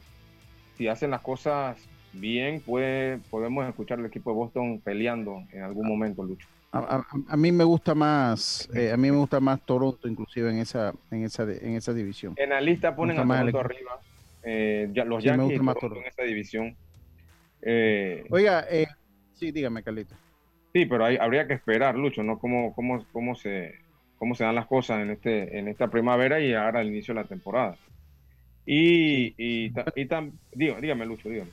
si 0.77 0.87
hacen 0.87 1.11
las 1.11 1.21
cosas 1.21 1.77
bien, 2.13 2.61
puede, 2.61 3.17
podemos 3.29 3.67
escuchar 3.67 3.99
el 3.99 4.05
equipo 4.05 4.31
de 4.31 4.35
Boston 4.35 4.81
peleando 4.83 5.43
en 5.51 5.63
algún 5.63 5.87
momento, 5.87 6.23
Lucho. 6.23 6.47
A, 6.71 7.37
mí 7.37 7.51
me 7.51 7.63
gusta 7.63 7.95
más, 7.95 8.69
eh, 8.75 8.91
a 8.91 8.97
mí 8.97 9.09
me 9.09 9.17
gusta 9.17 9.39
más 9.39 9.61
Toronto, 9.65 10.07
inclusive 10.07 10.51
en 10.51 10.59
esa, 10.59 10.93
en 11.09 11.23
esa, 11.23 11.43
en 11.43 11.75
esa 11.75 11.93
división. 11.93 12.33
En 12.35 12.49
la 12.49 12.61
lista 12.61 12.95
ponen 12.95 13.17
a 13.17 13.25
Toronto 13.25 13.59
arriba. 13.59 13.99
Eh, 14.43 14.89
ya, 14.93 15.03
los 15.03 15.23
Yankees 15.23 15.59
en 15.59 16.03
esa 16.05 16.23
división. 16.23 16.75
Eh, 17.61 18.25
Oiga, 18.29 18.65
eh, 18.69 18.87
sí, 19.33 19.51
dígame, 19.51 19.81
Carlito. 19.81 20.15
Sí, 20.77 20.85
pero 20.85 21.05
hay, 21.05 21.17
habría 21.17 21.47
que 21.47 21.55
esperar, 21.55 21.95
Lucho, 21.95 22.21
¿no? 22.21 22.37
¿Cómo, 22.37 22.71
cómo, 22.75 23.03
cómo, 23.11 23.33
se, 23.33 23.79
cómo 24.19 24.35
se 24.35 24.43
dan 24.43 24.53
las 24.53 24.67
cosas 24.67 24.99
en, 24.99 25.09
este, 25.09 25.57
en 25.57 25.67
esta 25.67 25.87
primavera 25.87 26.39
y 26.39 26.53
ahora 26.53 26.81
al 26.81 26.87
inicio 26.89 27.15
de 27.15 27.21
la 27.21 27.27
temporada. 27.27 27.75
Y, 28.63 29.33
y, 29.39 29.73
dígame, 30.53 31.07
Lucho, 31.07 31.29
dígame. 31.29 31.49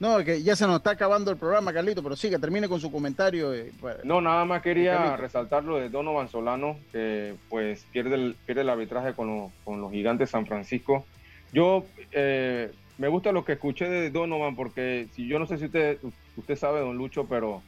No, 0.00 0.24
que 0.24 0.42
ya 0.42 0.56
se 0.56 0.66
nos 0.66 0.76
está 0.76 0.92
acabando 0.92 1.30
el 1.30 1.36
programa, 1.36 1.74
Carlito, 1.74 2.02
pero 2.02 2.16
sí, 2.16 2.30
que 2.30 2.38
termine 2.38 2.70
con 2.70 2.80
su 2.80 2.90
comentario. 2.90 3.52
Eh, 3.52 3.70
no, 4.02 4.22
nada 4.22 4.46
más 4.46 4.62
quería 4.62 5.14
resaltar 5.18 5.62
lo 5.62 5.76
de 5.76 5.90
Donovan 5.90 6.30
Solano, 6.30 6.78
que 6.90 7.34
pues 7.50 7.84
pierde 7.92 8.14
el, 8.14 8.36
pierde 8.46 8.62
el 8.62 8.70
arbitraje 8.70 9.12
con, 9.12 9.50
con 9.62 9.82
los 9.82 9.92
gigantes 9.92 10.30
San 10.30 10.46
Francisco 10.46 11.04
yo 11.52 11.84
eh, 12.12 12.70
me 12.98 13.08
gusta 13.08 13.32
lo 13.32 13.44
que 13.44 13.52
escuché 13.52 13.88
de 13.88 14.10
Donovan 14.10 14.56
porque 14.56 15.08
si 15.12 15.26
yo 15.26 15.38
no 15.38 15.46
sé 15.46 15.58
si 15.58 15.66
usted 15.66 15.98
usted 16.36 16.56
sabe 16.56 16.80
don 16.80 16.96
Lucho, 16.96 17.26
pero 17.26 17.62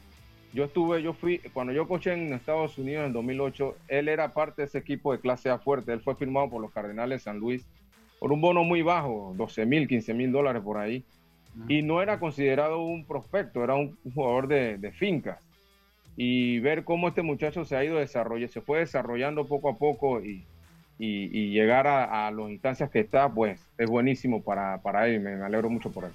yo 0.59 0.65
estuve, 0.65 1.01
yo 1.05 1.13
fui 1.13 1.39
cuando 1.53 1.73
yo 1.73 1.87
coché 1.87 2.15
en 2.15 2.33
Estados 2.33 2.79
Unidos 2.79 3.07
en 3.07 3.13
2008, 3.13 3.77
él 3.87 4.09
era 4.09 4.35
parte 4.35 4.63
de 4.63 4.67
ese 4.67 4.79
equipo 4.79 5.13
de 5.13 5.21
clase 5.21 5.51
A 5.51 5.59
fuerte, 5.59 5.93
él 5.93 6.01
fue 6.01 6.17
firmado 6.17 6.51
por 6.51 6.61
los 6.61 6.73
Cardenales 6.73 7.23
San 7.23 7.39
Luis 7.39 7.65
por 8.19 8.33
un 8.33 8.41
bono 8.41 8.65
muy 8.65 8.83
bajo, 8.83 9.33
12 9.37 9.67
mil, 9.67 9.87
15 9.87 10.15
mil 10.15 10.33
dólares 10.33 10.61
por 10.63 10.79
ahí, 10.79 11.05
y 11.69 11.83
no 11.83 12.03
era 12.03 12.19
considerado 12.19 12.81
un 12.83 13.05
prospecto, 13.05 13.63
era 13.63 13.77
un, 13.77 13.97
jugador 14.13 14.49
de, 14.49 14.79
de 14.79 14.91
fincas 14.91 15.39
y 16.17 16.59
ver 16.59 16.83
cómo 16.83 17.07
este 17.07 17.23
muchacho 17.23 17.65
se 17.65 17.77
ha 17.77 17.85
ido 17.85 17.99
desarrollando, 17.99 18.53
se 18.53 18.61
fue 18.61 18.81
desarrollando 18.81 19.47
poco 19.47 19.69
a 19.69 19.79
poco 19.79 20.21
y, 20.21 20.45
y, 20.99 21.53
llegar 21.53 21.87
a, 21.87 22.27
a, 22.27 22.33
las 22.33 22.51
instancias 22.51 22.91
que 22.91 22.99
está, 22.99 23.33
pues 23.33 23.61
es 23.79 23.89
buenísimo 23.89 24.43
para, 24.43 24.83
para 24.83 25.07
él. 25.07 25.21
Me, 25.21 25.35
alegro 25.35 25.71
mucho 25.71 25.93
por 25.93 26.07
él. 26.07 26.11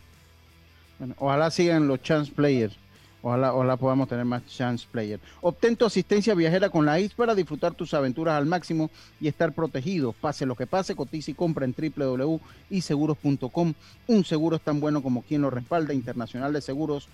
Bueno, 1.00 1.16
ojalá 1.18 1.50
sigan 1.50 1.88
los 1.88 2.02
chance 2.02 2.30
players 2.30 2.78
Ojalá, 3.26 3.54
ojalá 3.54 3.78
podamos 3.78 4.10
tener 4.10 4.26
más 4.26 4.46
chance 4.48 4.86
player. 4.92 5.18
Obtén 5.40 5.78
tu 5.78 5.86
asistencia 5.86 6.36
viajera 6.36 6.70
con 6.70 6.86
la 6.86 7.00
IS 7.00 7.14
para 7.14 7.34
disfrutar 7.34 7.74
tus 7.74 7.94
aventuras 7.94 8.36
al 8.36 8.46
máximo 8.46 8.90
y 9.22 9.30
estar 9.30 9.54
protegido. 9.54 10.12
Pase 10.12 10.46
lo 10.46 10.58
que 10.58 10.68
pase, 10.68 10.94
cotiza 10.94 11.32
y 11.32 11.34
compra 11.34 11.64
en 11.64 11.74
www.iseguros.com. 11.74 13.74
Un 14.08 14.26
seguro 14.26 14.58
es 14.58 14.62
tan 14.62 14.82
bueno 14.82 15.02
como 15.02 15.22
quien 15.22 15.42
lo 15.42 15.50
respalda. 15.50 15.94
Internacional 15.94 16.52
de 16.52 16.60
Seguros, 16.60 17.08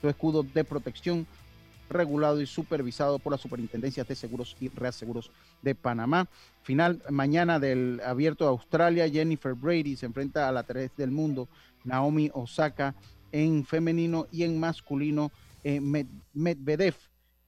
tu 0.00 0.08
escudo 0.08 0.44
de 0.44 0.62
protección 0.62 1.26
regulado 1.90 2.40
y 2.40 2.46
supervisado 2.46 3.18
por 3.18 3.32
la 3.32 3.38
Superintendencia 3.38 4.04
de 4.04 4.14
Seguros 4.14 4.56
y 4.60 4.68
Reaseguros 4.68 5.32
de 5.60 5.74
Panamá. 5.74 6.28
Final 6.62 7.02
mañana 7.10 7.58
del 7.58 8.00
Abierto 8.06 8.44
de 8.44 8.50
Australia, 8.50 9.10
Jennifer 9.10 9.54
Brady 9.54 9.96
se 9.96 10.06
enfrenta 10.06 10.48
a 10.48 10.52
la 10.52 10.62
3 10.62 10.92
del 10.96 11.10
mundo, 11.10 11.48
Naomi 11.82 12.30
Osaka 12.32 12.94
en 13.32 13.64
femenino 13.64 14.28
y 14.30 14.44
en 14.44 14.60
masculino 14.60 15.32
eh, 15.64 15.80
Medvedev, 16.32 16.94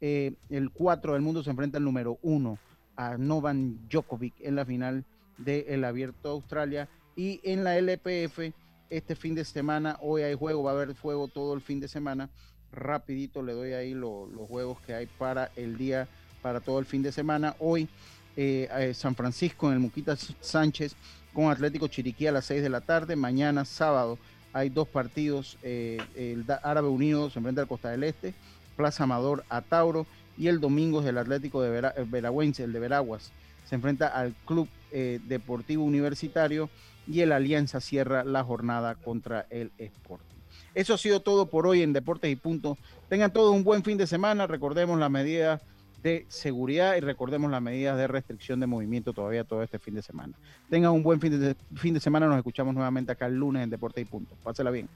eh, 0.00 0.34
el 0.50 0.70
4 0.70 1.12
del 1.12 1.22
mundo 1.22 1.42
se 1.42 1.50
enfrenta 1.50 1.78
al 1.78 1.84
número 1.84 2.18
1 2.22 2.58
a 2.96 3.16
Novan 3.16 3.88
Djokovic 3.88 4.34
en 4.40 4.56
la 4.56 4.64
final 4.64 5.04
del 5.38 5.84
Abierto 5.84 6.28
de 6.28 6.34
Australia. 6.34 6.88
Y 7.16 7.40
en 7.44 7.64
la 7.64 7.78
LPF 7.78 8.52
este 8.90 9.16
fin 9.16 9.34
de 9.34 9.44
semana, 9.44 9.98
hoy 10.00 10.22
hay 10.22 10.34
juego, 10.34 10.62
va 10.62 10.72
a 10.72 10.74
haber 10.74 10.94
fuego 10.94 11.28
todo 11.28 11.54
el 11.54 11.60
fin 11.60 11.80
de 11.80 11.88
semana, 11.88 12.28
rapidito 12.70 13.42
le 13.42 13.52
doy 13.52 13.72
ahí 13.72 13.94
los 13.94 14.28
juegos 14.48 14.80
que 14.80 14.94
hay 14.94 15.06
para 15.06 15.50
el 15.56 15.76
día, 15.76 16.06
para 16.42 16.60
todo 16.60 16.78
el 16.78 16.84
fin 16.84 17.02
de 17.02 17.10
semana, 17.10 17.56
hoy 17.58 17.88
eh, 18.36 18.92
San 18.94 19.14
Francisco 19.14 19.68
en 19.68 19.74
el 19.74 19.80
Muquita 19.80 20.16
Sánchez 20.40 20.94
con 21.32 21.50
Atlético 21.50 21.88
Chiriquí 21.88 22.26
a 22.26 22.32
las 22.32 22.44
6 22.46 22.62
de 22.62 22.68
la 22.68 22.80
tarde, 22.80 23.16
mañana 23.16 23.64
sábado 23.64 24.18
hay 24.54 24.70
dos 24.70 24.88
partidos, 24.88 25.58
eh, 25.62 25.98
el 26.14 26.44
Árabe 26.62 26.88
Unido 26.88 27.28
se 27.28 27.40
enfrenta 27.40 27.60
al 27.60 27.68
Costa 27.68 27.90
del 27.90 28.04
Este, 28.04 28.34
Plaza 28.76 29.02
Amador 29.02 29.44
a 29.48 29.60
Tauro 29.60 30.06
y 30.38 30.46
el 30.46 30.60
domingo 30.60 31.00
es 31.00 31.06
el 31.06 31.18
Atlético 31.18 31.60
de 31.60 31.78
eh, 31.78 32.54
el 32.58 32.72
de 32.72 32.78
Veraguas, 32.78 33.32
se 33.68 33.74
enfrenta 33.74 34.06
al 34.06 34.34
Club 34.46 34.68
eh, 34.92 35.20
Deportivo 35.26 35.84
Universitario 35.84 36.70
y 37.06 37.20
el 37.20 37.32
Alianza 37.32 37.80
cierra 37.80 38.22
la 38.22 38.44
jornada 38.44 38.94
contra 38.94 39.46
el 39.50 39.72
Sporting. 39.76 40.36
Eso 40.74 40.94
ha 40.94 40.98
sido 40.98 41.20
todo 41.20 41.46
por 41.46 41.66
hoy 41.66 41.82
en 41.82 41.92
Deportes 41.92 42.30
y 42.30 42.36
Punto. 42.36 42.78
Tengan 43.08 43.32
todos 43.32 43.54
un 43.54 43.64
buen 43.64 43.82
fin 43.82 43.98
de 43.98 44.06
semana. 44.06 44.46
Recordemos 44.46 44.98
las 44.98 45.10
medidas 45.10 45.60
de 46.04 46.26
seguridad 46.28 46.94
y 46.96 47.00
recordemos 47.00 47.50
las 47.50 47.62
medidas 47.62 47.96
de 47.96 48.06
restricción 48.06 48.60
de 48.60 48.66
movimiento 48.66 49.12
todavía 49.12 49.42
todo 49.42 49.62
este 49.62 49.78
fin 49.78 49.94
de 49.94 50.02
semana. 50.02 50.34
Tengan 50.68 50.92
un 50.92 51.02
buen 51.02 51.18
fin 51.18 51.40
de, 51.40 51.56
fin 51.74 51.94
de 51.94 52.00
semana, 52.00 52.26
nos 52.28 52.36
escuchamos 52.36 52.74
nuevamente 52.74 53.10
acá 53.10 53.26
el 53.26 53.36
lunes 53.36 53.64
en 53.64 53.70
Deporte 53.70 54.02
y 54.02 54.04
Punto. 54.04 54.36
Pásela 54.44 54.70
bien. 54.70 54.88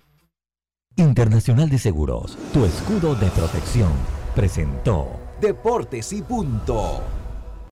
Internacional 0.97 1.71
de 1.71 1.79
Seguros, 1.79 2.37
tu 2.53 2.65
escudo 2.65 3.15
de 3.15 3.29
protección, 3.29 3.91
presentó 4.35 5.09
Deportes 5.41 6.13
y 6.13 6.23
Punto. 6.23 7.01